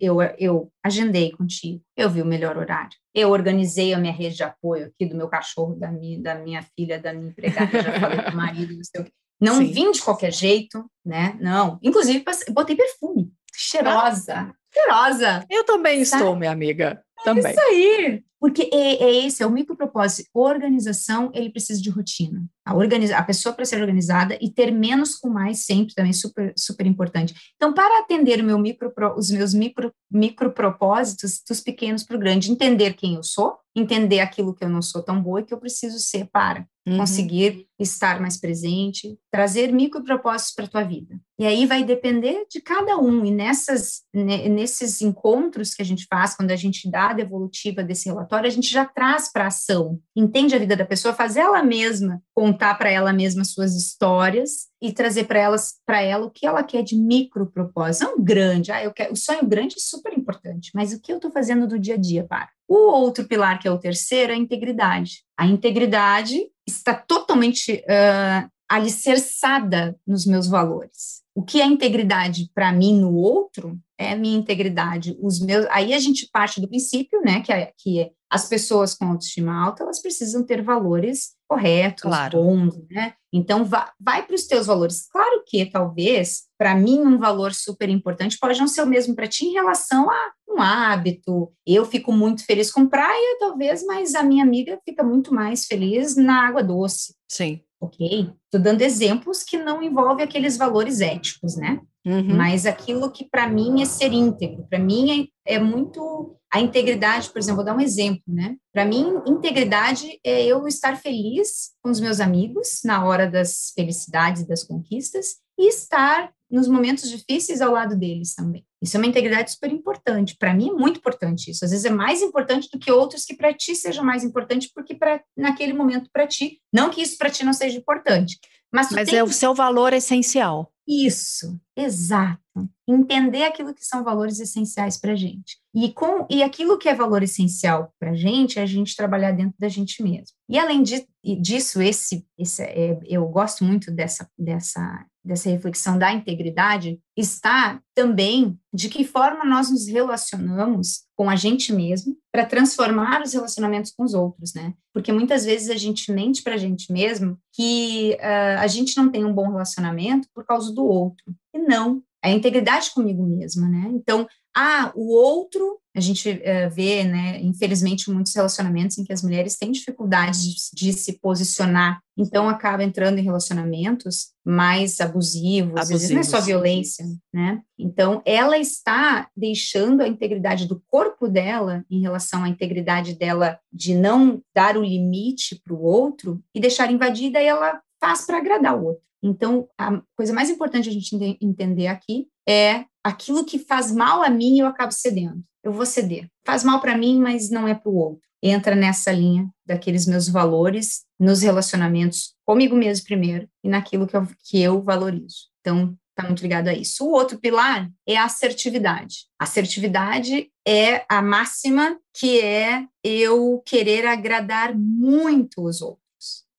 eu, 0.00 0.20
eu 0.38 0.72
agendei 0.84 1.30
contigo, 1.30 1.80
eu 1.96 2.10
vi 2.10 2.20
o 2.20 2.26
melhor 2.26 2.56
horário, 2.58 2.96
eu 3.14 3.30
organizei 3.30 3.92
a 3.92 3.98
minha 3.98 4.12
rede 4.12 4.36
de 4.36 4.42
apoio 4.42 4.86
aqui 4.86 5.06
do 5.06 5.16
meu 5.16 5.28
cachorro, 5.28 5.74
da 5.74 5.90
minha, 5.90 6.20
da 6.20 6.34
minha 6.34 6.62
filha, 6.76 7.00
da 7.00 7.12
minha 7.12 7.30
empregada, 7.30 7.82
já 7.82 8.00
falei 8.00 8.30
marido, 8.34 8.74
não 8.74 8.84
sei 8.84 9.00
o 9.00 9.04
quê. 9.04 9.12
Não 9.40 9.56
Sim. 9.56 9.72
vim 9.72 9.90
de 9.90 10.02
qualquer 10.02 10.32
jeito, 10.32 10.84
né? 11.04 11.36
Não. 11.40 11.78
Inclusive, 11.82 12.22
botei 12.50 12.76
perfume. 12.76 13.32
Cheirosa. 13.54 14.54
Cheirosa. 14.72 15.44
Eu 15.48 15.64
também 15.64 16.02
estou, 16.02 16.36
minha 16.36 16.50
amiga. 16.50 17.02
Também. 17.24 17.46
É 17.46 17.50
isso 17.50 17.60
aí. 17.60 18.24
Porque 18.40 18.70
é, 18.72 19.04
é 19.04 19.26
esse, 19.26 19.42
é 19.42 19.46
o 19.46 19.50
micropropósito. 19.50 20.30
Organização, 20.32 21.30
ele 21.34 21.50
precisa 21.50 21.80
de 21.80 21.90
rotina. 21.90 22.42
A, 22.64 22.74
organiza 22.74 23.16
a 23.16 23.22
pessoa 23.22 23.54
para 23.54 23.66
ser 23.66 23.80
organizada 23.80 24.38
e 24.40 24.50
ter 24.50 24.70
menos 24.70 25.14
com 25.14 25.28
mais 25.28 25.66
sempre 25.66 25.94
também 25.94 26.14
super, 26.14 26.54
super 26.56 26.86
importante. 26.86 27.34
Então, 27.56 27.74
para 27.74 28.00
atender 28.00 28.42
meu 28.42 28.58
micro, 28.58 28.90
os 29.14 29.30
meus 29.30 29.52
micro, 29.52 29.92
micropropósitos, 30.10 31.42
dos 31.46 31.60
pequenos 31.60 32.02
para 32.02 32.16
o 32.16 32.20
grande, 32.20 32.50
entender 32.50 32.94
quem 32.94 33.16
eu 33.16 33.22
sou, 33.22 33.58
entender 33.76 34.20
aquilo 34.20 34.54
que 34.54 34.64
eu 34.64 34.68
não 34.68 34.82
sou 34.82 35.02
tão 35.02 35.22
boa 35.22 35.40
e 35.40 35.44
que 35.44 35.54
eu 35.54 35.58
preciso 35.58 35.98
ser 35.98 36.28
para 36.32 36.66
uhum. 36.86 36.98
conseguir 36.98 37.66
estar 37.78 38.20
mais 38.20 38.38
presente, 38.38 39.18
trazer 39.30 39.72
micropropósitos 39.72 40.54
para 40.54 40.64
a 40.64 40.68
tua 40.68 40.82
vida. 40.82 41.20
E 41.38 41.46
aí 41.46 41.66
vai 41.66 41.84
depender 41.84 42.46
de 42.50 42.60
cada 42.60 42.98
um. 42.98 43.24
E 43.24 43.30
nessas, 43.30 44.02
nesses 44.12 45.00
encontros 45.00 45.74
que 45.74 45.82
a 45.82 45.84
gente 45.84 46.06
faz, 46.08 46.34
quando 46.34 46.50
a 46.50 46.56
gente 46.56 46.90
dá 46.90 47.10
a 47.10 47.14
devolutiva 47.14 47.82
desse 47.82 48.08
relatório, 48.08 48.29
a 48.34 48.50
gente 48.50 48.70
já 48.70 48.84
traz 48.84 49.30
para 49.32 49.46
ação, 49.46 49.98
entende 50.16 50.54
a 50.54 50.58
vida 50.58 50.76
da 50.76 50.84
pessoa, 50.84 51.14
fazer 51.14 51.40
ela 51.40 51.62
mesma, 51.62 52.22
contar 52.34 52.74
para 52.76 52.90
ela 52.90 53.12
mesma 53.12 53.44
suas 53.44 53.74
histórias 53.74 54.68
e 54.80 54.92
trazer 54.92 55.24
para 55.24 55.38
elas 55.38 55.74
para 55.84 56.00
ela 56.00 56.26
o 56.26 56.30
que 56.30 56.46
ela 56.46 56.62
quer 56.62 56.82
de 56.82 56.96
micro 56.96 57.46
propósito, 57.46 58.04
não 58.04 58.22
grande. 58.22 58.72
Ah, 58.72 58.82
eu 58.82 58.92
quero, 58.92 59.12
o 59.12 59.16
sonho 59.16 59.46
grande 59.46 59.76
é 59.76 59.80
super 59.80 60.16
importante, 60.16 60.70
mas 60.74 60.92
o 60.92 61.00
que 61.00 61.12
eu 61.12 61.16
estou 61.16 61.30
fazendo 61.30 61.66
do 61.66 61.78
dia 61.78 61.94
a 61.94 61.98
dia 61.98 62.24
para? 62.24 62.48
O 62.68 62.92
outro 62.92 63.26
pilar 63.26 63.58
que 63.58 63.66
é 63.66 63.70
o 63.70 63.78
terceiro 63.78 64.32
é 64.32 64.34
a 64.34 64.38
integridade. 64.38 65.24
A 65.36 65.46
integridade 65.46 66.40
está 66.66 66.94
totalmente 66.94 67.84
uh, 67.84 68.50
alicerçada 68.68 69.98
nos 70.06 70.24
meus 70.24 70.46
valores. 70.46 71.22
O 71.40 71.42
que 71.42 71.58
é 71.58 71.64
integridade 71.64 72.50
para 72.54 72.70
mim 72.70 73.00
no 73.00 73.14
outro 73.14 73.80
é 73.98 74.12
a 74.12 74.16
minha 74.16 74.36
integridade. 74.36 75.16
Os 75.22 75.40
meus, 75.40 75.64
aí 75.70 75.94
a 75.94 75.98
gente 75.98 76.28
parte 76.30 76.60
do 76.60 76.68
princípio, 76.68 77.18
né, 77.22 77.40
que, 77.40 77.50
é, 77.50 77.72
que 77.78 77.98
é 77.98 78.10
as 78.30 78.46
pessoas 78.46 78.94
com 78.94 79.06
autoestima 79.06 79.58
alta, 79.58 79.82
elas 79.82 80.02
precisam 80.02 80.44
ter 80.44 80.60
valores 80.60 81.30
corretos, 81.48 82.02
claro. 82.02 82.42
bons, 82.42 82.78
né? 82.90 83.14
Então, 83.32 83.64
vai 83.64 84.26
para 84.26 84.34
os 84.34 84.46
teus 84.46 84.66
valores. 84.66 85.08
Claro 85.10 85.42
que, 85.46 85.64
talvez, 85.64 86.42
para 86.58 86.74
mim, 86.74 87.00
um 87.00 87.18
valor 87.18 87.54
super 87.54 87.88
importante 87.88 88.36
pode 88.38 88.60
não 88.60 88.68
ser 88.68 88.82
o 88.82 88.86
mesmo 88.86 89.14
para 89.14 89.26
ti 89.26 89.46
em 89.46 89.54
relação 89.54 90.10
a 90.10 90.32
um 90.50 90.60
hábito. 90.60 91.52
Eu 91.66 91.84
fico 91.84 92.12
muito 92.12 92.44
feliz 92.44 92.70
com 92.70 92.88
praia, 92.88 93.36
talvez, 93.38 93.84
mas 93.84 94.14
a 94.14 94.22
minha 94.22 94.44
amiga 94.44 94.78
fica 94.84 95.02
muito 95.02 95.32
mais 95.32 95.66
feliz 95.66 96.16
na 96.16 96.46
água 96.46 96.62
doce. 96.62 97.14
Sim. 97.28 97.60
Ok? 97.80 98.30
Estou 98.44 98.60
dando 98.60 98.82
exemplos 98.82 99.42
que 99.42 99.56
não 99.56 99.82
envolvem 99.82 100.24
aqueles 100.24 100.56
valores 100.56 101.00
éticos, 101.00 101.56
né? 101.56 101.80
Uhum. 102.04 102.36
Mas 102.36 102.66
aquilo 102.66 103.10
que 103.10 103.24
para 103.24 103.48
mim 103.48 103.82
é 103.82 103.84
ser 103.84 104.12
íntegro, 104.12 104.66
para 104.68 104.78
mim 104.78 105.30
é, 105.46 105.54
é, 105.54 105.58
muito 105.58 106.36
a 106.52 106.60
integridade, 106.60 107.30
por 107.30 107.38
exemplo, 107.38 107.56
vou 107.56 107.64
dar 107.64 107.76
um 107.76 107.80
exemplo, 107.80 108.22
né? 108.26 108.56
Para 108.72 108.84
mim, 108.84 109.20
integridade 109.26 110.18
é 110.24 110.44
eu 110.44 110.66
estar 110.66 110.96
feliz 110.96 111.70
com 111.82 111.90
os 111.90 112.00
meus 112.00 112.18
amigos 112.18 112.80
na 112.84 113.04
hora 113.04 113.30
das 113.30 113.72
felicidades 113.74 114.42
e 114.42 114.48
das 114.48 114.64
conquistas 114.64 115.36
e 115.58 115.68
estar 115.68 116.32
nos 116.50 116.66
momentos 116.66 117.08
difíceis 117.08 117.60
ao 117.60 117.72
lado 117.72 117.96
deles 117.96 118.34
também. 118.34 118.64
Isso 118.82 118.96
é 118.96 119.00
uma 119.00 119.06
integridade 119.06 119.52
super 119.52 119.70
importante. 119.70 120.36
Para 120.38 120.54
mim 120.54 120.70
é 120.70 120.72
muito 120.72 120.98
importante 120.98 121.50
isso. 121.50 121.64
Às 121.64 121.70
vezes 121.70 121.84
é 121.84 121.90
mais 121.90 122.22
importante 122.22 122.68
do 122.72 122.78
que 122.78 122.90
outros 122.90 123.24
que 123.24 123.34
para 123.34 123.52
ti 123.52 123.74
sejam 123.74 124.04
mais 124.04 124.24
importante 124.24 124.70
porque 124.74 124.94
para 124.94 125.22
naquele 125.36 125.72
momento 125.72 126.08
para 126.12 126.26
ti, 126.26 126.60
não 126.72 126.90
que 126.90 127.02
isso 127.02 127.18
para 127.18 127.30
ti 127.30 127.44
não 127.44 127.52
seja 127.52 127.76
importante, 127.76 128.38
mas, 128.72 128.90
mas 128.90 129.12
é 129.12 129.22
o 129.22 129.32
seu 129.32 129.54
valor 129.54 129.92
essencial. 129.92 130.72
Isso, 130.86 131.60
exato. 131.76 132.40
Entender 132.88 133.44
aquilo 133.44 133.72
que 133.72 133.84
são 133.84 134.02
valores 134.02 134.40
essenciais 134.40 134.96
para 134.98 135.12
a 135.12 135.16
gente. 135.16 135.56
E, 135.72 135.92
com, 135.92 136.26
e 136.28 136.42
aquilo 136.42 136.78
que 136.78 136.88
é 136.88 136.94
valor 136.94 137.22
essencial 137.22 137.94
para 137.98 138.10
a 138.10 138.16
gente 138.16 138.58
é 138.58 138.62
a 138.62 138.66
gente 138.66 138.96
trabalhar 138.96 139.30
dentro 139.30 139.54
da 139.58 139.68
gente 139.68 140.02
mesmo. 140.02 140.34
E 140.48 140.58
além 140.58 140.82
de, 140.82 141.06
disso, 141.40 141.80
esse, 141.80 142.26
esse 142.36 142.62
é, 142.62 142.98
eu 143.04 143.24
gosto 143.28 143.62
muito 143.64 143.90
dessa, 143.92 144.28
dessa, 144.36 145.06
dessa 145.24 145.50
reflexão 145.50 145.98
da 145.98 146.12
integridade, 146.12 146.98
está 147.16 147.80
também 147.94 148.58
de 148.72 148.88
que 148.88 149.04
forma 149.04 149.44
nós 149.44 149.70
nos 149.70 149.86
relacionamos 149.86 151.04
com 151.16 151.28
a 151.28 151.36
gente 151.36 151.72
mesmo 151.72 152.16
para 152.32 152.46
transformar 152.46 153.22
os 153.22 153.32
relacionamentos 153.32 153.92
com 153.92 154.04
os 154.04 154.14
outros, 154.14 154.54
né? 154.54 154.72
Porque 154.94 155.12
muitas 155.12 155.44
vezes 155.44 155.68
a 155.68 155.76
gente 155.76 156.10
mente 156.10 156.42
para 156.42 156.54
a 156.54 156.58
gente 156.58 156.92
mesmo 156.92 157.38
que 157.52 158.16
uh, 158.20 158.60
a 158.60 158.66
gente 158.66 158.96
não 158.96 159.10
tem 159.10 159.24
um 159.24 159.34
bom 159.34 159.50
relacionamento 159.50 160.28
por 160.34 160.44
causa 160.44 160.72
do 160.72 160.84
outro. 160.84 161.34
E 161.54 161.58
não, 161.58 162.02
é 162.22 162.30
a 162.30 162.34
integridade 162.34 162.90
comigo 162.92 163.24
mesma, 163.26 163.68
né? 163.68 163.90
Então, 163.92 164.26
Ah, 164.54 164.92
o 164.94 165.12
outro 165.14 165.80
a 165.94 166.00
gente 166.00 166.30
uh, 166.30 166.70
vê, 166.70 167.02
né, 167.02 167.40
infelizmente, 167.40 168.10
muitos 168.10 168.34
relacionamentos 168.34 168.96
em 168.96 169.04
que 169.04 169.12
as 169.12 169.22
mulheres 169.22 169.56
têm 169.56 169.72
dificuldade 169.72 170.38
de, 170.40 170.54
de, 170.72 170.92
se 170.92 171.18
posicionar, 171.18 172.00
então 172.16 172.48
acaba 172.48 172.84
entrando 172.84 173.18
em 173.18 173.24
relacionamentos 173.24 174.28
mais 174.44 175.00
abusivos, 175.00 175.72
abusivos. 175.72 175.80
às 175.80 175.88
vezes 175.88 176.10
não 176.10 176.20
é 176.20 176.22
só 176.22 176.40
violência, 176.40 177.04
né? 177.34 177.60
Então, 177.76 178.22
ela 178.24 178.56
está 178.56 179.28
deixando 179.36 180.00
a 180.00 180.08
integridade 180.08 180.66
do 180.66 180.80
corpo 180.86 181.26
dela 181.26 181.84
em 181.90 182.00
relação 182.00 182.44
à 182.44 182.48
integridade 182.48 183.14
dela 183.16 183.58
de 183.72 183.94
não 183.94 184.40
dar 184.54 184.76
o 184.76 184.84
limite 184.84 185.60
para 185.64 185.74
o 185.74 185.82
outro 185.82 186.40
e 186.54 186.60
deixar 186.60 186.90
invadida, 186.90 187.42
e 187.42 187.46
ela 187.46 187.80
faz 188.00 188.24
para 188.24 188.38
agradar 188.38 188.78
o 188.78 188.84
outro. 188.84 189.09
Então, 189.22 189.68
a 189.78 190.00
coisa 190.16 190.32
mais 190.32 190.50
importante 190.50 190.88
a 190.88 190.92
gente 190.92 191.14
entender 191.40 191.86
aqui 191.86 192.26
é 192.48 192.84
aquilo 193.04 193.44
que 193.44 193.58
faz 193.58 193.92
mal 193.92 194.22
a 194.22 194.30
mim, 194.30 194.58
eu 194.58 194.66
acabo 194.66 194.92
cedendo. 194.92 195.42
Eu 195.62 195.72
vou 195.72 195.84
ceder. 195.84 196.28
Faz 196.44 196.64
mal 196.64 196.80
para 196.80 196.96
mim, 196.96 197.18
mas 197.18 197.50
não 197.50 197.68
é 197.68 197.74
para 197.74 197.90
o 197.90 197.96
outro. 197.96 198.22
Entra 198.42 198.74
nessa 198.74 199.12
linha 199.12 199.48
daqueles 199.66 200.06
meus 200.06 200.26
valores 200.26 201.04
nos 201.18 201.42
relacionamentos 201.42 202.34
comigo 202.46 202.74
mesmo 202.74 203.04
primeiro 203.04 203.46
e 203.62 203.68
naquilo 203.68 204.06
que 204.06 204.16
eu, 204.16 204.26
que 204.42 204.60
eu 204.60 204.82
valorizo. 204.82 205.50
Então, 205.60 205.94
está 206.20 206.26
muito 206.26 206.42
ligado 206.42 206.68
a 206.68 206.74
isso. 206.74 207.04
O 207.04 207.12
outro 207.12 207.38
pilar 207.38 207.90
é 208.06 208.16
a 208.16 208.24
assertividade. 208.24 209.26
Assertividade 209.38 210.50
é 210.66 211.04
a 211.08 211.20
máxima 211.20 211.98
que 212.14 212.40
é 212.40 212.86
eu 213.02 213.62
querer 213.66 214.06
agradar 214.06 214.76
muito 214.76 215.62
os 215.62 215.82
outros. 215.82 216.09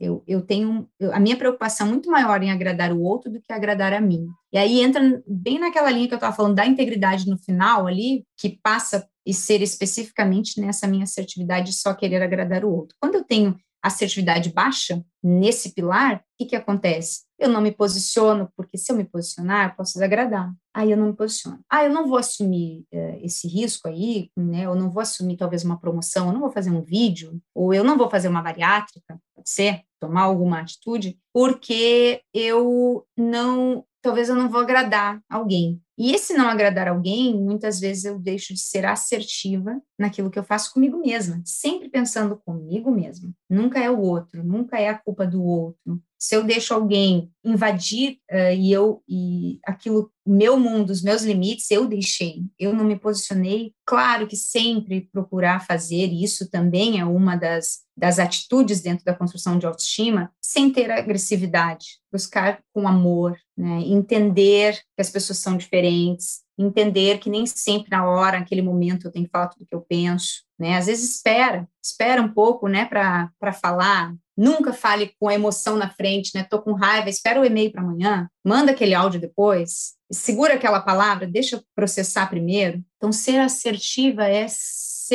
Eu, 0.02 0.24
eu 0.28 0.41
tenho 0.41 0.89
eu, 0.99 1.14
a 1.14 1.20
minha 1.20 1.38
preocupação 1.38 1.88
muito 1.88 2.10
maior 2.10 2.41
em 2.41 2.52
agradar 2.52 2.91
o 2.91 3.02
outro 3.02 3.32
do 3.32 3.39
que 3.39 3.54
agradar 3.54 3.93
a 3.93 4.02
mim. 4.02 4.26
E 4.52 4.58
aí 4.58 4.82
entra 4.82 5.22
bem 5.28 5.60
naquela 5.60 5.91
linha 5.91 6.08
que 6.08 6.14
eu 6.14 6.18
estava 6.18 6.36
falando 6.36 6.56
da 6.56 6.66
integridade 6.66 7.30
no 7.30 7.38
final 7.38 7.86
ali, 7.86 8.26
que 8.36 8.60
passa 8.64 9.08
e 9.24 9.34
ser 9.34 9.62
especificamente 9.62 10.60
nessa 10.60 10.88
minha 10.88 11.04
assertividade 11.04 11.68
de 11.68 11.78
só 11.78 11.93
querer 11.93 12.24
agradar 12.24 12.66
o 12.66 12.72
outro. 12.72 12.97
Quando 12.99 13.16
eu 13.16 13.24
tenho 13.24 13.56
assertividade 13.82 14.52
baixa 14.52 15.04
nesse 15.24 15.74
pilar, 15.74 16.18
o 16.18 16.22
que, 16.38 16.45
que 16.45 16.56
acontece? 16.56 17.22
Eu 17.38 17.49
não 17.49 17.62
me 17.62 17.72
posiciono, 17.72 18.49
porque 18.56 18.78
se 18.78 18.91
eu 18.91 18.95
me 18.95 19.04
posicionar, 19.04 19.70
eu 19.70 19.76
posso 19.76 19.93
desagradar. 19.93 20.54
Aí 20.74 20.91
eu 20.91 20.97
não 20.97 21.08
me 21.08 21.16
posiciono. 21.16 21.60
Ah, 21.70 21.84
eu 21.84 21.91
não 21.91 22.08
vou 22.08 22.18
assumir 22.18 22.86
uh, 22.93 23.20
esse 23.24 23.47
risco 23.47 23.88
aí, 23.88 24.30
né? 24.38 24.66
Eu 24.66 24.76
não 24.76 24.89
vou 24.89 25.02
assumir 25.02 25.38
talvez 25.38 25.64
uma 25.64 25.80
promoção, 25.80 26.28
eu 26.28 26.34
não 26.34 26.39
vou 26.39 26.52
fazer 26.52 26.70
um 26.70 26.84
vídeo, 26.84 27.41
ou 27.56 27.74
eu 27.74 27.84
não 27.84 27.97
vou 27.97 28.10
fazer 28.10 28.28
uma 28.28 28.41
bariátrica, 28.41 29.20
ser, 29.50 29.82
tomar 30.00 30.24
alguma 30.24 30.60
atitude, 30.60 31.18
porque 31.34 32.22
eu 32.34 33.06
não, 33.18 33.86
talvez 34.02 34.30
eu 34.30 34.36
não 34.36 34.50
vou 34.50 34.62
agradar 34.62 35.22
alguém. 35.30 35.82
E 35.98 36.14
esse 36.14 36.34
não 36.34 36.48
agradar 36.48 36.88
alguém, 36.88 37.34
muitas 37.34 37.80
vezes 37.80 38.06
eu 38.06 38.18
deixo 38.18 38.54
de 38.54 38.60
ser 38.60 38.86
assertiva 38.86 39.80
naquilo 40.00 40.32
que 40.32 40.39
eu 40.39 40.44
faço 40.44 40.74
comigo 40.74 40.98
mesma, 41.00 41.42
sempre 41.46 41.89
pensando 41.89 42.36
comigo 42.38 42.92
mesma. 42.92 43.32
Nunca 43.50 43.80
é 43.80 43.89
o 43.89 44.00
outro, 44.00 44.44
nunca 44.44 44.80
é 44.80 44.89
a 44.89 44.98
culpa 44.98 45.28
do 45.28 45.44
outro. 45.44 46.02
Se 46.18 46.36
eu 46.36 46.44
deixo 46.44 46.74
alguém 46.74 47.32
invadir 47.44 48.20
uh, 48.32 48.54
e 48.56 48.72
eu 48.72 49.02
e 49.10 49.60
aquilo 49.66 50.12
meu 50.26 50.60
mundo, 50.60 50.92
os 50.92 51.02
meus 51.02 51.24
limites, 51.24 51.70
eu 51.72 51.88
deixei, 51.88 52.44
eu 52.60 52.74
não 52.74 52.84
me 52.84 52.96
posicionei. 52.96 53.74
Claro 53.84 54.28
que 54.28 54.36
sempre 54.36 55.10
procurar 55.12 55.66
fazer 55.66 56.06
isso 56.14 56.50
também 56.50 57.00
é 57.00 57.06
uma 57.06 57.36
das, 57.36 57.80
das 57.98 58.20
atitudes 58.20 58.82
dentro 58.82 59.04
da 59.04 59.16
construção 59.16 59.58
de 59.58 59.66
autoestima, 59.66 60.32
sem 60.39 60.72
ter 60.72 60.92
agressividade, 60.92 62.00
buscar 62.12 62.62
com 62.72 62.88
amor, 62.88 63.36
né? 63.58 63.82
entender 63.82 64.80
que 65.02 65.08
as 65.08 65.10
pessoas 65.10 65.39
são 65.39 65.58
diferentes, 65.58 66.41
entender 66.58 67.18
que 67.18 67.30
nem 67.30 67.45
sempre 67.47 67.89
na 67.89 68.08
hora, 68.08 68.39
naquele 68.39 68.62
momento, 68.62 69.08
eu 69.08 69.12
tenho 69.12 69.26
que 69.26 69.32
falar 69.32 69.47
tudo 69.47 69.66
que 69.66 69.74
eu 69.74 69.82
penso, 69.82 70.43
né? 70.60 70.78
Às 70.78 70.86
vezes 70.86 71.16
espera, 71.16 71.68
espera 71.84 72.22
um 72.22 72.32
pouco, 72.32 72.68
né, 72.68 72.86
para 72.86 73.54
falar. 73.54 74.14
Nunca 74.38 74.72
fale 74.72 75.14
com 75.20 75.28
a 75.28 75.34
emoção 75.34 75.76
na 75.76 75.89
frente, 75.89 76.32
né? 76.36 76.43
Tô 76.43 76.62
com 76.62 76.74
raiva, 76.74 77.10
espera 77.10 77.41
o 77.41 77.45
e-mail 77.45 77.72
para 77.72 77.82
amanhã, 77.82 78.30
manda 78.45 78.72
aquele 78.72 78.93
áudio 78.93 79.20
depois, 79.20 79.93
segura 80.12 80.54
aquela 80.54 80.80
palavra, 80.80 81.26
deixa 81.28 81.56
eu 81.56 81.64
processar 81.76 82.28
primeiro. 82.28 82.84
Então, 82.97 83.12
ser 83.12 83.39
assertiva 83.39 84.28
é 84.28 84.45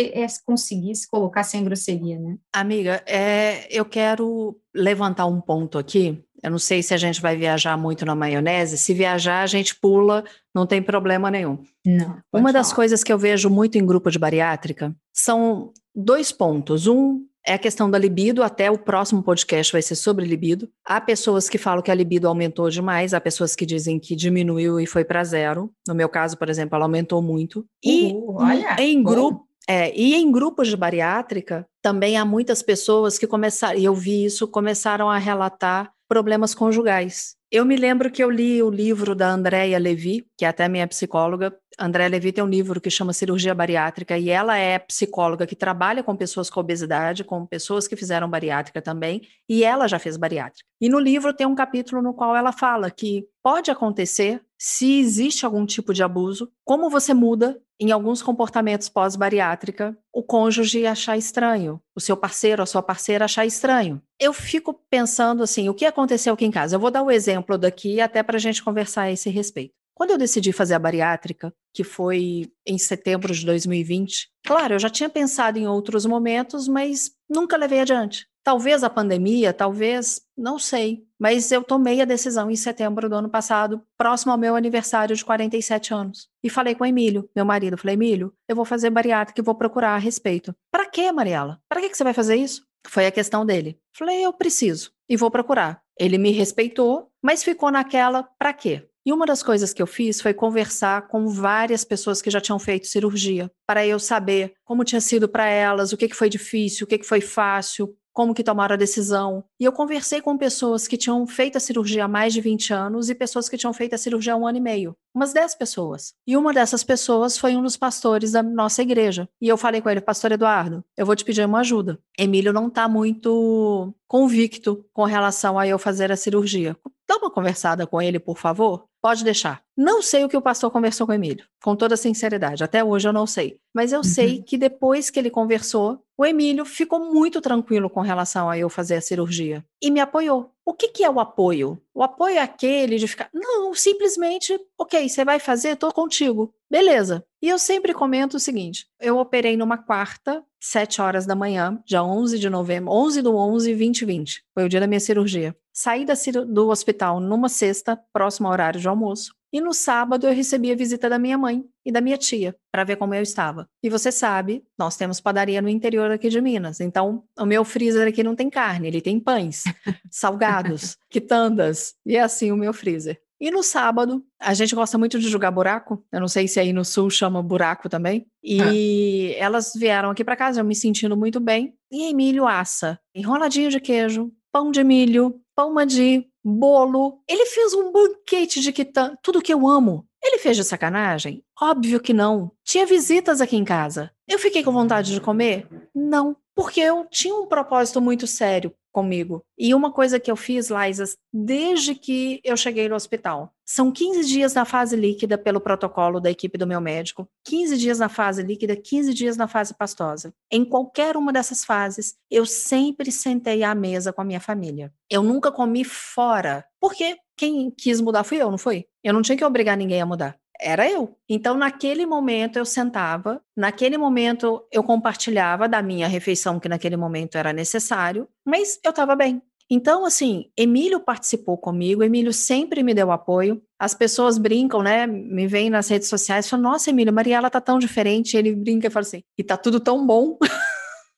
é 0.01 0.26
conseguir 0.44 0.94
se 0.94 1.09
colocar 1.09 1.42
sem 1.42 1.64
grosseria, 1.64 2.18
né? 2.18 2.36
Amiga, 2.53 3.03
é, 3.07 3.66
eu 3.70 3.84
quero 3.84 4.59
levantar 4.74 5.26
um 5.26 5.40
ponto 5.40 5.78
aqui 5.78 6.22
eu 6.42 6.51
não 6.51 6.59
sei 6.59 6.82
se 6.82 6.94
a 6.94 6.97
gente 6.97 7.20
vai 7.20 7.36
viajar 7.36 7.76
muito 7.76 8.05
na 8.05 8.14
maionese. 8.14 8.78
Se 8.78 8.94
viajar, 8.94 9.42
a 9.42 9.47
gente 9.47 9.74
pula, 9.74 10.24
não 10.55 10.66
tem 10.66 10.82
problema 10.82 11.30
nenhum. 11.30 11.59
Não. 11.84 12.18
Uma 12.32 12.53
das 12.53 12.72
coisas 12.72 13.03
que 13.03 13.12
eu 13.12 13.18
vejo 13.18 13.51
muito 13.51 13.76
em 13.76 13.86
grupo 13.86 14.11
de 14.11 14.18
bariátrica 14.18 14.94
são 15.12 15.72
dois 15.94 16.30
pontos. 16.30 16.86
Um 16.86 17.24
é 17.44 17.55
a 17.55 17.59
questão 17.59 17.88
da 17.88 17.97
libido, 17.97 18.42
até 18.42 18.70
o 18.70 18.78
próximo 18.78 19.22
podcast 19.22 19.72
vai 19.72 19.80
ser 19.80 19.94
sobre 19.94 20.24
libido. 20.24 20.68
Há 20.84 21.01
pessoas 21.01 21.49
que 21.49 21.59
falam 21.59 21.82
que 21.82 21.92
a 21.92 21.94
libido 21.94 22.26
aumentou 22.26 22.68
demais, 22.68 23.14
há 23.14 23.20
pessoas 23.20 23.55
que 23.55 23.64
dizem 23.64 24.01
que 24.01 24.16
diminuiu 24.16 24.80
e 24.80 24.86
foi 24.86 25.05
para 25.05 25.22
zero. 25.22 25.72
No 25.86 25.94
meu 25.94 26.09
caso, 26.09 26.36
por 26.36 26.49
exemplo, 26.49 26.74
ela 26.74 26.84
aumentou 26.84 27.22
muito. 27.22 27.64
E 27.84 28.12
uh, 28.12 28.36
olha, 28.36 28.76
em 28.80 29.01
grupo, 29.01 29.47
é, 29.69 29.93
e 29.97 30.14
em 30.14 30.31
grupos 30.31 30.69
de 30.69 30.77
bariátrica, 30.77 31.67
também 31.83 32.17
há 32.17 32.25
muitas 32.25 32.62
pessoas 32.62 33.19
que 33.19 33.27
começaram, 33.27 33.79
e 33.79 33.85
eu 33.85 33.95
vi 33.95 34.25
isso, 34.25 34.47
começaram 34.47 35.11
a 35.11 35.19
relatar 35.19 35.93
problemas 36.09 36.55
conjugais. 36.55 37.35
Eu 37.51 37.64
me 37.64 37.77
lembro 37.77 38.11
que 38.11 38.23
eu 38.23 38.31
li 38.31 38.61
o 38.61 38.71
livro 38.71 39.14
da 39.14 39.31
Andréia 39.31 39.79
Levi, 39.79 40.27
que 40.37 40.45
é 40.45 40.49
até 40.49 40.69
minha 40.69 40.87
psicóloga. 40.87 41.57
Andréia 41.79 42.11
Levi 42.11 42.33
tem 42.33 42.43
um 42.43 42.49
livro 42.49 42.81
que 42.81 42.91
chama 42.91 43.12
Cirurgia 43.12 43.55
Bariátrica 43.55 44.19
e 44.19 44.31
ela 44.31 44.57
é 44.57 44.79
psicóloga 44.81 45.47
que 45.47 45.55
trabalha 45.55 46.03
com 46.03 46.17
pessoas 46.17 46.51
com 46.51 46.59
obesidade, 46.59 47.23
com 47.23 47.47
pessoas 47.47 47.87
que 47.87 47.95
fizeram 47.95 48.29
bariátrica 48.29 48.83
também, 48.83 49.23
e 49.49 49.62
ela 49.62 49.87
já 49.87 49.99
fez 49.99 50.17
bariátrica. 50.17 50.69
E 50.81 50.89
no 50.89 50.99
livro 50.99 51.33
tem 51.33 51.47
um 51.47 51.55
capítulo 51.55 52.03
no 52.03 52.14
qual 52.14 52.35
ela 52.35 52.51
fala 52.51 52.91
que 52.91 53.25
pode 53.43 53.71
acontecer 53.71 54.41
se 54.59 54.99
existe 54.99 55.45
algum 55.45 55.67
tipo 55.67 55.93
de 55.93 56.03
abuso, 56.03 56.51
como 56.65 56.91
você 56.91 57.13
muda 57.13 57.61
em 57.79 57.91
alguns 57.93 58.23
comportamentos 58.23 58.89
pós-bariátrica, 58.89 59.97
o 60.13 60.23
cônjuge 60.23 60.87
achar 60.87 61.17
estranho, 61.17 61.81
o 61.95 62.01
seu 62.01 62.17
parceiro, 62.17 62.63
a 62.63 62.67
sua 62.67 62.83
parceira 62.83 63.27
achar 63.27 63.45
estranho. 63.45 64.01
Eu 64.19 64.33
fico 64.33 64.73
pensando 64.91 65.43
assim, 65.43 65.69
o 65.69 65.75
que 65.75 65.85
aconteceu 65.85 66.33
aqui 66.35 66.47
em 66.47 66.51
casa? 66.51 66.77
Eu 66.77 66.81
vou 66.81 66.91
dar 66.91 67.03
o 67.03 67.07
um 67.07 67.11
exemplo 67.11 67.59
daqui 67.59 68.01
até 68.01 68.23
para 68.23 68.37
a 68.37 68.41
gente 68.41 68.65
conversar 68.65 69.03
a 69.03 69.13
esse 69.13 69.29
respeito. 69.29 69.75
Quando 69.95 70.11
eu 70.11 70.19
decidi 70.19 70.53
fazer 70.53 70.75
a 70.75 70.79
bariátrica, 70.79 71.53
que 71.75 71.83
foi 71.83 72.51
em 72.67 72.77
setembro 72.77 73.33
de 73.33 73.45
2020, 73.47 74.29
claro, 74.47 74.75
eu 74.75 74.79
já 74.79 74.91
tinha 74.91 75.09
pensado 75.09 75.59
em 75.59 75.67
outros 75.67 76.05
momentos, 76.05 76.69
mas 76.69 77.13
nunca 77.29 77.57
levei 77.57 77.81
adiante. 77.81 78.27
Talvez 78.47 78.84
a 78.84 78.88
pandemia, 78.88 79.53
talvez, 79.53 80.20
não 80.38 80.57
sei, 80.57 81.05
mas 81.18 81.51
eu 81.51 81.64
tomei 81.64 82.01
a 82.01 82.05
decisão 82.05 82.49
em 82.49 82.55
setembro 82.55 83.09
do 83.09 83.16
ano 83.16 83.28
passado, 83.28 83.82
próximo 83.99 84.30
ao 84.30 84.38
meu 84.38 84.55
aniversário 84.55 85.16
de 85.16 85.24
47 85.24 85.92
anos. 85.92 86.28
E 86.44 86.49
falei 86.49 86.72
com 86.72 86.84
o 86.84 86.86
Emílio, 86.86 87.28
meu 87.34 87.44
marido, 87.44 87.76
falei: 87.76 87.94
"Emílio, 87.94 88.32
eu 88.49 88.55
vou 88.55 88.64
fazer 88.64 88.88
bariátrica 88.88 89.40
e 89.40 89.44
vou 89.44 89.57
procurar 89.57 89.97
a 89.97 89.99
respeito". 89.99 90.55
"Para 90.70 90.88
quê, 90.88 91.11
Mariela? 91.11 91.61
Para 91.68 91.80
que 91.80 91.88
que 91.88 91.97
você 91.97 92.05
vai 92.05 92.14
fazer 92.14 92.36
isso?" 92.36 92.64
Foi 92.86 93.05
a 93.05 93.11
questão 93.11 93.44
dele. 93.44 93.80
Falei: 93.92 94.24
"Eu 94.24 94.32
preciso 94.32 94.92
e 95.09 95.16
vou 95.16 95.28
procurar". 95.28 95.82
Ele 95.99 96.16
me 96.16 96.30
respeitou, 96.30 97.11
mas 97.20 97.42
ficou 97.42 97.72
naquela: 97.72 98.22
"Para 98.38 98.53
quê?" 98.53 98.88
E 99.05 99.12
uma 99.12 99.26
das 99.26 99.42
coisas 99.42 99.72
que 99.72 99.82
eu 99.82 99.88
fiz 99.88 100.20
foi 100.20 100.32
conversar 100.32 101.09
com 101.09 101.26
várias 101.26 101.84
pessoas 101.84 102.22
que 102.22 102.30
já 102.30 102.40
tinham 102.40 102.61
feito 102.61 102.86
cirurgia, 102.86 103.51
para 103.66 103.84
eu 103.84 103.99
saber 103.99 104.55
como 104.64 104.84
tinha 104.84 105.01
sido 105.01 105.28
para 105.28 105.47
elas, 105.47 105.92
o 105.92 105.97
que, 105.97 106.09
que 106.09 106.14
foi 106.14 106.28
difícil, 106.28 106.84
o 106.84 106.88
que, 106.88 106.99
que 106.99 107.07
foi 107.07 107.20
fácil, 107.20 107.92
como 108.17 108.33
que 108.33 108.43
tomaram 108.43 108.73
a 108.73 108.79
decisão. 108.79 109.45
E 109.61 109.64
eu 109.67 109.71
conversei 109.71 110.23
com 110.23 110.39
pessoas 110.39 110.89
que 110.89 110.97
tinham 110.97 111.27
feito 111.27 111.59
a 111.59 111.61
cirurgia 111.61 112.07
há 112.07 112.09
mais 112.09 112.33
de 112.33 112.41
20 112.41 112.73
anos 112.73 113.11
e 113.11 113.14
pessoas 113.14 113.47
que 113.47 113.59
tinham 113.59 113.75
feito 113.75 113.95
a 113.95 113.99
cirurgia 113.99 114.33
há 114.33 114.37
um 114.37 114.47
ano 114.47 114.57
e 114.57 114.61
meio. 114.61 114.97
Umas 115.14 115.35
10 115.35 115.55
pessoas. 115.57 116.14
E 116.27 116.35
uma 116.35 116.51
dessas 116.51 116.83
pessoas 116.83 117.37
foi 117.37 117.55
um 117.55 117.62
dos 117.62 117.77
pastores 117.77 118.33
da 118.33 118.43
nossa 118.43 118.81
igreja. 118.81 119.29
E 119.39 119.47
eu 119.47 119.59
falei 119.59 119.83
com 119.83 119.91
ele, 119.91 120.01
pastor 120.01 120.33
Eduardo, 120.33 120.83
eu 120.97 121.05
vou 121.05 121.14
te 121.14 121.27
pedir 121.27 121.45
uma 121.45 121.61
ajuda. 121.61 121.99
Emílio 122.19 122.55
não 122.55 122.69
está 122.69 122.89
muito 122.89 123.93
convicto 124.09 124.83
com 124.95 125.05
relação 125.05 125.59
a 125.59 125.69
eu 125.69 125.79
fazer 125.79 126.11
a 126.11 126.17
cirurgia. 126.17 126.75
Dá 127.09 127.17
uma 127.17 127.31
conversada 127.31 127.87
com 127.87 128.03
ele, 128.03 128.19
por 128.19 128.37
favor. 128.37 128.87
Pode 129.01 129.23
deixar. 129.23 129.63
Não 129.77 130.03
sei 130.03 130.25
o 130.25 130.29
que 130.29 130.37
o 130.37 130.43
pastor 130.43 130.71
conversou 130.71 131.07
com 131.07 131.13
o 131.13 131.15
Emílio, 131.15 131.47
com 131.63 131.77
toda 131.77 131.97
sinceridade. 131.97 132.65
Até 132.65 132.83
hoje 132.83 133.07
eu 133.07 133.13
não 133.13 133.27
sei. 133.27 133.59
Mas 133.73 133.93
eu 133.93 133.99
uhum. 133.99 134.05
sei 134.05 134.43
que 134.43 134.59
depois 134.59 135.11
que 135.11 135.19
ele 135.19 135.31
conversou, 135.31 136.03
o 136.19 136.27
Emílio 136.27 136.65
ficou 136.65 137.13
muito 137.13 137.41
tranquilo 137.41 137.89
com 137.89 138.01
relação 138.01 138.51
a 138.51 138.59
eu 138.59 138.69
fazer 138.69 138.97
a 138.97 139.01
cirurgia 139.01 139.65
e 139.81 139.91
me 139.91 140.01
apoiou. 140.01 140.51
O 140.69 140.75
que, 140.75 140.89
que 140.89 141.05
é 141.05 141.09
o 141.09 141.21
apoio? 141.21 141.81
O 141.95 142.03
apoio 142.03 142.35
é 142.35 142.41
aquele 142.41 142.99
de 142.99 143.07
ficar, 143.07 143.31
não, 143.33 143.73
simplesmente, 143.73 144.59
ok, 144.77 145.09
você 145.09 145.25
vai 145.25 145.39
fazer, 145.39 145.75
estou 145.75 145.93
contigo. 145.93 146.53
Beleza. 146.69 147.25
E 147.41 147.49
eu 147.49 147.57
sempre 147.57 147.95
comento 147.95 148.37
o 148.37 148.41
seguinte: 148.41 148.85
eu 148.99 149.17
operei 149.17 149.57
numa 149.57 149.79
quarta, 149.79 150.45
7 150.59 151.01
horas 151.01 151.25
da 151.25 151.37
manhã, 151.37 151.81
dia 151.87 152.03
11 152.03 152.41
de 152.41 152.51
novembro, 152.51 152.93
11 152.93 153.23
do 153.23 153.37
11, 153.37 153.69
2020. 153.69 154.45
Foi 154.53 154.64
o 154.64 154.69
dia 154.69 154.81
da 154.81 154.89
minha 154.89 154.99
cirurgia. 154.99 155.57
Saí 155.73 156.05
da, 156.05 156.14
do 156.45 156.69
hospital 156.69 157.21
numa 157.21 157.49
sexta, 157.49 157.97
próximo 158.12 158.49
ao 158.49 158.53
horário 158.53 158.81
de 158.81 158.89
almoço. 158.89 159.36
E 159.53 159.61
no 159.61 159.72
sábado 159.72 160.26
eu 160.26 160.34
recebi 160.34 160.72
a 160.72 160.76
visita 160.76 161.09
da 161.09 161.18
minha 161.18 161.38
mãe 161.38 161.64
e 161.84 161.92
da 161.92 162.01
minha 162.01 162.16
tia 162.18 162.55
para 162.70 162.84
ver 162.84 162.97
como 162.97 163.14
eu 163.14 163.22
estava. 163.22 163.68
E 163.82 163.88
você 163.88 164.11
sabe, 164.11 164.64
nós 164.78 164.97
temos 164.97 165.20
padaria 165.20 165.62
no 165.62 165.68
interior 165.68 166.11
aqui 166.11 166.28
de 166.28 166.40
Minas, 166.40 166.80
então 166.80 167.24
o 167.38 167.47
meu 167.47 167.64
freezer 167.64 168.09
aqui 168.09 168.22
não 168.22 168.34
tem 168.34 168.51
carne, 168.51 168.88
ele 168.88 169.01
tem 169.01 169.20
pães, 169.20 169.64
salgados, 170.11 170.97
quitandas, 171.09 171.94
e 172.05 172.16
é 172.16 172.20
assim 172.20 172.51
o 172.51 172.57
meu 172.57 172.72
freezer. 172.72 173.20
E 173.38 173.51
no 173.51 173.62
sábado, 173.62 174.24
a 174.40 174.55
gente 174.55 174.74
gosta 174.74 174.97
muito 174.97 175.18
de 175.18 175.28
jogar 175.28 175.51
buraco. 175.51 176.03
Eu 176.11 176.20
não 176.20 176.28
sei 176.28 176.49
se 176.49 176.59
aí 176.59 176.72
no 176.72 176.84
sul 176.84 177.11
chama 177.11 177.42
buraco 177.42 177.86
também. 177.86 178.26
E 178.42 179.34
ah. 179.36 179.44
elas 179.44 179.72
vieram 179.76 180.09
aqui 180.09 180.24
para 180.24 180.36
casa, 180.36 180.61
eu 180.61 180.64
me 180.64 180.74
sentindo 180.74 181.16
muito 181.16 181.38
bem. 181.38 181.74
E 181.92 182.09
Emílio 182.11 182.47
assa 182.47 182.99
enroladinho 183.14 183.70
de 183.70 183.78
queijo, 183.78 184.32
pão 184.51 184.70
de 184.70 184.82
milho, 184.82 185.38
pão 185.55 185.74
de 185.84 186.26
bolo. 186.55 187.20
Ele 187.28 187.47
fez 187.47 187.74
um 187.74 187.90
banquete 187.90 188.61
de 188.61 188.72
quitanda, 188.72 189.18
tudo 189.22 189.42
que 189.42 189.53
eu 189.53 189.66
amo. 189.66 190.07
Ele 190.22 190.38
fez 190.38 190.57
de 190.57 190.64
sacanagem? 190.64 191.44
Óbvio 191.61 192.01
que 192.01 192.12
não. 192.12 192.51
Tinha 192.64 192.86
visitas 192.86 193.40
aqui 193.40 193.57
em 193.57 193.64
casa. 193.64 194.11
Eu 194.28 194.38
fiquei 194.38 194.62
com 194.62 194.72
vontade 194.72 195.12
de 195.12 195.20
comer? 195.20 195.68
Não, 195.94 196.36
porque 196.57 196.81
eu 196.81 197.07
tinha 197.11 197.35
um 197.35 197.47
propósito 197.47 198.01
muito 198.01 198.27
sério 198.27 198.75
comigo. 198.91 199.45
E 199.59 199.75
uma 199.75 199.93
coisa 199.93 200.19
que 200.19 200.31
eu 200.31 200.37
fiz, 200.37 200.71
Liza, 200.71 201.05
desde 201.31 201.95
que 201.95 202.41
eu 202.43 202.57
cheguei 202.57 202.89
no 202.89 202.95
hospital. 202.95 203.53
São 203.63 203.93
15 203.93 204.25
dias 204.25 204.55
na 204.55 204.65
fase 204.65 204.97
líquida 204.97 205.37
pelo 205.37 205.61
protocolo 205.61 206.19
da 206.19 206.31
equipe 206.31 206.57
do 206.57 206.67
meu 206.67 206.81
médico, 206.81 207.29
15 207.45 207.77
dias 207.77 207.99
na 207.99 208.09
fase 208.09 208.43
líquida, 208.43 208.75
15 208.75 209.13
dias 209.13 209.37
na 209.37 209.47
fase 209.47 209.75
pastosa. 209.75 210.33
Em 210.51 210.65
qualquer 210.65 211.15
uma 211.15 211.31
dessas 211.31 211.63
fases, 211.63 212.15
eu 212.31 212.47
sempre 212.47 213.13
sentei 213.13 213.63
à 213.63 213.75
mesa 213.75 214.11
com 214.11 214.23
a 214.23 214.25
minha 214.25 214.41
família. 214.41 214.91
Eu 215.11 215.23
nunca 215.23 215.53
comi 215.53 215.85
fora, 215.85 216.65
porque 216.81 217.19
quem 217.37 217.71
quis 217.71 218.01
mudar 218.01 218.25
fui 218.25 218.39
eu, 218.39 218.51
não 218.51 218.57
foi? 218.57 218.87
Eu 219.05 219.13
não 219.13 219.21
tinha 219.21 219.37
que 219.37 219.45
obrigar 219.45 219.77
ninguém 219.77 220.01
a 220.01 220.07
mudar 220.07 220.39
era 220.61 220.89
eu. 220.91 221.17
Então, 221.29 221.57
naquele 221.57 222.07
momento, 222.07 222.59
eu 222.59 222.65
sentava, 222.65 223.41
naquele 223.57 223.97
momento, 223.97 224.63
eu 224.73 224.83
compartilhava 224.83 225.69
da 225.69 225.83
minha 225.83 226.09
refeição, 226.09 226.59
que 226.59 226.69
naquele 226.69 226.97
momento 226.97 227.37
era 227.37 227.53
necessário, 227.53 228.29
mas 228.45 228.79
eu 228.85 228.91
estava 228.91 229.15
bem. 229.15 229.43
Então, 229.69 230.05
assim, 230.07 230.45
Emílio 230.57 231.01
participou 231.01 231.59
comigo, 231.59 232.05
Emílio 232.05 232.33
sempre 232.33 232.85
me 232.85 232.95
deu 232.95 233.11
apoio. 233.11 233.61
As 233.79 233.95
pessoas 233.95 234.39
brincam, 234.39 234.81
né? 234.81 235.07
Me 235.07 235.49
veem 235.49 235.71
nas 235.71 235.89
redes 235.89 236.09
sociais 236.09 236.47
e 236.47 236.49
falam: 236.49 236.71
Nossa, 236.71 236.91
Emílio, 236.91 237.13
Mariela 237.13 237.51
tá 237.51 237.61
tão 237.61 237.79
diferente. 237.79 238.37
Ele 238.37 238.55
brinca 238.55 238.87
e 238.87 238.91
fala 238.91 239.05
assim: 239.05 239.23
E 239.37 239.43
tá 239.43 239.57
tudo 239.57 239.81
tão 239.81 240.07
bom. 240.07 240.39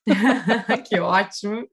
que 0.89 0.99
ótimo. 0.99 1.67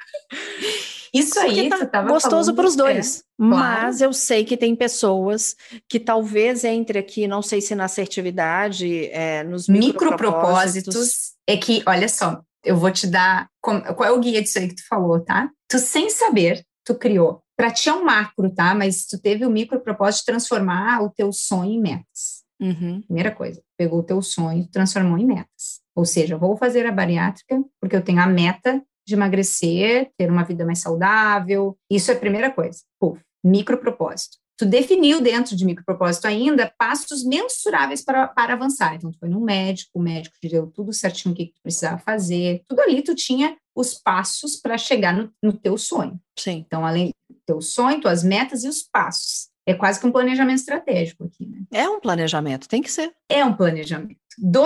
Isso 1.19 1.39
aí, 1.39 1.69
tá 1.69 2.03
gostoso 2.03 2.55
para 2.55 2.67
os 2.67 2.77
dois. 2.77 3.19
É, 3.19 3.23
mas 3.39 4.01
eu 4.01 4.13
sei 4.13 4.45
que 4.45 4.57
tem 4.57 4.75
pessoas 4.75 5.57
que 5.89 6.01
talvez 6.01 6.65
entre 6.65 6.99
aqui, 6.99 7.27
não 7.27 7.43
sei 7.43 7.61
se 7.61 7.75
na 7.75 7.85
assertividade, 7.85 9.07
é, 9.07 9.43
nos 9.45 9.69
micropropósitos. 9.69 10.95
Micro 10.95 11.11
é 11.47 11.57
que, 11.57 11.83
olha 11.87 12.09
só, 12.09 12.43
eu 12.65 12.77
vou 12.77 12.91
te 12.91 13.07
dar. 13.07 13.49
Qual 13.61 14.05
é 14.05 14.11
o 14.11 14.21
guia 14.21 14.43
disso 14.43 14.59
aí 14.59 14.69
que 14.69 14.77
tu 14.77 14.87
falou, 14.89 15.21
tá? 15.21 15.51
Tu, 15.69 15.79
sem 15.79 16.11
saber, 16.11 16.65
tu 16.85 16.95
criou. 16.95 17.43
Para 17.57 17.71
ti 17.71 17.89
é 17.89 17.93
um 17.93 18.05
macro, 18.05 18.51
tá? 18.51 18.75
Mas 18.75 19.07
tu 19.07 19.19
teve 19.19 19.47
o 19.47 19.51
micro 19.51 19.81
propósito 19.81 20.21
de 20.21 20.27
transformar 20.27 21.03
o 21.03 21.11
teu 21.11 21.33
sonho 21.33 21.73
em 21.73 21.81
metas. 21.81 22.45
Uhum. 22.61 23.03
Primeira 23.03 23.31
coisa, 23.31 23.63
pegou 23.77 24.01
o 24.01 24.03
teu 24.03 24.21
sonho, 24.23 24.69
transformou 24.71 25.19
em 25.19 25.27
metas. 25.27 25.81
Ou 25.95 26.05
seja, 26.05 26.37
vou 26.37 26.57
fazer 26.57 26.87
a 26.87 26.93
bariátrica 26.93 27.63
porque 27.81 27.97
eu 27.97 28.03
tenho 28.03 28.21
a 28.21 28.27
meta 28.27 28.83
de 29.07 29.15
emagrecer, 29.15 30.11
ter 30.19 30.31
uma 30.31 30.45
vida 30.45 30.67
mais 30.67 30.81
saudável. 30.81 31.77
Isso 31.91 32.11
é 32.11 32.15
a 32.15 32.19
primeira 32.19 32.51
coisa. 32.51 32.81
Puf, 33.01 33.21
micropropósito. 33.45 34.39
Tu 34.59 34.65
definiu 34.65 35.21
dentro 35.21 35.55
de 35.55 35.67
micropropósito 35.67 36.27
ainda 36.27 36.73
passos 36.79 37.23
mensuráveis 37.23 38.03
para, 38.03 38.27
para 38.29 38.55
avançar. 38.55 38.95
Então, 38.95 39.13
tu 39.13 39.19
foi 39.19 39.29
no 39.29 39.41
médico, 39.41 39.91
o 39.95 40.03
médico 40.03 40.35
te 40.41 40.49
deu 40.49 40.67
tudo 40.69 40.95
certinho 40.95 41.35
o 41.35 41.37
que, 41.37 41.47
que 41.47 41.53
tu 41.53 41.63
precisava 41.63 41.99
fazer. 41.99 42.63
Tudo 42.67 42.81
ali 42.81 43.03
tu 43.03 43.15
tinha 43.15 43.57
os 43.75 43.93
passos 43.95 44.57
para 44.57 44.79
chegar 44.79 45.15
no, 45.15 45.31
no 45.43 45.53
teu 45.53 45.77
sonho. 45.77 46.19
Sim. 46.39 46.65
Então, 46.67 46.87
além 46.87 47.13
do 47.29 47.37
teu 47.45 47.61
sonho, 47.61 48.01
tuas 48.01 48.25
metas 48.25 48.65
e 48.65 48.69
os 48.69 48.83
passos. 48.83 49.49
É 49.67 49.75
quase 49.75 49.99
que 49.99 50.07
um 50.07 50.13
planejamento 50.13 50.59
estratégico 50.59 51.25
aqui, 51.25 51.45
né? 51.45 51.59
É 51.73 51.89
um 51.89 51.99
planejamento, 51.99 52.69
tem 52.69 52.81
que 52.81 52.91
ser. 52.91 53.13
É 53.29 53.45
um 53.45 53.53
planejamento. 53.53 54.17
Do, 54.39 54.65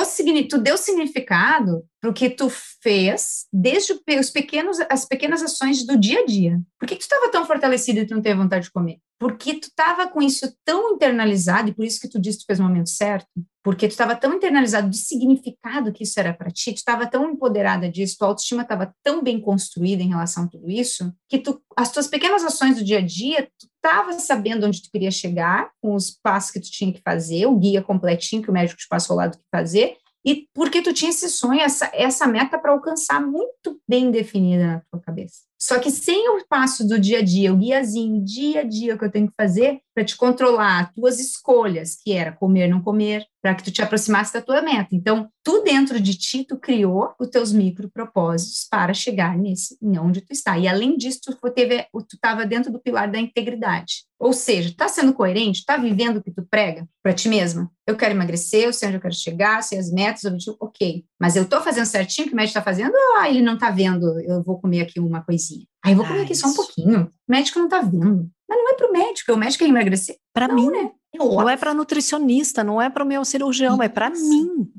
tu 0.48 0.58
deu 0.58 0.76
significado 0.76 1.84
para 2.00 2.10
o 2.10 2.12
que 2.12 2.28
tu 2.28 2.50
fez 2.82 3.46
desde 3.52 3.92
os 4.18 4.30
pequenos, 4.30 4.78
as 4.90 5.06
pequenas 5.06 5.42
ações 5.42 5.86
do 5.86 5.96
dia 5.96 6.20
a 6.20 6.26
dia. 6.26 6.60
Por 6.78 6.88
que, 6.88 6.96
que 6.96 7.00
tu 7.00 7.12
estava 7.12 7.30
tão 7.30 7.46
fortalecido 7.46 8.00
e 8.00 8.06
tu 8.06 8.14
não 8.14 8.22
teve 8.22 8.38
vontade 8.38 8.64
de 8.64 8.72
comer? 8.72 8.98
Porque 9.18 9.54
tu 9.54 9.68
estava 9.68 10.08
com 10.08 10.20
isso 10.20 10.52
tão 10.64 10.94
internalizado, 10.94 11.68
e 11.68 11.74
por 11.74 11.84
isso 11.84 12.00
que 12.00 12.08
tu 12.08 12.18
disse 12.18 12.38
que 12.38 12.44
tu 12.44 12.46
fez 12.46 12.58
o 12.58 12.62
momento 12.62 12.88
certo, 12.88 13.28
porque 13.62 13.86
tu 13.86 13.90
estava 13.90 14.16
tão 14.16 14.34
internalizado 14.34 14.88
de 14.88 14.96
significado 14.96 15.92
que 15.92 16.04
isso 16.04 16.18
era 16.18 16.32
para 16.32 16.50
ti, 16.50 16.72
tu 16.72 16.78
estava 16.78 17.06
tão 17.06 17.30
empoderada 17.30 17.88
disso, 17.88 18.16
tua 18.18 18.28
autoestima 18.28 18.62
estava 18.62 18.94
tão 19.04 19.22
bem 19.22 19.40
construída 19.40 20.02
em 20.02 20.08
relação 20.08 20.44
a 20.44 20.48
tudo 20.48 20.70
isso, 20.70 21.12
que 21.28 21.38
tu, 21.38 21.62
as 21.76 21.92
tuas 21.92 22.08
pequenas 22.08 22.42
ações 22.42 22.76
do 22.76 22.84
dia 22.84 22.98
a 22.98 23.02
dia, 23.02 23.48
tu 23.58 23.68
estava 23.82 24.12
sabendo 24.18 24.66
onde 24.66 24.82
tu 24.82 24.90
queria 24.90 25.10
chegar, 25.10 25.70
com 25.80 25.94
os 25.94 26.10
passos 26.10 26.50
que 26.50 26.60
tu 26.60 26.70
tinha 26.70 26.92
que 26.92 27.00
fazer, 27.02 27.46
o 27.46 27.56
guia 27.56 27.82
completinho 27.82 28.42
que 28.42 28.50
o 28.50 28.52
médico 28.52 28.78
te 28.78 28.88
passou 28.88 29.16
lá 29.16 29.26
do 29.26 29.38
que 29.38 29.44
fazer, 29.50 29.96
e 30.24 30.46
porque 30.52 30.82
tu 30.82 30.92
tinha 30.92 31.10
esse 31.10 31.28
sonho, 31.30 31.60
essa, 31.60 31.90
essa 31.94 32.26
meta 32.26 32.58
para 32.58 32.72
alcançar 32.72 33.20
muito 33.22 33.80
bem 33.88 34.10
definida 34.10 34.66
na 34.66 34.82
tua 34.90 35.00
cabeça. 35.00 35.40
Só 35.58 35.78
que 35.78 35.90
sem 35.90 36.28
o 36.28 36.44
passo 36.46 36.86
do 36.86 36.98
dia 36.98 37.18
a 37.18 37.22
dia, 37.22 37.52
o 37.52 37.56
guiazinho, 37.56 38.22
dia 38.22 38.60
a 38.60 38.64
dia 38.64 38.98
que 38.98 39.04
eu 39.04 39.10
tenho 39.10 39.28
que 39.28 39.34
fazer 39.34 39.80
para 40.00 40.04
te 40.06 40.16
controlar 40.16 40.94
tuas 40.94 41.20
escolhas, 41.20 41.94
que 41.94 42.12
era 42.12 42.32
comer, 42.32 42.68
não 42.68 42.80
comer, 42.80 43.22
para 43.42 43.54
que 43.54 43.62
tu 43.62 43.70
te 43.70 43.82
aproximasse 43.82 44.32
da 44.32 44.40
tua 44.40 44.62
meta. 44.62 44.88
Então, 44.92 45.28
tu 45.44 45.62
dentro 45.62 46.00
de 46.00 46.16
ti, 46.16 46.42
tu 46.42 46.58
criou 46.58 47.12
os 47.20 47.28
teus 47.28 47.52
micro 47.52 47.90
propósitos 47.90 48.66
para 48.70 48.94
chegar 48.94 49.36
nesse, 49.36 49.76
em 49.82 49.98
onde 49.98 50.22
tu 50.22 50.32
está. 50.32 50.56
E 50.58 50.66
além 50.66 50.96
disso, 50.96 51.20
tu 51.22 51.50
teve, 51.50 51.82
tu 51.92 52.14
estava 52.14 52.46
dentro 52.46 52.72
do 52.72 52.80
pilar 52.80 53.10
da 53.10 53.18
integridade. 53.18 54.06
Ou 54.18 54.32
seja, 54.32 54.72
tá 54.74 54.88
sendo 54.88 55.12
coerente, 55.12 55.66
tá 55.66 55.76
vivendo 55.76 56.16
o 56.16 56.22
que 56.22 56.30
tu 56.30 56.46
prega 56.50 56.88
para 57.02 57.12
ti 57.12 57.28
mesma. 57.28 57.70
Eu 57.86 57.94
quero 57.94 58.14
emagrecer, 58.14 58.64
eu 58.64 58.72
sei 58.72 58.88
onde 58.88 58.96
eu 58.96 59.02
quero 59.02 59.14
chegar, 59.14 59.62
sei 59.62 59.78
as 59.78 59.92
metas, 59.92 60.24
objetivo, 60.24 60.56
ok. 60.60 61.04
Mas 61.20 61.36
eu 61.36 61.46
tô 61.46 61.60
fazendo 61.60 61.84
certinho 61.84 62.26
o 62.26 62.28
que 62.30 62.34
o 62.34 62.36
médico 62.36 62.58
está 62.58 62.62
fazendo, 62.62 62.94
ah, 63.18 63.28
ele 63.28 63.42
não 63.42 63.58
tá 63.58 63.70
vendo, 63.70 64.18
eu 64.20 64.42
vou 64.42 64.58
comer 64.58 64.80
aqui 64.80 64.98
uma 64.98 65.22
coisinha. 65.22 65.66
Aí 65.84 65.92
eu 65.92 65.96
vou 65.96 66.06
comer 66.06 66.20
ah, 66.20 66.22
aqui 66.24 66.34
só 66.34 66.48
um 66.48 66.54
pouquinho. 66.54 67.10
O 67.28 67.32
médico 67.32 67.58
não 67.58 67.68
tá 67.68 67.80
vendo. 67.80 68.30
Mas 68.48 68.58
não 68.58 68.70
é 68.70 68.74
para 68.74 68.88
o 68.88 68.92
médico, 68.92 69.32
o 69.32 69.36
médico 69.36 69.64
quer 69.64 69.70
emagrecer. 69.70 70.16
Para 70.32 70.52
mim, 70.52 70.68
né? 70.70 70.90
É 71.14 71.18
não 71.18 71.48
é 71.48 71.56
para 71.56 71.74
nutricionista, 71.74 72.62
não 72.62 72.80
é 72.80 72.90
para 72.90 73.04
o 73.04 73.06
meu 73.06 73.24
cirurgião, 73.24 73.74
Isso. 73.74 73.82
é 73.82 73.88
para 73.88 74.10
mim. 74.10 74.70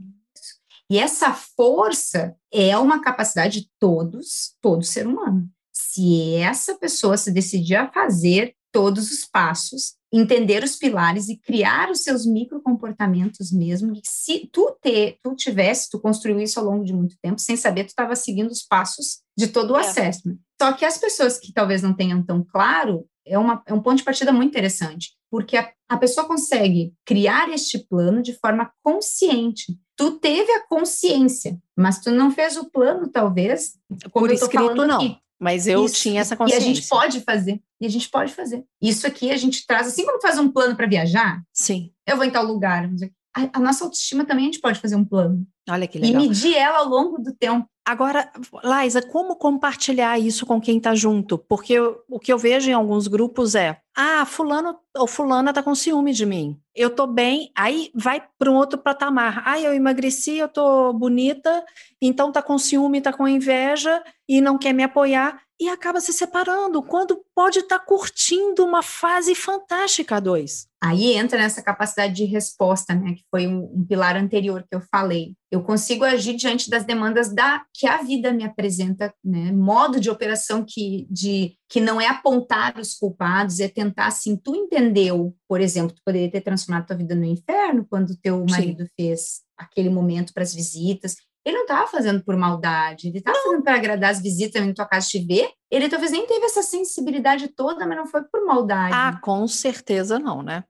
E 0.89 0.99
essa 0.99 1.34
força 1.34 2.36
é 2.52 2.78
uma 2.78 3.02
capacidade 3.02 3.62
de 3.62 3.70
todos, 3.80 4.56
todo 4.62 4.84
ser 4.84 5.08
humano. 5.08 5.49
Se 5.72 6.36
essa 6.36 6.76
pessoa 6.76 7.18
se 7.18 7.32
decidir 7.32 7.76
a 7.76 7.91
fazer 7.91 8.56
todos 8.72 9.12
os 9.12 9.26
passos, 9.26 9.96
entender 10.12 10.64
os 10.64 10.76
pilares 10.76 11.30
e 11.30 11.38
criar 11.38 11.90
os 11.90 12.04
seus 12.04 12.26
microcomportamentos 12.26 13.52
mesmo. 13.52 13.94
E 13.94 14.02
se 14.04 14.50
tu, 14.52 14.78
te, 14.82 15.18
tu 15.24 15.36
tivesse, 15.36 15.90
tu 15.90 16.00
construiu 16.00 16.40
isso 16.40 16.60
ao 16.60 16.66
longo 16.66 16.84
de 16.84 16.94
muito 16.94 17.16
tempo, 17.22 17.40
sem 17.40 17.56
saber, 17.56 17.86
tu 17.86 17.90
estava 17.90 18.16
seguindo 18.16 18.50
os 18.50 18.64
passos 18.64 19.20
de 19.38 19.48
todo 19.48 19.74
o 19.74 19.78
é. 19.78 19.82
assessment. 19.82 20.38
Só 20.62 20.74
que 20.74 20.86
as 20.86 20.98
pessoas 20.98 21.40
que 21.40 21.54
talvez 21.54 21.82
não 21.82 21.94
tenham 21.94 22.24
tão 22.24 22.44
claro, 22.44 23.06
é, 23.26 23.38
uma, 23.38 23.62
é 23.66 23.74
um 23.74 23.82
ponto 23.82 23.98
de 23.98 24.04
partida 24.04 24.32
muito 24.32 24.50
interessante, 24.50 25.12
porque 25.30 25.58
a, 25.58 25.72
a 25.90 25.98
pessoa 25.98 26.28
consegue 26.28 26.94
criar 27.06 27.50
este 27.50 27.80
plano 27.80 28.22
de 28.22 28.34
forma 28.34 28.72
consciente. 28.84 29.78
Tu 29.96 30.20
teve 30.20 30.52
a 30.52 30.68
consciência, 30.68 31.58
mas 31.78 32.00
tu 32.00 32.12
não 32.12 32.32
fez 32.32 32.58
o 32.58 32.70
plano, 32.70 33.10
talvez, 33.10 33.74
como 34.12 34.28
Por 34.28 34.32
escrito, 34.32 34.86
não. 34.86 34.98
Aqui. 34.98 35.18
Mas 35.42 35.66
eu 35.66 35.86
Isso. 35.86 35.96
tinha 35.96 36.22
essa 36.22 36.38
consciência. 36.38 36.68
E 36.68 36.72
a 36.72 36.74
gente 36.76 36.88
pode 36.88 37.22
fazer. 37.22 37.60
E 37.82 37.86
a 37.88 37.89
gente 37.89 38.08
pode 38.10 38.32
fazer. 38.32 38.64
Isso 38.80 39.08
aqui 39.08 39.32
a 39.32 39.38
gente 39.38 39.66
traz, 39.66 39.88
assim 39.88 40.06
como 40.06 40.22
faz 40.22 40.38
um 40.38 40.52
plano 40.52 40.76
para 40.76 40.86
viajar. 40.86 41.42
Sim. 41.52 41.92
Eu 42.08 42.16
vou 42.16 42.24
em 42.24 42.30
tal 42.30 42.46
lugar. 42.46 42.88
A, 43.36 43.50
a, 43.54 43.60
nossa 43.60 43.84
autoestima 43.84 44.24
também 44.24 44.44
a 44.44 44.52
gente 44.52 44.62
pode 44.62 44.80
fazer 44.80 44.96
um 44.96 45.04
plano. 45.04 45.44
Olha 45.68 45.88
que 45.88 45.98
legal. 45.98 46.22
E 46.22 46.28
medir 46.28 46.56
ela 46.56 46.80
ao 46.80 46.88
longo 46.88 47.18
do 47.18 47.34
tempo. 47.34 47.68
Agora, 47.84 48.32
Laisa, 48.64 49.02
como 49.02 49.36
compartilhar 49.36 50.20
isso 50.20 50.46
com 50.46 50.62
quem 50.62 50.78
está 50.78 50.94
junto? 50.94 51.38
Porque 51.38 51.74
eu, 51.74 52.04
o 52.08 52.20
que 52.20 52.32
eu 52.32 52.38
vejo 52.38 52.70
em 52.70 52.74
alguns 52.74 53.08
grupos 53.08 53.56
é: 53.56 53.80
ah, 53.98 54.24
fulano 54.26 54.78
ou 54.96 55.08
fulana 55.08 55.50
está 55.50 55.64
com 55.64 55.74
ciúme 55.74 56.14
de 56.14 56.26
mim. 56.26 56.60
Eu 56.76 56.90
estou 56.90 57.08
bem, 57.08 57.52
aí 57.58 57.90
vai 57.96 58.24
para 58.38 58.52
um 58.52 58.56
outro 58.56 58.78
patamar. 58.78 59.42
Ah, 59.46 59.60
eu 59.60 59.74
emagreci, 59.74 60.38
eu 60.38 60.46
estou 60.46 60.94
bonita, 60.94 61.66
então 62.00 62.30
está 62.30 62.42
com 62.42 62.58
ciúme, 62.58 63.00
está 63.00 63.12
com 63.12 63.28
inveja 63.28 64.04
e 64.30 64.42
não 64.42 64.60
quer 64.60 64.74
me 64.74 64.84
apoiar. 64.84 65.42
E 65.62 65.70
acaba 65.70 66.01
se 66.01 66.12
separando, 66.12 66.82
quando 66.82 67.24
pode 67.36 67.59
estar 67.59 67.78
tá 67.78 67.86
curtindo 67.86 68.66
uma 68.66 68.82
fase 68.82 69.36
fantástica 69.36 70.16
a 70.16 70.20
dois. 70.20 70.66
Aí 70.84 71.14
entra 71.14 71.38
nessa 71.38 71.62
capacidade 71.62 72.16
de 72.16 72.26
resposta, 72.26 72.95
né, 72.95 73.14
que 73.14 73.24
foi 73.30 73.45
um, 73.45 73.72
um, 73.72 73.86
pilar 73.86 74.18
anterior 74.18 74.66
que 74.68 74.76
eu 74.76 74.82
falei. 74.91 75.36
Eu 75.51 75.62
consigo 75.62 76.03
agir 76.03 76.36
diante 76.36 76.68
das 76.68 76.84
demandas 76.84 77.32
da 77.32 77.64
que 77.76 77.86
a 77.86 78.01
vida 78.01 78.34
me 78.34 78.43
apresenta, 78.43 79.14
né, 79.24 79.51
modo 79.51 79.99
de 79.99 80.09
operação 80.09 80.66
que 80.68 81.05
de 81.12 81.55
que 81.70 81.80
não 81.80 82.01
é 82.01 82.07
apontar 82.07 82.80
os 82.80 82.95
culpados, 82.95 83.59
é 83.59 83.68
tentar 83.68 84.07
assim, 84.07 84.36
tu 84.36 84.55
entendeu, 84.55 85.36
por 85.47 85.62
exemplo, 85.62 85.95
tu 85.95 86.01
poderia 86.03 86.32
ter 86.32 86.41
transformado 86.41 86.88
tua 86.88 86.97
vida 86.97 87.14
no 87.14 87.24
inferno 87.24 87.86
quando 87.88 88.18
teu 88.18 88.43
marido 88.49 88.84
Sim. 88.84 88.89
fez 88.97 89.41
aquele 89.55 89.91
momento 89.91 90.34
para 90.34 90.41
as 90.41 90.55
visitas. 90.55 91.16
Ele 91.46 91.56
não 91.56 91.64
estava 91.64 91.88
fazendo 91.88 92.24
por 92.24 92.36
maldade, 92.38 93.08
ele 93.08 93.18
estava 93.18 93.38
fazendo 93.38 93.64
para 93.64 93.76
agradar 93.76 94.12
as 94.12 94.22
visitas 94.22 94.66
na 94.66 94.74
tua 94.74 94.86
casa 94.86 95.08
te 95.08 95.20
ver. 95.20 95.50
Ele 95.72 95.89
talvez 95.89 96.12
nem 96.12 96.28
teve 96.28 96.46
essa 96.46 96.62
sensibilidade 96.62 97.48
toda, 97.48 97.88
mas 97.88 97.98
não 97.98 98.06
foi 98.06 98.24
por 98.24 98.46
maldade. 98.46 98.94
Ah, 98.94 99.20
com 99.22 99.48
certeza 99.48 100.20
não, 100.20 100.44
né? 100.44 100.64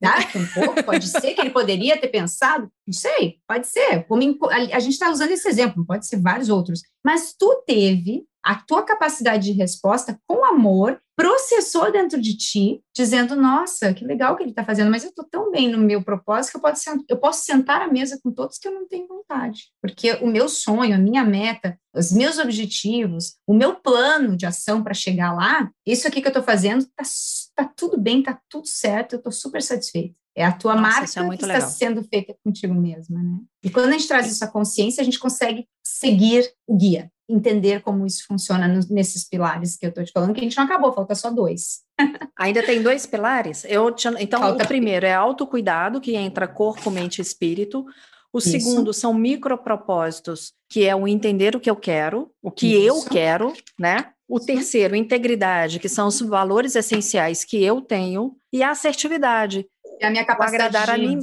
Dá 0.00 0.16
um 0.34 0.46
pouco, 0.52 0.82
pode 0.84 1.06
ser 1.06 1.32
que 1.32 1.40
ele 1.40 1.50
poderia 1.50 1.98
ter 1.98 2.08
pensado, 2.08 2.70
não 2.86 2.92
sei, 2.92 3.38
pode 3.46 3.66
ser. 3.68 4.04
Como 4.04 4.22
a 4.50 4.80
gente 4.80 4.92
está 4.92 5.10
usando 5.10 5.30
esse 5.30 5.48
exemplo, 5.48 5.86
pode 5.86 6.06
ser 6.06 6.20
vários 6.20 6.48
outros. 6.48 6.82
Mas 7.04 7.34
tu 7.38 7.62
teve 7.66 8.24
a 8.44 8.56
tua 8.56 8.82
capacidade 8.82 9.44
de 9.44 9.52
resposta 9.52 10.18
com 10.26 10.44
amor, 10.44 11.00
processou 11.18 11.90
dentro 11.90 12.20
de 12.20 12.36
ti, 12.36 12.80
dizendo: 12.94 13.34
Nossa, 13.34 13.92
que 13.92 14.04
legal 14.04 14.36
que 14.36 14.44
ele 14.44 14.50
está 14.50 14.64
fazendo, 14.64 14.88
mas 14.88 15.02
eu 15.02 15.10
estou 15.10 15.24
tão 15.24 15.50
bem 15.50 15.68
no 15.68 15.76
meu 15.76 16.00
propósito 16.00 16.52
que 16.52 16.56
eu 16.58 16.60
posso, 16.60 17.04
eu 17.08 17.18
posso 17.18 17.44
sentar 17.44 17.82
à 17.82 17.88
mesa 17.88 18.20
com 18.22 18.30
todos 18.30 18.56
que 18.56 18.68
eu 18.68 18.72
não 18.72 18.86
tenho 18.86 19.08
vontade. 19.08 19.64
Porque 19.82 20.12
o 20.22 20.28
meu 20.28 20.48
sonho, 20.48 20.94
a 20.94 20.98
minha 20.98 21.24
meta, 21.24 21.76
os 21.92 22.12
meus 22.12 22.38
objetivos, 22.38 23.34
o 23.44 23.52
meu 23.52 23.74
plano 23.74 24.36
de 24.36 24.46
ação 24.46 24.80
para 24.84 24.94
chegar 24.94 25.34
lá, 25.34 25.68
isso 25.84 26.06
aqui 26.06 26.20
que 26.20 26.28
eu 26.28 26.30
estou 26.30 26.44
fazendo, 26.44 26.82
está 26.82 27.64
tá 27.64 27.72
tudo 27.76 27.98
bem, 28.00 28.20
está 28.20 28.40
tudo 28.48 28.68
certo, 28.68 29.14
eu 29.14 29.18
estou 29.18 29.32
super 29.32 29.60
satisfeita. 29.60 30.14
É 30.38 30.44
a 30.44 30.52
tua 30.52 30.74
Nossa, 30.74 31.22
marca 31.22 31.34
é 31.34 31.36
que 31.36 31.44
legal. 31.44 31.58
está 31.58 31.70
sendo 31.70 32.02
feita 32.04 32.34
contigo 32.44 32.74
mesma, 32.74 33.22
né? 33.22 33.38
E 33.62 33.70
quando 33.70 33.88
a 33.88 33.92
gente 33.92 34.06
traz 34.06 34.30
isso 34.30 34.44
à 34.44 34.48
consciência, 34.48 35.00
a 35.00 35.04
gente 35.04 35.18
consegue 35.18 35.66
seguir 35.82 36.48
o 36.66 36.76
guia 36.76 37.10
entender 37.28 37.82
como 37.82 38.06
isso 38.06 38.24
funciona 38.26 38.66
nesses 38.88 39.28
pilares 39.28 39.76
que 39.76 39.84
eu 39.84 39.90
estou 39.90 40.02
te 40.02 40.12
falando, 40.12 40.32
que 40.32 40.40
a 40.40 40.42
gente 40.42 40.56
não 40.56 40.64
acabou, 40.64 40.92
falta 40.92 41.14
só 41.14 41.30
dois. 41.30 41.80
Ainda 42.38 42.62
tem 42.62 42.82
dois 42.82 43.04
pilares? 43.04 43.64
Eu 43.68 43.92
te, 43.92 44.08
então, 44.18 44.40
falta... 44.40 44.64
o 44.64 44.66
primeiro 44.66 45.04
é 45.04 45.12
autocuidado, 45.12 46.00
que 46.00 46.16
entra 46.16 46.48
corpo, 46.48 46.90
mente 46.90 47.18
e 47.18 47.22
espírito. 47.22 47.84
O 48.32 48.38
isso. 48.38 48.50
segundo 48.50 48.92
são 48.92 49.12
micropropósitos, 49.12 50.52
que 50.70 50.86
é 50.86 50.96
o 50.96 51.06
entender 51.06 51.54
o 51.54 51.60
que 51.60 51.68
eu 51.68 51.76
quero, 51.76 52.30
o 52.42 52.50
que 52.50 52.74
isso. 52.74 52.86
eu 52.86 53.04
quero, 53.04 53.52
né? 53.78 54.12
O 54.28 54.38
terceiro, 54.38 54.94
integridade, 54.94 55.78
que 55.78 55.88
são 55.88 56.08
os 56.08 56.20
valores 56.20 56.76
essenciais 56.76 57.44
que 57.44 57.62
eu 57.62 57.80
tenho, 57.80 58.36
e 58.52 58.62
a 58.62 58.70
assertividade. 58.70 59.66
É 60.00 60.06
a 60.06 60.10
minha 60.10 60.24
capacidade 60.24 60.76
agradar 60.76 60.98
de... 60.98 61.04
a 61.04 61.08
mim. 61.08 61.20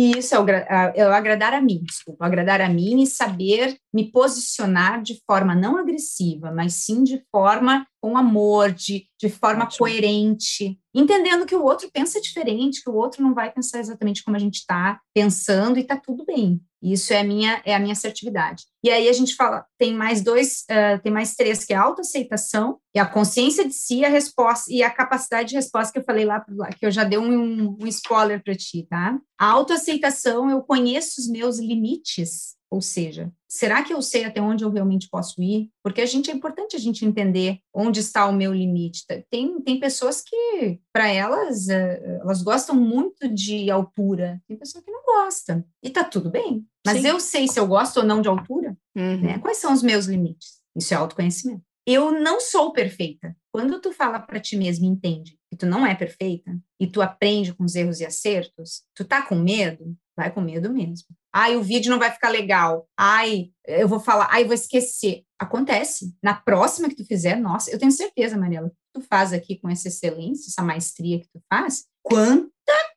Isso 0.00 0.32
é 0.32 0.38
o, 0.38 0.48
é 0.48 1.08
o 1.08 1.12
agradar 1.12 1.52
a 1.52 1.60
mim, 1.60 1.82
desculpa, 1.82 2.24
agradar 2.24 2.60
a 2.60 2.68
mim 2.68 3.02
e 3.02 3.06
saber 3.06 3.76
me 3.92 4.12
posicionar 4.12 5.02
de 5.02 5.20
forma 5.26 5.56
não 5.56 5.76
agressiva, 5.76 6.52
mas 6.52 6.74
sim 6.74 7.02
de 7.02 7.20
forma 7.32 7.84
com 8.00 8.16
amor, 8.16 8.70
de, 8.70 9.08
de 9.20 9.28
forma 9.28 9.64
Ótimo. 9.64 9.78
coerente, 9.80 10.78
entendendo 10.94 11.44
que 11.44 11.56
o 11.56 11.64
outro 11.64 11.90
pensa 11.92 12.20
diferente, 12.20 12.80
que 12.80 12.88
o 12.88 12.94
outro 12.94 13.24
não 13.24 13.34
vai 13.34 13.50
pensar 13.50 13.80
exatamente 13.80 14.22
como 14.22 14.36
a 14.36 14.40
gente 14.40 14.58
está 14.58 15.00
pensando 15.12 15.78
e 15.78 15.82
está 15.82 15.96
tudo 15.96 16.24
bem. 16.24 16.60
Isso 16.82 17.12
é 17.12 17.20
a 17.20 17.24
minha 17.24 17.62
é 17.64 17.74
a 17.74 17.78
minha 17.78 17.92
assertividade. 17.92 18.64
E 18.82 18.90
aí 18.90 19.08
a 19.08 19.12
gente 19.12 19.34
fala, 19.34 19.66
tem 19.76 19.94
mais 19.94 20.22
dois, 20.22 20.64
uh, 20.70 21.02
tem 21.02 21.12
mais 21.12 21.34
três 21.34 21.64
que 21.64 21.72
é 21.72 21.76
a 21.76 21.82
autoaceitação, 21.82 22.78
e 22.94 22.98
a 22.98 23.06
consciência 23.06 23.66
de 23.66 23.74
si, 23.74 24.04
a 24.04 24.08
resposta 24.08 24.72
e 24.72 24.82
a 24.82 24.90
capacidade 24.90 25.50
de 25.50 25.56
resposta 25.56 25.92
que 25.92 25.98
eu 25.98 26.04
falei 26.04 26.24
lá, 26.24 26.44
que 26.78 26.86
eu 26.86 26.90
já 26.90 27.04
dei 27.04 27.18
um, 27.18 27.76
um 27.80 27.86
spoiler 27.86 28.42
para 28.42 28.54
ti, 28.54 28.86
tá? 28.88 29.18
A 29.38 29.46
autoaceitação, 29.46 30.48
eu 30.50 30.62
conheço 30.62 31.20
os 31.20 31.28
meus 31.28 31.58
limites 31.58 32.57
ou 32.70 32.82
seja, 32.82 33.32
será 33.48 33.82
que 33.82 33.92
eu 33.92 34.02
sei 34.02 34.24
até 34.24 34.40
onde 34.40 34.62
eu 34.62 34.70
realmente 34.70 35.08
posso 35.08 35.42
ir? 35.42 35.70
Porque 35.82 36.02
a 36.02 36.06
gente 36.06 36.30
é 36.30 36.34
importante 36.34 36.76
a 36.76 36.78
gente 36.78 37.04
entender 37.04 37.60
onde 37.74 38.00
está 38.00 38.26
o 38.26 38.32
meu 38.32 38.52
limite. 38.52 39.04
Tem, 39.30 39.60
tem 39.62 39.80
pessoas 39.80 40.20
que, 40.20 40.78
para 40.92 41.08
elas, 41.08 41.68
eh, 41.68 42.18
elas 42.20 42.42
gostam 42.42 42.76
muito 42.76 43.26
de 43.28 43.70
altura. 43.70 44.40
Tem 44.46 44.56
pessoa 44.56 44.84
que 44.84 44.90
não 44.90 45.02
gosta. 45.02 45.64
E 45.82 45.88
tá 45.88 46.04
tudo 46.04 46.30
bem. 46.30 46.66
Mas 46.86 47.00
Sim. 47.00 47.08
eu 47.08 47.20
sei 47.20 47.48
se 47.48 47.58
eu 47.58 47.66
gosto 47.66 47.98
ou 47.98 48.04
não 48.04 48.20
de 48.20 48.28
altura. 48.28 48.76
Uhum. 48.94 49.20
Né? 49.22 49.38
Quais 49.38 49.56
são 49.56 49.72
os 49.72 49.82
meus 49.82 50.04
limites? 50.04 50.58
Isso 50.76 50.92
é 50.92 50.96
autoconhecimento. 50.96 51.62
Eu 51.86 52.12
não 52.12 52.38
sou 52.38 52.70
perfeita. 52.70 53.34
Quando 53.50 53.80
tu 53.80 53.92
fala 53.92 54.20
para 54.20 54.38
ti 54.38 54.56
mesmo, 54.56 54.84
entende 54.84 55.38
que 55.50 55.56
tu 55.56 55.64
não 55.64 55.86
é 55.86 55.94
perfeita 55.94 56.54
e 56.78 56.86
tu 56.86 57.00
aprende 57.00 57.54
com 57.54 57.64
os 57.64 57.74
erros 57.74 58.00
e 58.00 58.04
acertos, 58.04 58.82
tu 58.94 59.06
tá 59.06 59.22
com 59.22 59.34
medo, 59.34 59.96
vai 60.14 60.30
com 60.30 60.42
medo 60.42 60.70
mesmo. 60.70 61.08
Ai, 61.40 61.54
o 61.54 61.62
vídeo 61.62 61.88
não 61.88 62.00
vai 62.00 62.10
ficar 62.10 62.30
legal. 62.30 62.88
Ai, 62.98 63.50
eu 63.64 63.86
vou 63.86 64.00
falar, 64.00 64.26
ai, 64.28 64.42
eu 64.42 64.46
vou 64.46 64.54
esquecer. 64.54 65.22
Acontece. 65.38 66.12
Na 66.20 66.34
próxima 66.34 66.88
que 66.88 66.96
tu 66.96 67.04
fizer, 67.04 67.36
nossa, 67.36 67.70
eu 67.70 67.78
tenho 67.78 67.92
certeza, 67.92 68.36
Mariela, 68.36 68.72
tu 68.92 69.00
faz 69.02 69.32
aqui 69.32 69.56
com 69.56 69.68
essa 69.68 69.86
excelência, 69.86 70.48
essa 70.48 70.64
maestria 70.64 71.20
que 71.20 71.28
tu 71.28 71.40
faz, 71.48 71.84
quanta 72.02 72.50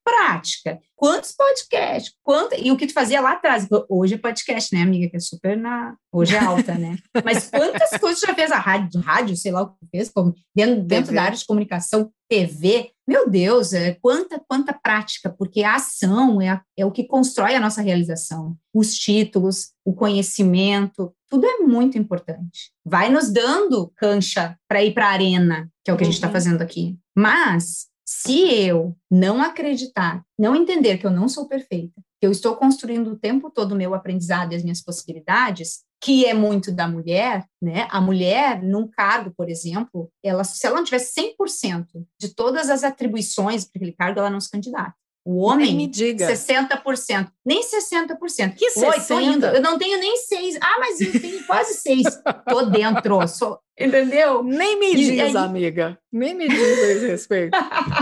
prática, 0.04 0.80
quantos 0.96 1.34
podcasts, 1.34 2.16
quanto, 2.24 2.56
e 2.56 2.72
o 2.72 2.78
que 2.78 2.88
tu 2.88 2.94
fazia 2.94 3.22
lá 3.22 3.34
atrás, 3.34 3.68
hoje 3.88 4.16
é 4.16 4.18
podcast, 4.18 4.76
né, 4.76 4.82
amiga, 4.82 5.10
que 5.10 5.18
é 5.18 5.20
super 5.20 5.56
na, 5.56 5.96
hoje 6.12 6.36
é 6.36 6.40
alta, 6.40 6.74
né, 6.74 6.98
mas 7.24 7.50
quantas 7.50 7.92
coisas 8.00 8.20
tu 8.20 8.28
já 8.28 8.34
fez, 8.34 8.52
a 8.52 8.58
rádio, 8.58 9.00
rádio, 9.02 9.38
sei 9.38 9.52
lá 9.52 9.62
o 9.62 9.70
que 9.70 9.86
fez, 9.92 10.10
como, 10.10 10.34
dentro, 10.56 10.84
dentro 10.84 11.14
da 11.14 11.24
área 11.24 11.38
de 11.38 11.46
comunicação, 11.46 12.12
TV, 12.32 12.92
meu 13.06 13.30
Deus, 13.30 13.74
é, 13.74 13.94
quanta, 13.96 14.42
quanta 14.48 14.72
prática, 14.72 15.30
porque 15.30 15.64
a 15.64 15.76
ação 15.76 16.42
é, 16.42 16.48
a, 16.48 16.62
é 16.78 16.86
o 16.86 16.92
que 16.92 17.04
constrói 17.04 17.56
a 17.56 17.60
nossa 17.60 17.82
realização, 17.82 18.56
os 18.74 18.96
títulos, 18.96 19.74
o 19.84 19.94
conhecimento, 19.94 21.14
tudo 21.30 21.46
é 21.46 21.58
muito 21.58 21.98
importante. 21.98 22.72
Vai 22.86 23.10
nos 23.10 23.30
dando 23.30 23.92
cancha 23.98 24.58
para 24.66 24.82
ir 24.82 24.94
para 24.94 25.08
a 25.08 25.12
arena, 25.12 25.70
que 25.84 25.92
é 25.92 25.94
o 25.94 25.98
que 25.98 26.04
a 26.04 26.06
gente 26.06 26.14
está 26.14 26.28
uhum. 26.28 26.34
fazendo 26.34 26.62
aqui. 26.62 26.98
Mas 27.14 27.88
se 28.08 28.50
eu 28.50 28.96
não 29.12 29.42
acreditar, 29.42 30.24
não 30.40 30.56
entender 30.56 31.00
que 31.00 31.06
eu 31.06 31.12
não 31.12 31.28
sou 31.28 31.50
perfeita, 31.50 32.02
que 32.18 32.26
eu 32.26 32.32
estou 32.32 32.56
construindo 32.56 33.12
o 33.12 33.20
tempo 33.20 33.50
todo 33.50 33.74
o 33.74 33.76
meu 33.76 33.94
aprendizado 33.94 34.54
e 34.54 34.56
as 34.56 34.64
minhas 34.64 34.82
possibilidades, 34.82 35.82
que 36.02 36.26
é 36.26 36.34
muito 36.34 36.72
da 36.72 36.88
mulher, 36.88 37.46
né? 37.62 37.88
A 37.92 38.02
mulher, 38.02 38.62
num 38.64 38.88
cargo, 38.88 39.32
por 39.38 39.48
exemplo, 39.50 40.12
ela, 40.24 40.44
se 40.44 40.66
ela 40.66 40.78
não 40.78 40.84
tiver 40.84 40.98
100% 41.00 41.86
de 42.20 42.34
todas 42.34 42.72
as 42.72 42.84
atribuições 42.84 43.64
para 43.64 43.80
aquele 43.80 43.94
cargo, 43.94 44.20
ela 44.20 44.30
não 44.30 44.42
se 44.42 44.50
candidata. 44.50 44.96
O 45.24 45.42
homem, 45.42 45.68
nem 45.68 45.78
me 45.78 45.88
diga. 45.88 46.28
60%. 46.28 47.30
Nem 47.46 47.62
60%. 47.62 48.56
Que 48.56 48.72
60? 48.72 48.88
Oi, 48.88 49.00
tô 49.08 49.20
indo. 49.20 49.46
Eu 49.46 49.62
não 49.62 49.78
tenho 49.78 50.00
nem 50.00 50.18
seis. 50.18 50.58
Ah, 50.60 50.78
mas 50.80 51.00
eu 51.00 51.22
tenho 51.22 51.46
quase 51.46 51.76
seis. 51.76 52.04
tô 52.50 52.66
dentro. 52.66 53.28
Sou, 53.28 53.60
entendeu? 53.80 54.42
Nem 54.42 54.80
me 54.80 54.96
diz, 54.96 55.36
amiga. 55.36 56.00
Nem 56.12 56.34
me 56.34 56.50
diz 56.50 56.60
a 56.60 56.88
esse 56.88 57.08
respeito. 57.08 57.56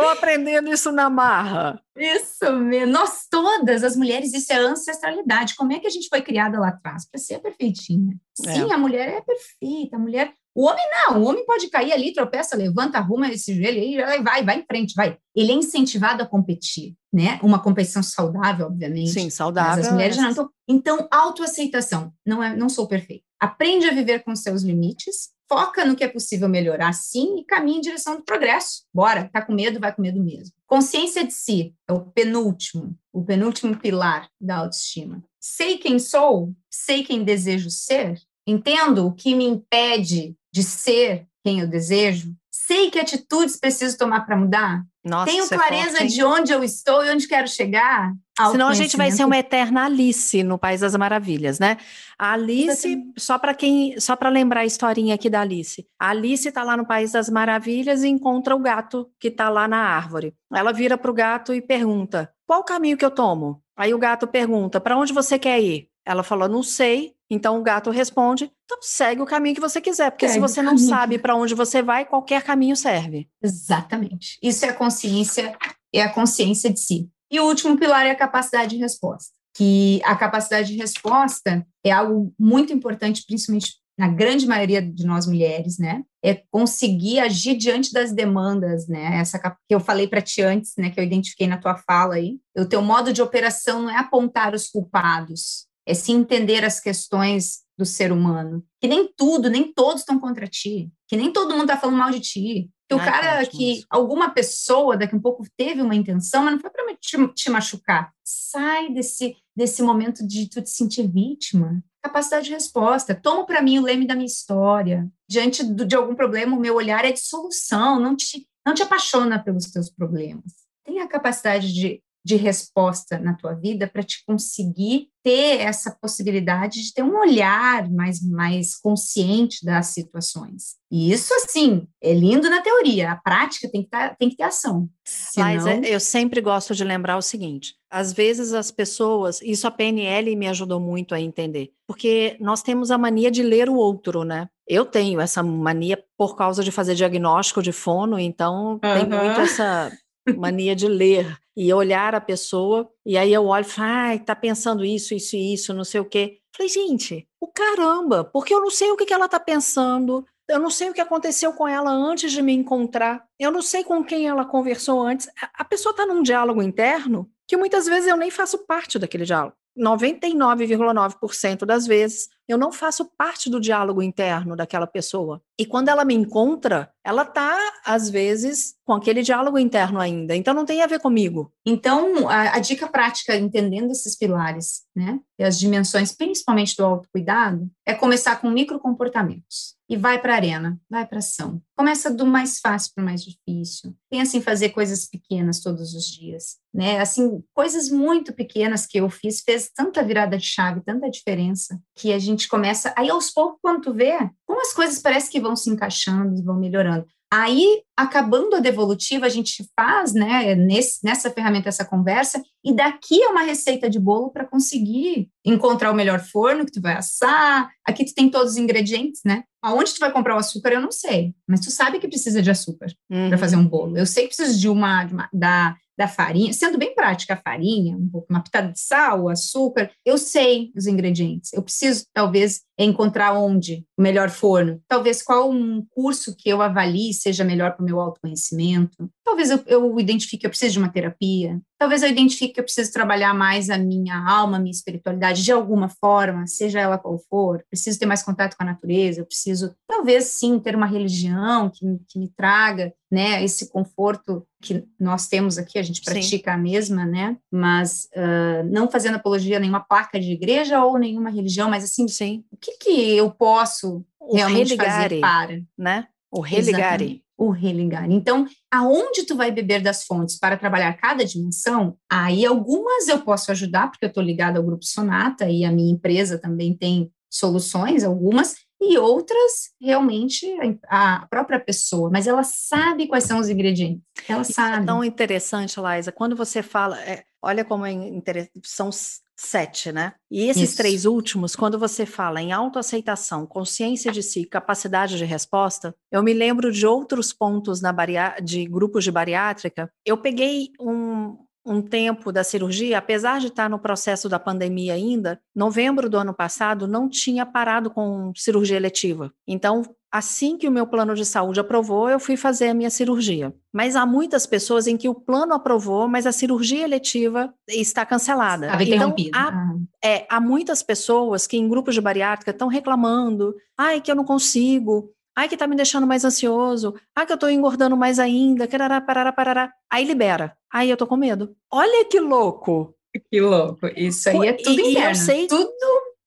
tô 0.00 0.08
aprendendo 0.08 0.72
isso 0.72 0.92
na 0.92 1.10
marra. 1.10 1.80
Isso 1.96 2.52
mesmo. 2.52 2.92
Nós 2.92 3.26
todas, 3.30 3.82
as 3.82 3.96
mulheres, 3.96 4.32
isso 4.32 4.52
é 4.52 4.56
ancestralidade. 4.56 5.56
Como 5.56 5.72
é 5.72 5.80
que 5.80 5.86
a 5.86 5.90
gente 5.90 6.08
foi 6.08 6.22
criada 6.22 6.58
lá 6.60 6.68
atrás? 6.68 7.08
Para 7.10 7.20
ser 7.20 7.40
perfeitinha. 7.40 8.16
Sim, 8.34 8.70
é. 8.70 8.74
a 8.74 8.78
mulher 8.78 9.08
é 9.08 9.20
perfeita. 9.20 9.96
A 9.96 9.98
mulher 9.98 10.32
o 10.58 10.64
homem 10.64 10.84
não, 10.90 11.22
o 11.22 11.24
homem 11.24 11.46
pode 11.46 11.70
cair 11.70 11.92
ali, 11.92 12.12
tropeça, 12.12 12.56
levanta, 12.56 12.98
arruma 12.98 13.28
esse 13.30 13.54
joelho 13.54 13.78
e 13.78 14.20
vai, 14.20 14.44
vai 14.44 14.58
em 14.58 14.64
frente, 14.64 14.92
vai. 14.92 15.16
Ele 15.32 15.52
é 15.52 15.54
incentivado 15.54 16.20
a 16.20 16.26
competir, 16.26 16.96
né? 17.12 17.38
Uma 17.44 17.62
competição 17.62 18.02
saudável, 18.02 18.66
obviamente. 18.66 19.10
Sim, 19.10 19.30
saudável. 19.30 19.76
Mas 19.76 19.86
as 19.86 19.92
mulheres 19.92 20.18
é. 20.18 20.20
não. 20.20 20.30
Então, 20.32 20.50
então 20.66 21.08
autoaceitação. 21.12 22.12
Não, 22.26 22.42
é, 22.42 22.56
não 22.56 22.68
sou 22.68 22.88
perfeita. 22.88 23.22
Aprende 23.38 23.86
a 23.86 23.94
viver 23.94 24.24
com 24.24 24.34
seus 24.34 24.64
limites, 24.64 25.28
foca 25.48 25.84
no 25.84 25.96
que 25.96 26.04
é 26.04 26.08
possível 26.08 26.48
melhorar, 26.48 26.92
sim, 26.92 27.38
e 27.38 27.44
caminha 27.44 27.78
em 27.78 27.80
direção 27.80 28.16
do 28.16 28.24
progresso. 28.24 28.84
Bora, 28.92 29.28
tá 29.32 29.40
com 29.40 29.52
medo, 29.52 29.80
vai 29.80 29.94
com 29.94 30.02
medo 30.02 30.22
mesmo. 30.22 30.54
Consciência 30.66 31.26
de 31.26 31.32
si 31.32 31.74
é 31.88 31.92
o 31.92 32.00
penúltimo, 32.00 32.94
o 33.12 33.24
penúltimo 33.24 33.76
pilar 33.78 34.28
da 34.40 34.58
autoestima. 34.58 35.24
Sei 35.40 35.78
quem 35.78 35.98
sou, 35.98 36.52
sei 36.70 37.02
quem 37.02 37.24
desejo 37.24 37.70
ser, 37.70 38.20
entendo 38.46 39.06
o 39.06 39.14
que 39.14 39.34
me 39.34 39.44
impede 39.44 40.36
de 40.52 40.62
ser 40.62 41.26
quem 41.42 41.60
eu 41.60 41.66
desejo, 41.66 42.36
sei 42.68 42.90
que 42.90 42.98
atitudes 42.98 43.58
preciso 43.58 43.96
tomar 43.96 44.26
para 44.26 44.36
mudar, 44.36 44.84
Nossa, 45.02 45.24
tenho 45.24 45.44
é 45.44 45.48
clareza 45.48 45.96
é 45.96 46.00
forte, 46.00 46.14
de 46.14 46.22
onde 46.22 46.52
eu 46.52 46.62
estou 46.62 47.02
e 47.02 47.10
onde 47.10 47.26
quero 47.26 47.48
chegar. 47.48 48.12
Senão 48.50 48.68
a 48.68 48.74
gente 48.74 48.94
vai 48.94 49.10
ser 49.10 49.24
uma 49.24 49.38
eterna 49.38 49.86
Alice 49.86 50.42
no 50.42 50.58
País 50.58 50.82
das 50.82 50.94
Maravilhas, 50.94 51.58
né? 51.58 51.78
A 52.18 52.34
Alice, 52.34 53.02
só 53.16 53.38
para 53.38 53.54
quem, 53.54 53.98
só 53.98 54.14
para 54.14 54.28
lembrar 54.28 54.60
a 54.60 54.66
historinha 54.66 55.14
aqui 55.14 55.30
da 55.30 55.40
Alice. 55.40 55.86
A 55.98 56.10
Alice 56.10 56.46
está 56.46 56.62
lá 56.62 56.76
no 56.76 56.86
País 56.86 57.12
das 57.12 57.30
Maravilhas 57.30 58.04
e 58.04 58.08
encontra 58.08 58.54
o 58.54 58.60
gato 58.60 59.10
que 59.18 59.28
está 59.28 59.48
lá 59.48 59.66
na 59.66 59.78
árvore. 59.78 60.34
Ela 60.52 60.72
vira 60.72 60.98
para 60.98 61.10
o 61.10 61.14
gato 61.14 61.54
e 61.54 61.62
pergunta: 61.62 62.30
"Qual 62.46 62.60
o 62.60 62.64
caminho 62.64 62.98
que 62.98 63.04
eu 63.04 63.10
tomo?" 63.10 63.62
Aí 63.76 63.94
o 63.94 63.98
gato 63.98 64.26
pergunta: 64.26 64.78
"Para 64.78 64.96
onde 64.96 65.12
você 65.12 65.38
quer 65.38 65.58
ir?" 65.60 65.88
Ela 66.08 66.22
falou, 66.22 66.48
não 66.48 66.62
sei. 66.62 67.12
Então 67.30 67.60
o 67.60 67.62
gato 67.62 67.90
responde, 67.90 68.50
então 68.64 68.78
segue 68.80 69.20
o 69.20 69.26
caminho 69.26 69.54
que 69.54 69.60
você 69.60 69.82
quiser, 69.82 70.10
porque 70.10 70.26
segue 70.26 70.32
se 70.32 70.40
você 70.40 70.62
não 70.62 70.78
sabe 70.78 71.18
para 71.18 71.36
onde 71.36 71.54
você 71.54 71.82
vai, 71.82 72.06
qualquer 72.06 72.42
caminho 72.42 72.74
serve. 72.74 73.28
Exatamente. 73.42 74.38
Isso 74.42 74.64
é 74.64 74.70
a 74.70 74.74
consciência, 74.74 75.54
é 75.94 76.00
a 76.00 76.10
consciência 76.10 76.72
de 76.72 76.80
si. 76.80 77.10
E 77.30 77.38
o 77.38 77.44
último 77.44 77.76
pilar 77.76 78.06
é 78.06 78.12
a 78.12 78.16
capacidade 78.16 78.70
de 78.70 78.78
resposta. 78.78 79.30
Que 79.54 80.00
a 80.04 80.16
capacidade 80.16 80.68
de 80.68 80.78
resposta 80.78 81.66
é 81.84 81.90
algo 81.90 82.32
muito 82.38 82.72
importante, 82.72 83.24
principalmente 83.26 83.74
na 83.98 84.08
grande 84.08 84.46
maioria 84.46 84.80
de 84.80 85.04
nós 85.04 85.26
mulheres, 85.26 85.76
né, 85.76 86.04
é 86.24 86.42
conseguir 86.50 87.18
agir 87.18 87.56
diante 87.56 87.92
das 87.92 88.12
demandas, 88.12 88.86
né, 88.86 89.18
essa 89.18 89.38
que 89.38 89.74
eu 89.74 89.80
falei 89.80 90.06
para 90.06 90.22
ti 90.22 90.40
antes, 90.40 90.72
né, 90.78 90.88
que 90.88 91.00
eu 91.00 91.04
identifiquei 91.04 91.48
na 91.48 91.58
tua 91.58 91.76
fala 91.76 92.14
aí. 92.14 92.38
O 92.56 92.64
teu 92.64 92.80
modo 92.80 93.12
de 93.12 93.20
operação 93.20 93.82
não 93.82 93.90
é 93.90 93.98
apontar 93.98 94.54
os 94.54 94.68
culpados, 94.68 95.66
é 95.88 95.94
se 95.94 96.12
entender 96.12 96.64
as 96.64 96.78
questões 96.78 97.60
do 97.76 97.86
ser 97.86 98.12
humano. 98.12 98.64
Que 98.80 98.86
nem 98.86 99.10
tudo, 99.16 99.48
nem 99.48 99.72
todos 99.72 100.00
estão 100.00 100.18
contra 100.20 100.46
ti, 100.46 100.90
que 101.06 101.16
nem 101.16 101.32
todo 101.32 101.52
mundo 101.52 101.62
está 101.62 101.76
falando 101.76 101.96
mal 101.96 102.10
de 102.10 102.20
ti. 102.20 102.70
Que 102.88 102.94
o 102.94 102.98
cara 102.98 103.44
que 103.44 103.84
alguma 103.90 104.30
pessoa 104.30 104.96
daqui 104.96 105.14
a 105.14 105.18
um 105.18 105.20
pouco 105.20 105.44
teve 105.56 105.82
uma 105.82 105.94
intenção, 105.94 106.42
mas 106.42 106.54
não 106.54 106.60
foi 106.60 106.70
para 106.70 106.84
te, 106.96 107.28
te 107.34 107.50
machucar. 107.50 108.12
Sai 108.24 108.90
desse 108.90 109.36
desse 109.54 109.82
momento 109.82 110.26
de 110.26 110.48
tu 110.48 110.62
te 110.62 110.70
sentir 110.70 111.06
vítima 111.06 111.82
capacidade 112.02 112.46
de 112.46 112.52
resposta. 112.52 113.14
Tomo 113.14 113.44
para 113.44 113.62
mim 113.62 113.78
o 113.78 113.82
leme 113.82 114.06
da 114.06 114.14
minha 114.14 114.26
história. 114.26 115.08
Diante 115.28 115.62
do, 115.62 115.84
de 115.84 115.94
algum 115.94 116.14
problema, 116.14 116.56
o 116.56 116.60
meu 116.60 116.74
olhar 116.74 117.04
é 117.04 117.12
de 117.12 117.20
solução, 117.20 118.00
não 118.00 118.16
te, 118.16 118.48
não 118.66 118.74
te 118.74 118.82
apaixona 118.82 119.42
pelos 119.42 119.66
teus 119.66 119.90
problemas. 119.90 120.44
Tenha 120.84 121.04
a 121.04 121.08
capacidade 121.08 121.72
de 121.72 122.02
de 122.28 122.36
resposta 122.36 123.18
na 123.18 123.32
tua 123.32 123.54
vida 123.54 123.88
para 123.88 124.02
te 124.02 124.22
conseguir 124.26 125.08
ter 125.24 125.60
essa 125.60 125.96
possibilidade 125.98 126.82
de 126.82 126.92
ter 126.92 127.02
um 127.02 127.18
olhar 127.18 127.90
mais, 127.90 128.20
mais 128.22 128.76
consciente 128.76 129.64
das 129.64 129.86
situações. 129.86 130.76
E 130.92 131.10
isso, 131.10 131.32
assim, 131.34 131.86
é 132.02 132.12
lindo 132.12 132.50
na 132.50 132.60
teoria, 132.60 133.12
a 133.12 133.16
prática 133.16 133.66
tem 133.70 133.82
que, 133.82 133.88
tá, 133.88 134.14
tem 134.14 134.28
que 134.28 134.36
ter 134.36 134.42
ação. 134.42 134.90
Senão... 135.06 135.46
Mas 135.46 135.66
é, 135.66 135.80
eu 135.84 135.98
sempre 135.98 136.42
gosto 136.42 136.74
de 136.74 136.84
lembrar 136.84 137.16
o 137.16 137.22
seguinte: 137.22 137.74
às 137.90 138.12
vezes 138.12 138.52
as 138.52 138.70
pessoas, 138.70 139.40
isso 139.40 139.66
a 139.66 139.70
PNL 139.70 140.36
me 140.36 140.48
ajudou 140.48 140.78
muito 140.78 141.14
a 141.14 141.20
entender, 141.20 141.70
porque 141.86 142.36
nós 142.40 142.62
temos 142.62 142.90
a 142.90 142.98
mania 142.98 143.30
de 143.30 143.42
ler 143.42 143.70
o 143.70 143.74
outro, 143.74 144.22
né? 144.22 144.48
Eu 144.68 144.84
tenho 144.84 145.18
essa 145.18 145.42
mania 145.42 145.98
por 146.18 146.36
causa 146.36 146.62
de 146.62 146.70
fazer 146.70 146.94
diagnóstico 146.94 147.62
de 147.62 147.72
fono, 147.72 148.18
então 148.18 148.72
uhum. 148.72 148.78
tem 148.80 149.06
muito 149.06 149.40
essa 149.40 149.90
mania 150.36 150.76
de 150.76 150.86
ler 150.86 151.38
e 151.60 151.74
olhar 151.74 152.14
a 152.14 152.20
pessoa, 152.20 152.88
e 153.04 153.18
aí 153.18 153.32
eu 153.32 153.44
olho 153.46 153.66
e 153.66 153.68
falo, 153.68 153.88
ai, 153.90 154.20
tá 154.20 154.36
pensando 154.36 154.84
isso, 154.84 155.12
isso 155.12 155.34
e 155.34 155.54
isso, 155.54 155.74
não 155.74 155.82
sei 155.82 156.00
o 156.00 156.04
quê. 156.04 156.38
Falei, 156.56 156.68
gente, 156.68 157.26
o 157.40 157.48
caramba, 157.48 158.22
porque 158.22 158.54
eu 158.54 158.60
não 158.60 158.70
sei 158.70 158.92
o 158.92 158.96
que, 158.96 159.04
que 159.04 159.12
ela 159.12 159.28
tá 159.28 159.40
pensando, 159.40 160.24
eu 160.48 160.60
não 160.60 160.70
sei 160.70 160.88
o 160.88 160.94
que 160.94 161.00
aconteceu 161.00 161.52
com 161.52 161.66
ela 161.66 161.90
antes 161.90 162.30
de 162.30 162.40
me 162.42 162.52
encontrar, 162.52 163.26
eu 163.40 163.50
não 163.50 163.60
sei 163.60 163.82
com 163.82 164.04
quem 164.04 164.28
ela 164.28 164.44
conversou 164.44 165.00
antes. 165.00 165.28
A 165.52 165.64
pessoa 165.64 165.90
está 165.90 166.06
num 166.06 166.22
diálogo 166.22 166.62
interno 166.62 167.28
que 167.44 167.56
muitas 167.56 167.86
vezes 167.86 168.08
eu 168.08 168.16
nem 168.16 168.30
faço 168.30 168.58
parte 168.58 168.96
daquele 168.96 169.24
diálogo. 169.24 169.56
99,9% 169.78 171.64
das 171.64 171.86
vezes 171.86 172.28
eu 172.48 172.56
não 172.56 172.72
faço 172.72 173.04
parte 173.16 173.50
do 173.50 173.60
diálogo 173.60 174.02
interno 174.02 174.56
daquela 174.56 174.86
pessoa. 174.86 175.40
E 175.58 175.66
quando 175.66 175.88
ela 175.88 176.04
me 176.04 176.14
encontra, 176.14 176.90
ela 177.04 177.24
tá 177.24 177.56
às 177.84 178.08
vezes 178.08 178.74
com 178.84 178.94
aquele 178.94 179.22
diálogo 179.22 179.58
interno 179.58 180.00
ainda. 180.00 180.34
Então 180.34 180.54
não 180.54 180.64
tem 180.64 180.82
a 180.82 180.86
ver 180.86 180.98
comigo. 180.98 181.52
Então 181.64 182.28
a, 182.28 182.56
a 182.56 182.58
dica 182.58 182.88
prática, 182.88 183.36
entendendo 183.36 183.90
esses 183.90 184.16
pilares, 184.16 184.82
né, 184.96 185.20
e 185.38 185.44
as 185.44 185.58
dimensões, 185.58 186.12
principalmente 186.12 186.76
do 186.76 186.84
autocuidado, 186.84 187.70
é 187.86 187.94
começar 187.94 188.40
com 188.40 188.50
microcomportamentos 188.50 189.77
e 189.88 189.96
vai 189.96 190.20
para 190.20 190.34
a 190.34 190.36
arena, 190.36 190.78
vai 190.88 191.06
para 191.06 191.18
ação. 191.18 191.62
Começa 191.76 192.12
do 192.12 192.26
mais 192.26 192.60
fácil 192.60 192.92
para 192.94 193.02
o 193.02 193.04
mais 193.04 193.24
difícil. 193.24 193.96
Pensa 194.10 194.36
em 194.36 194.42
fazer 194.42 194.68
coisas 194.70 195.06
pequenas 195.06 195.60
todos 195.60 195.94
os 195.94 196.04
dias, 196.04 196.58
né? 196.72 197.00
Assim, 197.00 197.42
coisas 197.54 197.88
muito 197.88 198.32
pequenas 198.32 198.86
que 198.86 198.98
eu 198.98 199.08
fiz 199.08 199.40
fez 199.40 199.70
tanta 199.74 200.02
virada 200.02 200.36
de 200.36 200.44
chave, 200.44 200.82
tanta 200.82 201.10
diferença, 201.10 201.80
que 201.96 202.12
a 202.12 202.18
gente 202.18 202.48
começa 202.48 202.92
aí 202.96 203.08
aos 203.08 203.30
poucos 203.30 203.58
quando 203.62 203.80
tu 203.80 203.94
vê, 203.94 204.18
como 204.46 204.60
as 204.60 204.72
coisas 204.72 205.00
parece 205.00 205.30
que 205.30 205.40
vão 205.40 205.56
se 205.56 205.70
encaixando 205.70 206.38
e 206.38 206.42
vão 206.42 206.58
melhorando. 206.58 207.06
Aí, 207.30 207.82
acabando 207.96 208.56
a 208.56 208.60
devolutiva, 208.60 209.26
a 209.26 209.28
gente 209.28 209.62
faz, 209.76 210.14
né, 210.14 210.54
nesse, 210.54 211.04
nessa 211.04 211.30
ferramenta, 211.30 211.68
essa 211.68 211.84
conversa, 211.84 212.42
e 212.64 212.74
daqui 212.74 213.22
é 213.22 213.28
uma 213.28 213.42
receita 213.42 213.88
de 213.90 213.98
bolo 213.98 214.30
para 214.30 214.46
conseguir 214.46 215.28
encontrar 215.44 215.90
o 215.90 215.94
melhor 215.94 216.20
forno 216.20 216.64
que 216.64 216.72
tu 216.72 216.80
vai 216.80 216.94
assar. 216.94 217.70
Aqui 217.86 218.04
tu 218.04 218.14
tem 218.14 218.30
todos 218.30 218.52
os 218.52 218.58
ingredientes, 218.58 219.20
né? 219.26 219.44
Aonde 219.62 219.92
tu 219.92 220.00
vai 220.00 220.10
comprar 220.10 220.36
o 220.36 220.38
açúcar, 220.38 220.72
eu 220.72 220.80
não 220.80 220.90
sei, 220.90 221.34
mas 221.46 221.60
tu 221.60 221.70
sabe 221.70 221.98
que 221.98 222.08
precisa 222.08 222.40
de 222.40 222.50
açúcar 222.50 222.88
uhum. 223.10 223.28
para 223.28 223.38
fazer 223.38 223.56
um 223.56 223.66
bolo. 223.66 223.98
Eu 223.98 224.06
sei 224.06 224.26
que 224.26 224.34
precisa 224.34 224.58
de 224.58 224.68
uma, 224.68 225.04
de 225.04 225.12
uma 225.12 225.28
da 225.32 225.76
da 225.98 226.06
farinha, 226.06 226.52
sendo 226.52 226.78
bem 226.78 226.94
prática 226.94 227.34
a 227.34 227.36
farinha, 227.36 227.96
um 227.96 228.08
pouco, 228.08 228.28
uma 228.30 228.40
pitada 228.40 228.70
de 228.70 228.78
sal, 228.78 229.28
açúcar, 229.28 229.90
eu 230.04 230.16
sei 230.16 230.70
os 230.76 230.86
ingredientes. 230.86 231.52
Eu 231.52 231.60
preciso, 231.60 232.06
talvez, 232.14 232.60
encontrar 232.84 233.32
onde 233.32 233.84
o 233.98 234.02
melhor 234.02 234.30
forno. 234.30 234.80
Talvez 234.86 235.22
qual 235.22 235.50
um 235.50 235.84
curso 235.90 236.36
que 236.36 236.48
eu 236.48 236.62
avalie 236.62 237.12
seja 237.12 237.44
melhor 237.44 237.72
para 237.72 237.82
o 237.82 237.84
meu 237.84 238.00
autoconhecimento. 238.00 239.10
Talvez 239.24 239.50
eu, 239.50 239.60
eu 239.66 239.98
identifique 239.98 240.42
que 240.42 240.46
eu 240.46 240.50
preciso 240.50 240.74
de 240.74 240.78
uma 240.78 240.88
terapia. 240.88 241.60
Talvez 241.78 242.02
eu 242.02 242.08
identifique 242.08 242.54
que 242.54 242.60
eu 242.60 242.64
preciso 242.64 242.92
trabalhar 242.92 243.34
mais 243.34 243.68
a 243.68 243.78
minha 243.78 244.16
alma, 244.16 244.56
a 244.56 244.60
minha 244.60 244.72
espiritualidade 244.72 245.42
de 245.42 245.52
alguma 245.52 245.88
forma, 245.88 246.46
seja 246.46 246.80
ela 246.80 246.98
qual 246.98 247.18
for. 247.28 247.64
Preciso 247.68 247.98
ter 247.98 248.06
mais 248.06 248.22
contato 248.22 248.56
com 248.56 248.62
a 248.62 248.66
natureza. 248.66 249.20
Eu 249.20 249.26
preciso, 249.26 249.74
talvez 249.86 250.24
sim, 250.24 250.58
ter 250.58 250.74
uma 250.74 250.86
religião 250.86 251.70
que, 251.70 251.84
que 252.08 252.18
me 252.18 252.28
traga 252.28 252.92
né, 253.10 253.42
esse 253.42 253.70
conforto 253.70 254.46
que 254.60 254.84
nós 254.98 255.28
temos 255.28 255.56
aqui, 255.56 255.78
a 255.78 255.82
gente 255.82 256.02
pratica 256.02 256.50
Sim. 256.50 256.56
a 256.56 256.58
mesma, 256.58 257.06
né, 257.06 257.36
mas 257.50 258.08
uh, 258.14 258.64
não 258.70 258.90
fazendo 258.90 259.14
apologia 259.14 259.56
a 259.56 259.60
nenhuma 259.60 259.80
placa 259.80 260.20
de 260.20 260.32
igreja 260.32 260.84
ou 260.84 260.98
nenhuma 260.98 261.30
religião, 261.30 261.70
mas 261.70 261.84
assim, 261.84 262.06
Sim. 262.08 262.44
o 262.50 262.56
que, 262.76 262.84
que 262.84 263.16
eu 263.16 263.30
posso 263.30 264.04
o 264.20 264.36
realmente 264.36 264.76
fazer 264.76 265.20
para? 265.20 265.60
Né? 265.76 266.06
O 266.30 266.40
religare. 266.40 267.22
O 267.36 267.50
religare. 267.50 268.12
Então, 268.12 268.46
aonde 268.70 269.24
tu 269.24 269.36
vai 269.36 269.50
beber 269.50 269.80
das 269.80 270.04
fontes 270.04 270.38
para 270.38 270.56
trabalhar 270.56 270.92
cada 270.94 271.24
dimensão, 271.24 271.96
aí 272.10 272.44
algumas 272.44 273.06
eu 273.06 273.20
posso 273.20 273.50
ajudar, 273.52 273.90
porque 273.90 274.04
eu 274.04 274.08
estou 274.08 274.22
ligada 274.22 274.58
ao 274.58 274.64
Grupo 274.64 274.84
Sonata 274.84 275.48
e 275.48 275.64
a 275.64 275.70
minha 275.70 275.92
empresa 275.92 276.38
também 276.38 276.76
tem 276.76 277.10
soluções, 277.30 278.02
algumas, 278.02 278.56
e 278.80 278.96
outras 278.96 279.70
realmente 279.80 280.46
a 280.88 281.26
própria 281.28 281.58
pessoa, 281.58 282.10
mas 282.10 282.26
ela 282.26 282.42
sabe 282.42 283.06
quais 283.08 283.24
são 283.24 283.38
os 283.40 283.48
ingredientes. 283.48 284.02
Ela 284.28 284.42
Isso 284.42 284.52
é 284.52 284.54
sabe. 284.54 284.82
É 284.82 284.86
tão 284.86 285.04
interessante, 285.04 285.80
Laísa, 285.80 286.12
quando 286.12 286.36
você 286.36 286.62
fala, 286.62 287.00
é, 287.02 287.24
olha 287.42 287.64
como 287.64 287.84
é 287.84 287.92
interessante, 287.92 288.60
são 288.64 288.90
sete, 289.38 289.92
né? 289.92 290.14
E 290.28 290.48
esses 290.48 290.70
Isso. 290.70 290.76
três 290.76 291.04
últimos, 291.04 291.54
quando 291.54 291.78
você 291.78 292.04
fala 292.04 292.42
em 292.42 292.52
autoaceitação, 292.52 293.46
consciência 293.46 294.10
de 294.10 294.22
si, 294.22 294.44
capacidade 294.44 295.16
de 295.16 295.24
resposta, 295.24 295.94
eu 296.10 296.22
me 296.22 296.34
lembro 296.34 296.72
de 296.72 296.84
outros 296.84 297.32
pontos 297.32 297.80
na 297.80 297.94
de 298.42 298.66
grupos 298.66 299.04
de 299.04 299.12
bariátrica. 299.12 299.90
Eu 300.04 300.16
peguei 300.18 300.70
um, 300.80 301.36
um 301.68 301.82
tempo 301.82 302.32
da 302.32 302.42
cirurgia, 302.42 302.98
apesar 302.98 303.40
de 303.40 303.48
estar 303.48 303.68
no 303.68 303.78
processo 303.78 304.28
da 304.28 304.38
pandemia 304.38 304.94
ainda, 304.94 305.40
novembro 305.54 306.08
do 306.08 306.16
ano 306.16 306.32
passado 306.32 306.88
não 306.88 307.08
tinha 307.08 307.44
parado 307.44 307.90
com 307.90 308.32
cirurgia 308.34 308.76
eletiva. 308.76 309.32
Então, 309.46 309.82
assim 310.10 310.56
que 310.56 310.66
o 310.66 310.72
meu 310.72 310.86
plano 310.86 311.14
de 311.14 311.24
saúde 311.24 311.60
aprovou, 311.60 312.08
eu 312.08 312.18
fui 312.18 312.36
fazer 312.36 312.68
a 312.68 312.74
minha 312.74 312.90
cirurgia. 312.90 313.54
Mas 313.72 313.94
há 313.94 314.06
muitas 314.06 314.46
pessoas 314.46 314.86
em 314.86 314.96
que 314.96 315.08
o 315.08 315.14
plano 315.14 315.52
aprovou, 315.52 316.08
mas 316.08 316.26
a 316.26 316.32
cirurgia 316.32 316.84
eletiva 316.84 317.52
está 317.68 318.06
cancelada. 318.06 318.66
Estava 318.66 318.84
então, 318.84 319.14
há, 319.34 319.74
é, 320.02 320.26
há 320.30 320.40
muitas 320.40 320.82
pessoas 320.82 321.46
que 321.46 321.56
em 321.56 321.68
grupos 321.68 321.94
de 321.94 322.00
bariátrica 322.00 322.50
estão 322.50 322.68
reclamando, 322.68 323.54
ai, 323.76 324.00
que 324.00 324.10
eu 324.10 324.16
não 324.16 324.24
consigo, 324.24 325.12
Ai, 325.38 325.48
que 325.48 325.56
tá 325.56 325.68
me 325.68 325.76
deixando 325.76 326.04
mais 326.04 326.24
ansioso. 326.24 326.96
Ai, 327.14 327.24
que 327.24 327.32
eu 327.32 327.38
tô 327.38 327.48
engordando 327.48 327.96
mais 327.96 328.18
ainda. 328.18 328.66
Parará, 328.66 329.00
parará, 329.00 329.32
parará. 329.32 329.72
Aí 329.88 330.04
libera. 330.04 330.56
Aí 330.68 330.90
eu 330.90 330.96
tô 330.96 331.06
com 331.06 331.16
medo. 331.16 331.54
Olha 331.70 332.04
que 332.06 332.18
louco. 332.18 332.92
Que 333.30 333.40
louco. 333.40 333.86
Isso 333.96 334.28
aí 334.30 334.48
é 334.48 334.52
tudo 334.54 334.80
e, 334.80 334.90
interno. 334.90 334.98
E 334.98 335.10
eu 335.10 335.14
sei, 335.14 335.46
tudo... 335.46 335.70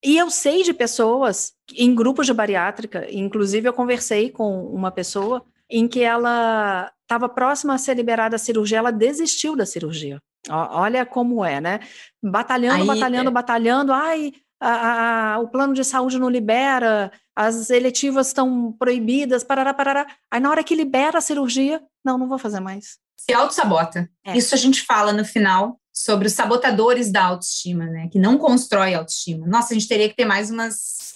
E 0.01 0.17
eu 0.17 0.29
sei 0.29 0.63
de 0.63 0.73
pessoas 0.73 1.51
em 1.75 1.93
grupos 1.93 2.25
de 2.25 2.33
bariátrica, 2.33 3.05
inclusive 3.11 3.67
eu 3.67 3.73
conversei 3.73 4.29
com 4.29 4.65
uma 4.67 4.91
pessoa 4.91 5.43
em 5.69 5.89
que 5.89 6.01
ela 6.01 6.89
estava 7.01 7.27
próxima 7.27 7.73
a 7.73 7.77
ser 7.77 7.97
liberada 7.97 8.29
da 8.29 8.37
cirurgia, 8.37 8.77
ela 8.77 8.91
desistiu 8.91 9.57
da 9.57 9.65
cirurgia. 9.65 10.21
Olha 10.49 11.05
como 11.05 11.43
é, 11.43 11.59
né? 11.59 11.81
Batalhando, 12.23 12.81
Aí, 12.81 12.87
batalhando, 12.87 13.29
é... 13.29 13.33
batalhando. 13.33 13.91
Ai, 13.91 14.31
a, 14.61 15.33
a, 15.33 15.39
o 15.39 15.47
plano 15.47 15.73
de 15.73 15.83
saúde 15.83 16.19
não 16.19 16.29
libera, 16.29 17.11
as 17.35 17.71
eletivas 17.71 18.27
estão 18.27 18.71
proibidas, 18.77 19.43
parará, 19.43 19.73
parará. 19.73 20.05
Aí 20.29 20.39
na 20.39 20.49
hora 20.49 20.63
que 20.63 20.75
libera 20.75 21.17
a 21.17 21.21
cirurgia, 21.21 21.81
não, 22.05 22.17
não 22.17 22.27
vou 22.27 22.37
fazer 22.37 22.59
mais. 22.59 22.99
Se 23.19 23.33
auto-sabota. 23.33 24.07
É. 24.23 24.37
Isso 24.37 24.53
a 24.53 24.57
gente 24.57 24.83
fala 24.83 25.11
no 25.11 25.25
final 25.25 25.80
sobre 25.93 26.27
os 26.27 26.33
sabotadores 26.33 27.11
da 27.11 27.25
autoestima, 27.25 27.85
né? 27.85 28.07
Que 28.11 28.19
não 28.19 28.37
constrói 28.37 28.93
autoestima. 28.93 29.45
Nossa, 29.45 29.73
a 29.73 29.77
gente 29.77 29.87
teria 29.87 30.07
que 30.07 30.15
ter 30.15 30.25
mais 30.25 30.49
umas, 30.49 30.75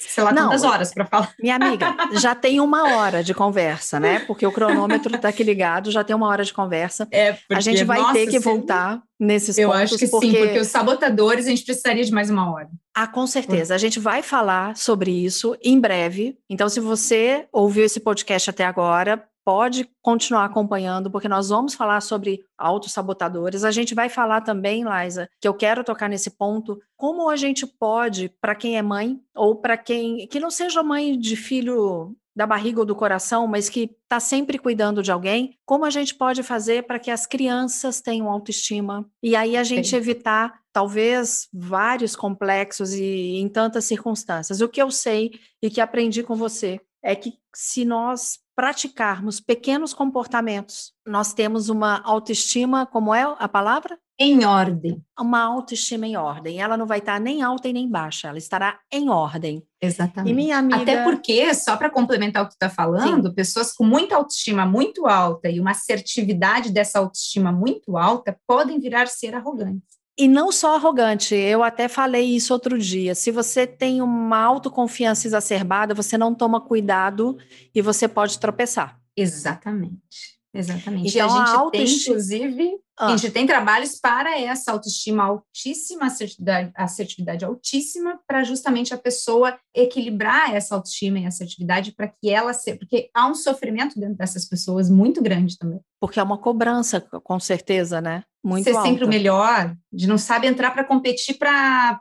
sei 0.10 0.24
lá, 0.24 0.32
não, 0.32 0.44
quantas 0.44 0.64
horas 0.64 0.94
para 0.94 1.06
falar. 1.06 1.34
Minha 1.42 1.56
amiga, 1.56 1.96
já 2.20 2.36
tem 2.36 2.60
uma 2.60 2.96
hora 2.96 3.24
de 3.24 3.34
conversa, 3.34 4.00
né? 4.00 4.20
Porque 4.20 4.46
o 4.46 4.52
cronômetro 4.52 5.16
está 5.16 5.30
aqui 5.30 5.44
ligado, 5.44 5.92
já 5.92 6.04
tem 6.04 6.16
uma 6.16 6.28
hora 6.28 6.44
de 6.44 6.54
conversa. 6.54 7.08
É, 7.12 7.34
porque, 7.34 7.54
a 7.54 7.60
gente 7.60 7.84
vai 7.84 8.00
nossa, 8.00 8.14
ter 8.14 8.28
que 8.28 8.40
voltar 8.40 9.02
nesses 9.20 9.58
eu 9.58 9.70
pontos. 9.70 9.80
Eu 9.80 9.86
acho 9.86 9.98
que 9.98 10.08
porque... 10.08 10.28
sim, 10.28 10.38
porque 10.38 10.60
os 10.60 10.68
sabotadores 10.68 11.46
a 11.46 11.50
gente 11.50 11.64
precisaria 11.64 12.04
de 12.04 12.12
mais 12.12 12.30
uma 12.30 12.52
hora. 12.52 12.70
Ah, 12.94 13.08
com 13.08 13.26
certeza. 13.26 13.74
A 13.74 13.78
gente 13.78 14.00
vai 14.00 14.22
falar 14.22 14.76
sobre 14.76 15.12
isso 15.12 15.58
em 15.64 15.80
breve. 15.80 16.38
Então, 16.50 16.68
se 16.68 16.80
você 16.80 17.48
ouviu 17.52 17.86
esse 17.86 18.00
podcast 18.00 18.50
até 18.50 18.66
agora, 18.66 19.26
pode 19.46 19.88
continuar 20.02 20.46
acompanhando, 20.46 21.12
porque 21.12 21.30
nós 21.30 21.50
vamos 21.50 21.76
falar 21.76 22.02
sobre 22.02 22.44
autossabotadores. 22.58 23.64
A 23.64 23.70
gente 23.70 23.94
vai 23.94 24.10
falar 24.10 24.42
também, 24.42 24.84
Liza, 24.84 25.30
que 25.40 25.48
eu 25.48 25.54
quero 25.54 25.84
tocar 25.84 26.10
nesse 26.10 26.32
ponto, 26.32 26.82
como 26.98 27.30
a 27.30 27.36
gente 27.36 27.68
pode, 27.68 28.30
para 28.42 28.56
quem 28.56 28.76
é 28.76 28.82
mãe, 28.82 29.20
ou 29.36 29.56
para 29.56 29.78
quem 29.78 30.28
que 30.28 30.40
não 30.40 30.50
seja 30.50 30.82
mãe 30.82 31.18
de 31.18 31.36
filho 31.36 32.16
da 32.36 32.46
barriga 32.46 32.80
ou 32.80 32.86
do 32.86 32.96
coração, 32.96 33.48
mas 33.48 33.70
que 33.70 33.92
está 34.04 34.20
sempre 34.20 34.58
cuidando 34.58 35.02
de 35.02 35.12
alguém, 35.12 35.58
como 35.66 35.86
a 35.86 35.90
gente 35.90 36.14
pode 36.14 36.44
fazer 36.44 36.84
para 36.84 37.00
que 37.00 37.10
as 37.10 37.26
crianças 37.26 38.02
tenham 38.02 38.30
autoestima 38.30 39.10
e 39.24 39.36
aí 39.36 39.56
a 39.56 39.64
gente 39.64 39.90
Sim. 39.90 39.96
evitar 39.96 40.60
talvez 40.74 41.48
vários 41.54 42.14
complexos 42.14 42.92
e 42.94 43.38
em 43.38 43.48
tantas 43.48 43.86
circunstâncias. 43.86 44.60
O 44.60 44.68
que 44.68 44.82
eu 44.82 44.92
sei 44.92 45.40
e 45.62 45.70
que 45.70 45.80
aprendi 45.80 46.22
com 46.24 46.36
você 46.36 46.82
é 47.02 47.16
que 47.16 47.36
se 47.54 47.86
nós 47.86 48.40
praticarmos 48.56 49.40
pequenos 49.40 49.94
comportamentos, 49.94 50.94
nós 51.06 51.34
temos 51.34 51.70
uma 51.70 52.02
autoestima, 52.04 52.86
como 52.86 53.14
é 53.14 53.24
a 53.38 53.48
palavra? 53.48 54.00
Em 54.18 54.46
ordem. 54.46 55.04
Uma 55.20 55.44
autoestima 55.44 56.08
em 56.08 56.16
ordem. 56.16 56.62
Ela 56.62 56.78
não 56.78 56.86
vai 56.86 57.00
estar 57.00 57.20
nem 57.20 57.44
alta 57.44 57.68
e 57.68 57.74
nem 57.74 57.90
baixa, 57.90 58.30
ela 58.30 58.38
estará 58.38 58.80
em 58.90 59.10
ordem. 59.10 59.62
Exatamente. 59.82 60.32
E 60.32 60.34
minha 60.34 60.58
amiga... 60.58 60.82
Até 60.82 61.04
porque, 61.04 61.54
só 61.54 61.76
para 61.76 61.90
complementar 61.90 62.44
o 62.44 62.46
que 62.46 62.54
tu 62.54 62.56
está 62.56 62.70
falando, 62.70 63.28
Sim. 63.28 63.36
pessoas 63.36 63.74
com 63.74 63.84
muita 63.84 64.16
autoestima 64.16 64.66
muito 64.66 65.06
alta 65.06 65.50
e 65.50 65.60
uma 65.60 65.72
assertividade 65.72 66.72
dessa 66.72 67.00
autoestima 67.00 67.52
muito 67.52 67.98
alta 67.98 68.40
podem 68.48 68.80
virar 68.80 69.08
ser 69.08 69.36
arrogantes. 69.36 69.95
E 70.18 70.28
não 70.28 70.52
só 70.52 70.76
arrogante, 70.76 71.36
eu 71.36 71.62
até 71.62 71.90
falei 71.90 72.36
isso 72.36 72.54
outro 72.54 72.80
dia. 72.80 73.14
Se 73.14 73.32
você 73.32 73.68
tem 73.68 74.02
uma 74.02 74.40
autoconfiança 74.40 75.28
exacerbada, 75.28 75.94
você 75.94 76.18
não 76.18 76.34
toma 76.34 76.62
cuidado 76.62 77.38
e 77.74 77.82
você 77.82 78.08
pode 78.08 78.40
tropeçar. 78.40 78.98
Exatamente. 79.16 80.36
Exatamente. 80.54 81.10
Então, 81.10 81.20
e 81.20 81.22
a 81.22 81.28
gente 81.28 81.50
a 81.50 81.60
autoestima... 81.60 81.72
tem, 81.72 82.14
inclusive, 82.14 82.80
ah. 82.98 83.08
A 83.08 83.18
gente 83.18 83.30
tem 83.30 83.46
trabalhos 83.46 84.00
para 84.00 84.40
essa 84.40 84.72
autoestima 84.72 85.24
altíssima, 85.24 86.06
assertividade, 86.06 86.72
assertividade 86.74 87.44
altíssima, 87.44 88.20
para 88.26 88.44
justamente 88.44 88.94
a 88.94 88.98
pessoa 88.98 89.60
equilibrar 89.74 90.56
essa 90.56 90.76
autoestima 90.76 91.20
e 91.20 91.26
assertividade 91.26 91.92
para 91.92 92.08
que 92.08 92.30
ela 92.30 92.54
se. 92.54 92.74
Porque 92.76 93.10
há 93.14 93.28
um 93.28 93.36
sofrimento 93.36 94.00
dentro 94.00 94.16
dessas 94.16 94.46
pessoas 94.46 94.90
muito 94.90 95.22
grande 95.22 95.58
também. 95.58 95.82
Porque 96.00 96.20
é 96.22 96.24
uma 96.24 96.38
cobrança, 96.38 97.02
com 97.02 97.40
certeza, 97.40 98.00
né? 98.00 98.24
Muito 98.46 98.66
Ser 98.66 98.76
alta. 98.76 98.88
sempre 98.88 99.04
o 99.04 99.08
melhor, 99.08 99.76
de 99.92 100.06
não 100.06 100.20
sabe 100.20 100.46
entrar 100.46 100.70
para 100.70 100.84
competir 100.84 101.36
para 101.36 102.00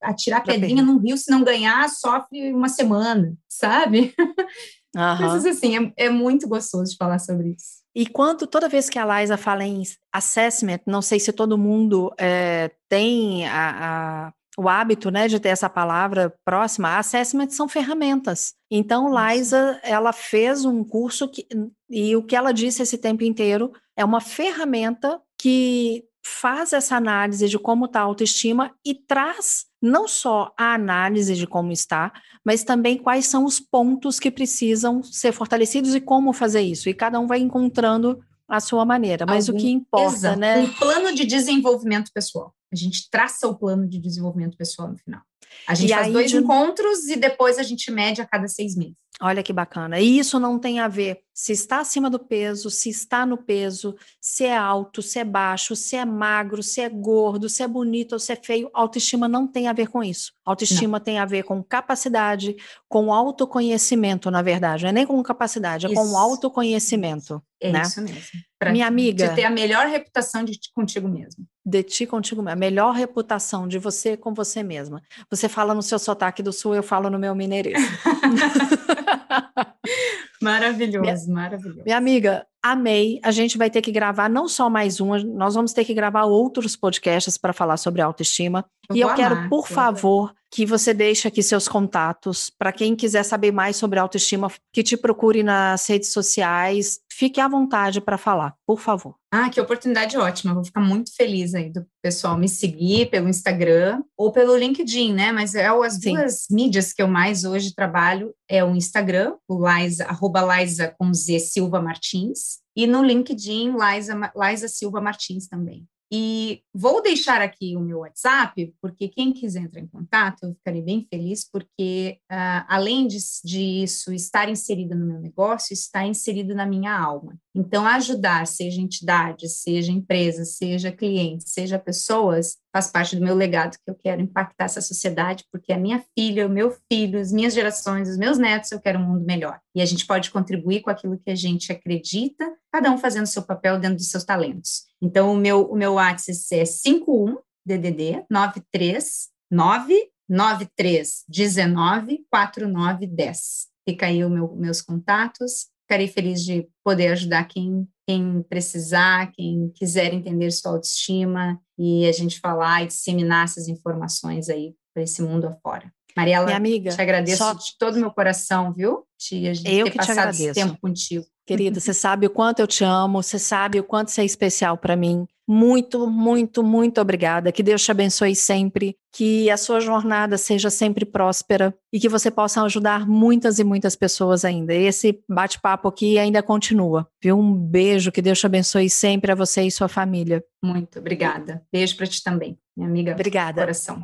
atirar 0.00 0.42
pra 0.42 0.54
pedrinha 0.54 0.76
perder. 0.76 0.90
num 0.90 0.98
rio, 0.98 1.18
se 1.18 1.30
não 1.30 1.44
ganhar, 1.44 1.86
sofre 1.90 2.54
uma 2.54 2.70
semana, 2.70 3.34
sabe? 3.46 4.14
Uhum. 4.96 5.16
Coisas 5.16 5.44
assim, 5.44 5.76
é, 5.76 6.06
é 6.06 6.08
muito 6.08 6.46
gostoso 6.46 6.92
de 6.92 6.96
falar 6.96 7.18
sobre 7.18 7.48
isso. 7.48 7.82
E 7.96 8.06
quando 8.06 8.46
toda 8.46 8.68
vez 8.68 8.88
que 8.88 8.96
a 8.96 9.20
Liza 9.20 9.36
fala 9.36 9.64
em 9.64 9.82
assessment, 10.12 10.78
não 10.86 11.02
sei 11.02 11.18
se 11.18 11.32
todo 11.32 11.58
mundo 11.58 12.14
é, 12.16 12.70
tem 12.88 13.44
a, 13.44 14.28
a, 14.28 14.32
o 14.56 14.68
hábito 14.68 15.10
né, 15.10 15.26
de 15.26 15.40
ter 15.40 15.48
essa 15.48 15.68
palavra 15.68 16.32
próxima, 16.44 16.96
assessment 16.96 17.50
são 17.50 17.68
ferramentas. 17.68 18.54
Então, 18.70 19.12
Liza, 19.12 19.80
ela 19.82 20.12
fez 20.12 20.64
um 20.64 20.84
curso 20.84 21.28
que, 21.28 21.44
e 21.90 22.14
o 22.14 22.22
que 22.22 22.36
ela 22.36 22.52
disse 22.52 22.80
esse 22.80 22.96
tempo 22.96 23.24
inteiro 23.24 23.72
é 23.96 24.04
uma 24.04 24.20
ferramenta 24.20 25.20
que 25.44 26.02
faz 26.26 26.72
essa 26.72 26.96
análise 26.96 27.50
de 27.50 27.58
como 27.58 27.84
está 27.84 28.00
a 28.00 28.04
autoestima 28.04 28.74
e 28.82 28.94
traz 28.94 29.66
não 29.80 30.08
só 30.08 30.54
a 30.58 30.72
análise 30.72 31.34
de 31.34 31.46
como 31.46 31.70
está, 31.70 32.14
mas 32.42 32.64
também 32.64 32.96
quais 32.96 33.26
são 33.26 33.44
os 33.44 33.60
pontos 33.60 34.18
que 34.18 34.30
precisam 34.30 35.02
ser 35.02 35.32
fortalecidos 35.32 35.94
e 35.94 36.00
como 36.00 36.32
fazer 36.32 36.62
isso. 36.62 36.88
E 36.88 36.94
cada 36.94 37.20
um 37.20 37.26
vai 37.26 37.40
encontrando 37.40 38.24
a 38.48 38.58
sua 38.58 38.86
maneira. 38.86 39.26
Mas 39.26 39.50
Algum, 39.50 39.58
o 39.58 39.62
que 39.62 39.70
importa, 39.70 40.16
exato, 40.16 40.40
né? 40.40 40.60
Um 40.60 40.72
plano 40.72 41.14
de 41.14 41.26
desenvolvimento 41.26 42.10
pessoal. 42.14 42.54
A 42.72 42.76
gente 42.76 43.10
traça 43.10 43.46
o 43.46 43.54
plano 43.54 43.86
de 43.86 43.98
desenvolvimento 43.98 44.56
pessoal 44.56 44.88
no 44.88 44.96
final. 44.96 45.20
A 45.68 45.74
gente 45.74 45.90
e 45.90 45.94
faz 45.94 46.10
dois 46.10 46.30
de... 46.30 46.38
encontros 46.38 47.06
e 47.06 47.16
depois 47.16 47.58
a 47.58 47.62
gente 47.62 47.90
mede 47.90 48.22
a 48.22 48.26
cada 48.26 48.48
seis 48.48 48.74
meses. 48.74 48.96
Olha 49.20 49.42
que 49.42 49.52
bacana. 49.52 50.00
E 50.00 50.18
isso 50.18 50.40
não 50.40 50.58
tem 50.58 50.80
a 50.80 50.88
ver 50.88 51.20
se 51.32 51.52
está 51.52 51.80
acima 51.80 52.10
do 52.10 52.18
peso, 52.18 52.68
se 52.68 52.88
está 52.90 53.24
no 53.24 53.36
peso, 53.36 53.94
se 54.20 54.44
é 54.44 54.56
alto, 54.56 55.02
se 55.02 55.18
é 55.18 55.24
baixo, 55.24 55.76
se 55.76 55.96
é 55.96 56.04
magro, 56.04 56.62
se 56.62 56.80
é 56.80 56.88
gordo, 56.88 57.48
se 57.48 57.62
é 57.62 57.68
bonito 57.68 58.14
ou 58.14 58.18
se 58.18 58.32
é 58.32 58.36
feio. 58.36 58.70
Autoestima 58.72 59.28
não 59.28 59.46
tem 59.46 59.68
a 59.68 59.72
ver 59.72 59.88
com 59.88 60.02
isso. 60.02 60.32
Autoestima 60.44 60.98
não. 60.98 61.04
tem 61.04 61.18
a 61.18 61.24
ver 61.24 61.44
com 61.44 61.62
capacidade, 61.62 62.56
com 62.88 63.12
autoconhecimento, 63.12 64.30
na 64.30 64.42
verdade. 64.42 64.82
Não 64.82 64.90
é 64.90 64.92
nem 64.92 65.06
com 65.06 65.20
capacidade, 65.22 65.86
é 65.86 65.92
isso. 65.92 66.00
com 66.00 66.16
autoconhecimento. 66.16 67.42
É 67.60 67.72
né? 67.72 67.82
isso 67.82 68.00
mesmo. 68.02 68.20
Pra 68.58 68.72
Minha 68.72 68.86
amiga. 68.86 69.28
De 69.28 69.34
ter 69.34 69.44
a 69.44 69.50
melhor 69.50 69.86
reputação 69.86 70.44
de 70.44 70.58
contigo 70.74 71.08
mesmo. 71.08 71.46
De 71.64 71.82
ti 71.82 72.06
contigo 72.06 72.42
mesmo. 72.42 72.52
A 72.52 72.56
melhor 72.56 72.94
reputação 72.94 73.66
de 73.66 73.78
você 73.78 74.16
com 74.16 74.34
você 74.34 74.62
mesma. 74.62 75.02
Você 75.30 75.48
fala 75.48 75.74
no 75.74 75.82
seu 75.82 75.98
sotaque 75.98 76.42
do 76.42 76.52
sul, 76.52 76.74
eu 76.74 76.82
falo 76.82 77.08
no 77.08 77.18
meu 77.18 77.34
mineirismo. 77.34 77.86
maravilhoso, 80.42 81.00
minha, 81.00 81.42
maravilhoso. 81.42 81.82
Minha 81.84 81.96
amiga, 81.96 82.46
amei. 82.62 83.20
A 83.22 83.30
gente 83.30 83.58
vai 83.58 83.70
ter 83.70 83.82
que 83.82 83.92
gravar 83.92 84.28
não 84.28 84.48
só 84.48 84.70
mais 84.70 85.00
um, 85.00 85.16
nós 85.34 85.54
vamos 85.54 85.72
ter 85.72 85.84
que 85.84 85.94
gravar 85.94 86.24
outros 86.24 86.76
podcasts 86.76 87.36
para 87.36 87.52
falar 87.52 87.76
sobre 87.76 88.00
autoestima. 88.00 88.64
Eu 88.88 88.96
e 88.96 89.00
eu 89.00 89.08
amar, 89.08 89.16
quero, 89.16 89.48
por 89.48 89.68
favor, 89.68 90.34
que 90.50 90.64
você 90.64 90.94
deixe 90.94 91.26
aqui 91.26 91.42
seus 91.42 91.66
contatos 91.66 92.50
para 92.50 92.72
quem 92.72 92.94
quiser 92.94 93.22
saber 93.24 93.52
mais 93.52 93.76
sobre 93.76 93.98
autoestima, 93.98 94.50
que 94.72 94.82
te 94.82 94.96
procure 94.96 95.42
nas 95.42 95.86
redes 95.88 96.12
sociais. 96.12 97.00
Fique 97.16 97.40
à 97.40 97.46
vontade 97.46 98.00
para 98.00 98.18
falar, 98.18 98.56
por 98.66 98.80
favor. 98.80 99.14
Ah, 99.32 99.48
que 99.48 99.60
oportunidade 99.60 100.18
ótima. 100.18 100.52
Vou 100.52 100.64
ficar 100.64 100.80
muito 100.80 101.14
feliz 101.14 101.54
aí 101.54 101.70
do 101.70 101.86
pessoal 102.02 102.36
me 102.36 102.48
seguir 102.48 103.08
pelo 103.08 103.28
Instagram 103.28 104.02
ou 104.16 104.32
pelo 104.32 104.56
LinkedIn, 104.56 105.14
né? 105.14 105.30
Mas 105.30 105.54
é 105.54 105.68
as 105.68 105.94
Sim. 105.94 106.14
duas 106.14 106.46
mídias 106.50 106.92
que 106.92 107.00
eu 107.00 107.06
mais 107.06 107.44
hoje 107.44 107.72
trabalho 107.72 108.34
é 108.48 108.64
o 108.64 108.74
Instagram, 108.74 109.36
o 109.46 109.64
Liza, 109.64 110.06
arroba 110.06 110.58
Liza 110.58 110.92
com 110.98 111.14
Z 111.14 111.38
Silva 111.38 111.80
Martins, 111.80 112.58
e 112.74 112.84
no 112.84 113.04
LinkedIn, 113.04 113.76
Liza, 113.76 114.32
Liza 114.34 114.66
Silva 114.66 115.00
Martins 115.00 115.46
também. 115.46 115.86
E 116.12 116.62
vou 116.72 117.02
deixar 117.02 117.40
aqui 117.40 117.76
o 117.76 117.80
meu 117.80 118.00
WhatsApp, 118.00 118.72
porque 118.80 119.08
quem 119.08 119.32
quiser 119.32 119.62
entrar 119.62 119.80
em 119.80 119.86
contato, 119.86 120.44
eu 120.44 120.54
ficarei 120.54 120.82
bem 120.82 121.06
feliz, 121.08 121.48
porque 121.48 122.18
uh, 122.30 122.64
além 122.68 123.06
de, 123.06 123.18
disso 123.44 124.12
estar 124.12 124.48
inserido 124.48 124.94
no 124.94 125.06
meu 125.06 125.20
negócio, 125.20 125.72
está 125.72 126.06
inserido 126.06 126.54
na 126.54 126.66
minha 126.66 126.96
alma. 126.96 127.38
Então, 127.54 127.86
ajudar, 127.86 128.46
seja 128.46 128.80
entidade, 128.80 129.48
seja 129.48 129.92
empresa, 129.92 130.44
seja 130.44 130.90
cliente, 130.90 131.48
seja 131.48 131.78
pessoas, 131.78 132.56
faz 132.72 132.90
parte 132.90 133.14
do 133.14 133.24
meu 133.24 133.34
legado 133.34 133.76
que 133.76 133.88
eu 133.90 133.94
quero 133.94 134.20
impactar 134.20 134.64
essa 134.64 134.80
sociedade, 134.80 135.44
porque 135.52 135.72
a 135.72 135.78
minha 135.78 136.04
filha, 136.18 136.46
o 136.46 136.50
meu 136.50 136.76
filho, 136.90 137.20
as 137.20 137.30
minhas 137.30 137.54
gerações, 137.54 138.08
os 138.08 138.18
meus 138.18 138.38
netos, 138.38 138.72
eu 138.72 138.80
quero 138.80 138.98
um 138.98 139.06
mundo 139.06 139.24
melhor. 139.24 139.60
E 139.74 139.80
a 139.80 139.86
gente 139.86 140.04
pode 140.04 140.32
contribuir 140.32 140.80
com 140.80 140.90
aquilo 140.90 141.18
que 141.18 141.30
a 141.30 141.36
gente 141.36 141.70
acredita, 141.70 142.52
cada 142.72 142.90
um 142.90 142.98
fazendo 142.98 143.26
seu 143.26 143.42
papel 143.42 143.78
dentro 143.78 143.98
dos 143.98 144.10
seus 144.10 144.24
talentos. 144.24 144.86
Então, 145.04 145.32
o 145.32 145.36
meu, 145.36 145.62
o 145.70 145.76
meu 145.76 145.94
WhatsApp 145.94 146.60
é 146.60 146.64
51 146.64 147.36
DDD 147.66 148.24
939 148.30 150.10
9319 150.28 152.24
4910. 152.30 153.68
Fica 153.86 154.06
aí 154.06 154.24
os 154.24 154.30
meu, 154.30 154.54
meus 154.56 154.80
contatos 154.80 155.68
ficarei 155.84 156.08
feliz 156.08 156.42
de 156.42 156.66
poder 156.82 157.08
ajudar 157.08 157.44
quem, 157.44 157.86
quem 158.06 158.42
precisar, 158.42 159.30
quem 159.32 159.70
quiser 159.74 160.12
entender 160.12 160.50
sua 160.50 160.72
autoestima 160.72 161.60
e 161.78 162.06
a 162.06 162.12
gente 162.12 162.40
falar 162.40 162.82
e 162.82 162.86
disseminar 162.86 163.44
essas 163.44 163.68
informações 163.68 164.48
aí 164.48 164.74
para 164.92 165.02
esse 165.02 165.22
mundo 165.22 165.46
afora. 165.46 165.92
Mariela, 166.16 166.46
Minha 166.46 166.56
amiga, 166.56 166.90
te 166.90 167.00
agradeço 167.00 167.38
só... 167.38 167.54
de 167.54 167.76
todo 167.78 167.96
o 167.96 168.00
meu 168.00 168.10
coração, 168.10 168.72
viu? 168.72 169.04
Gente 169.18 169.66
Eu 169.66 169.86
ter 169.86 169.90
que 169.90 169.96
passado 169.98 170.30
esse 170.30 170.52
tempo 170.52 170.78
contigo. 170.80 171.24
Querida, 171.46 171.78
você 171.80 171.94
sabe 171.94 172.26
o 172.26 172.30
quanto 172.30 172.60
eu 172.60 172.66
te 172.66 172.84
amo, 172.84 173.22
você 173.22 173.38
sabe 173.38 173.80
o 173.80 173.84
quanto 173.84 174.10
você 174.10 174.22
é 174.22 174.24
especial 174.24 174.76
para 174.76 174.96
mim. 174.96 175.26
Muito, 175.46 176.10
muito, 176.10 176.62
muito 176.62 177.00
obrigada. 177.00 177.52
Que 177.52 177.62
Deus 177.62 177.84
te 177.84 177.90
abençoe 177.90 178.34
sempre, 178.34 178.96
que 179.12 179.50
a 179.50 179.56
sua 179.56 179.78
jornada 179.78 180.38
seja 180.38 180.70
sempre 180.70 181.04
próspera 181.04 181.74
e 181.92 182.00
que 182.00 182.08
você 182.08 182.30
possa 182.30 182.62
ajudar 182.62 183.06
muitas 183.06 183.58
e 183.58 183.64
muitas 183.64 183.94
pessoas 183.94 184.44
ainda. 184.44 184.74
Esse 184.74 185.22
bate-papo 185.28 185.88
aqui 185.88 186.18
ainda 186.18 186.42
continua. 186.42 187.06
Viu? 187.22 187.38
Um 187.38 187.54
beijo, 187.54 188.10
que 188.10 188.22
Deus 188.22 188.40
te 188.40 188.46
abençoe 188.46 188.88
sempre 188.88 189.32
a 189.32 189.34
você 189.34 189.62
e 189.62 189.70
sua 189.70 189.88
família. 189.88 190.42
Muito 190.62 190.98
obrigada. 190.98 191.62
Beijo 191.70 191.96
para 191.96 192.06
ti 192.06 192.22
também, 192.22 192.58
minha 192.74 192.88
amiga. 192.88 193.12
Obrigada. 193.12 193.60
Coração. 193.60 194.02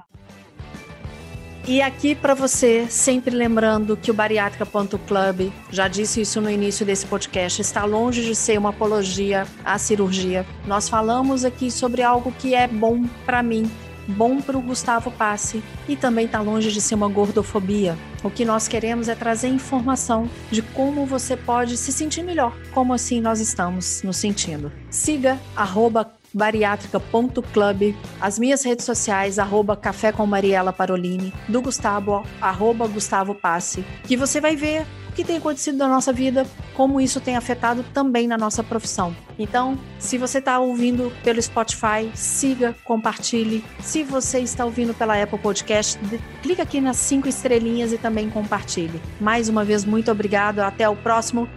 E 1.71 1.81
aqui 1.81 2.17
para 2.17 2.35
você, 2.35 2.89
sempre 2.91 3.33
lembrando 3.33 3.97
que 3.97 4.11
o 4.11 4.15
bariátrica.club, 4.15 5.53
já 5.71 5.87
disse 5.87 6.21
isso 6.21 6.41
no 6.41 6.51
início 6.51 6.85
desse 6.85 7.07
podcast, 7.07 7.63
está 7.63 7.85
longe 7.85 8.25
de 8.25 8.35
ser 8.35 8.59
uma 8.59 8.71
apologia 8.71 9.47
à 9.65 9.79
cirurgia. 9.79 10.45
Nós 10.67 10.89
falamos 10.89 11.45
aqui 11.45 11.71
sobre 11.71 12.03
algo 12.03 12.33
que 12.33 12.57
é 12.57 12.67
bom 12.67 13.05
para 13.25 13.41
mim, 13.41 13.71
bom 14.09 14.41
para 14.41 14.59
o 14.59 14.61
Gustavo 14.61 15.13
Passe 15.13 15.63
e 15.89 15.95
também 15.95 16.27
está 16.27 16.41
longe 16.41 16.73
de 16.73 16.81
ser 16.81 16.97
uma 16.97 17.09
gordofobia. 17.09 17.97
O 18.25 18.31
que 18.31 18.45
nós 18.45 18.67
queremos 18.67 19.09
é 19.09 19.15
trazer 19.15 19.47
informação 19.47 20.29
de 20.51 20.63
como 20.63 21.07
você 21.07 21.37
pode 21.37 21.77
se 21.77 21.93
sentir 21.93 22.25
melhor, 22.25 22.53
como 22.75 22.93
assim 22.93 23.21
nós 23.21 23.39
estamos 23.39 24.03
nos 24.03 24.17
sentindo. 24.17 24.73
Siga 24.91 25.39
arroba 25.55 26.20
bariátrica.club, 26.33 27.95
as 28.21 28.39
minhas 28.39 28.65
redes 28.65 28.85
sociais, 28.85 29.39
arroba 29.39 29.77
Café 29.77 30.13
com 30.13 30.27
Mariela 30.27 30.73
Parolini, 30.73 31.33
do 31.49 31.61
Gustavo, 31.61 32.25
arroba 32.41 32.87
Gustavo 32.87 33.35
Passe, 33.35 33.85
que 34.05 34.17
você 34.17 34.41
vai 34.41 34.57
ver 34.57 34.87
o 35.11 35.13
que 35.13 35.25
tem 35.25 35.39
acontecido 35.39 35.77
na 35.77 35.89
nossa 35.89 36.13
vida, 36.13 36.47
como 36.75 37.01
isso 37.01 37.21
tem 37.21 37.37
afetado 37.37 37.85
também 37.93 38.29
na 38.29 38.39
nossa 38.39 38.63
profissão. 38.63 39.15
Então, 39.39 39.77
se 39.99 40.17
você 40.17 40.39
está 40.39 40.61
ouvindo 40.61 41.13
pelo 41.25 41.43
Spotify, 41.43 42.11
siga, 42.15 42.77
compartilhe. 42.85 43.65
Se 43.81 44.05
você 44.05 44.39
está 44.39 44.65
ouvindo 44.65 44.95
pela 44.95 45.21
Apple 45.21 45.39
Podcast, 45.39 45.99
clica 46.43 46.63
aqui 46.63 46.81
nas 46.81 46.97
cinco 46.97 47.29
estrelinhas 47.29 47.93
e 47.93 47.99
também 47.99 48.31
compartilhe. 48.31 49.01
Mais 49.21 49.49
uma 49.49 49.65
vez, 49.65 49.85
muito 49.85 50.11
obrigado. 50.13 50.61
Até 50.61 50.89
o 50.89 50.95
próximo. 50.95 51.49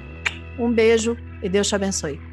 Um 0.58 0.72
beijo 0.72 1.16
e 1.42 1.50
Deus 1.50 1.68
te 1.68 1.76
abençoe. 1.76 2.33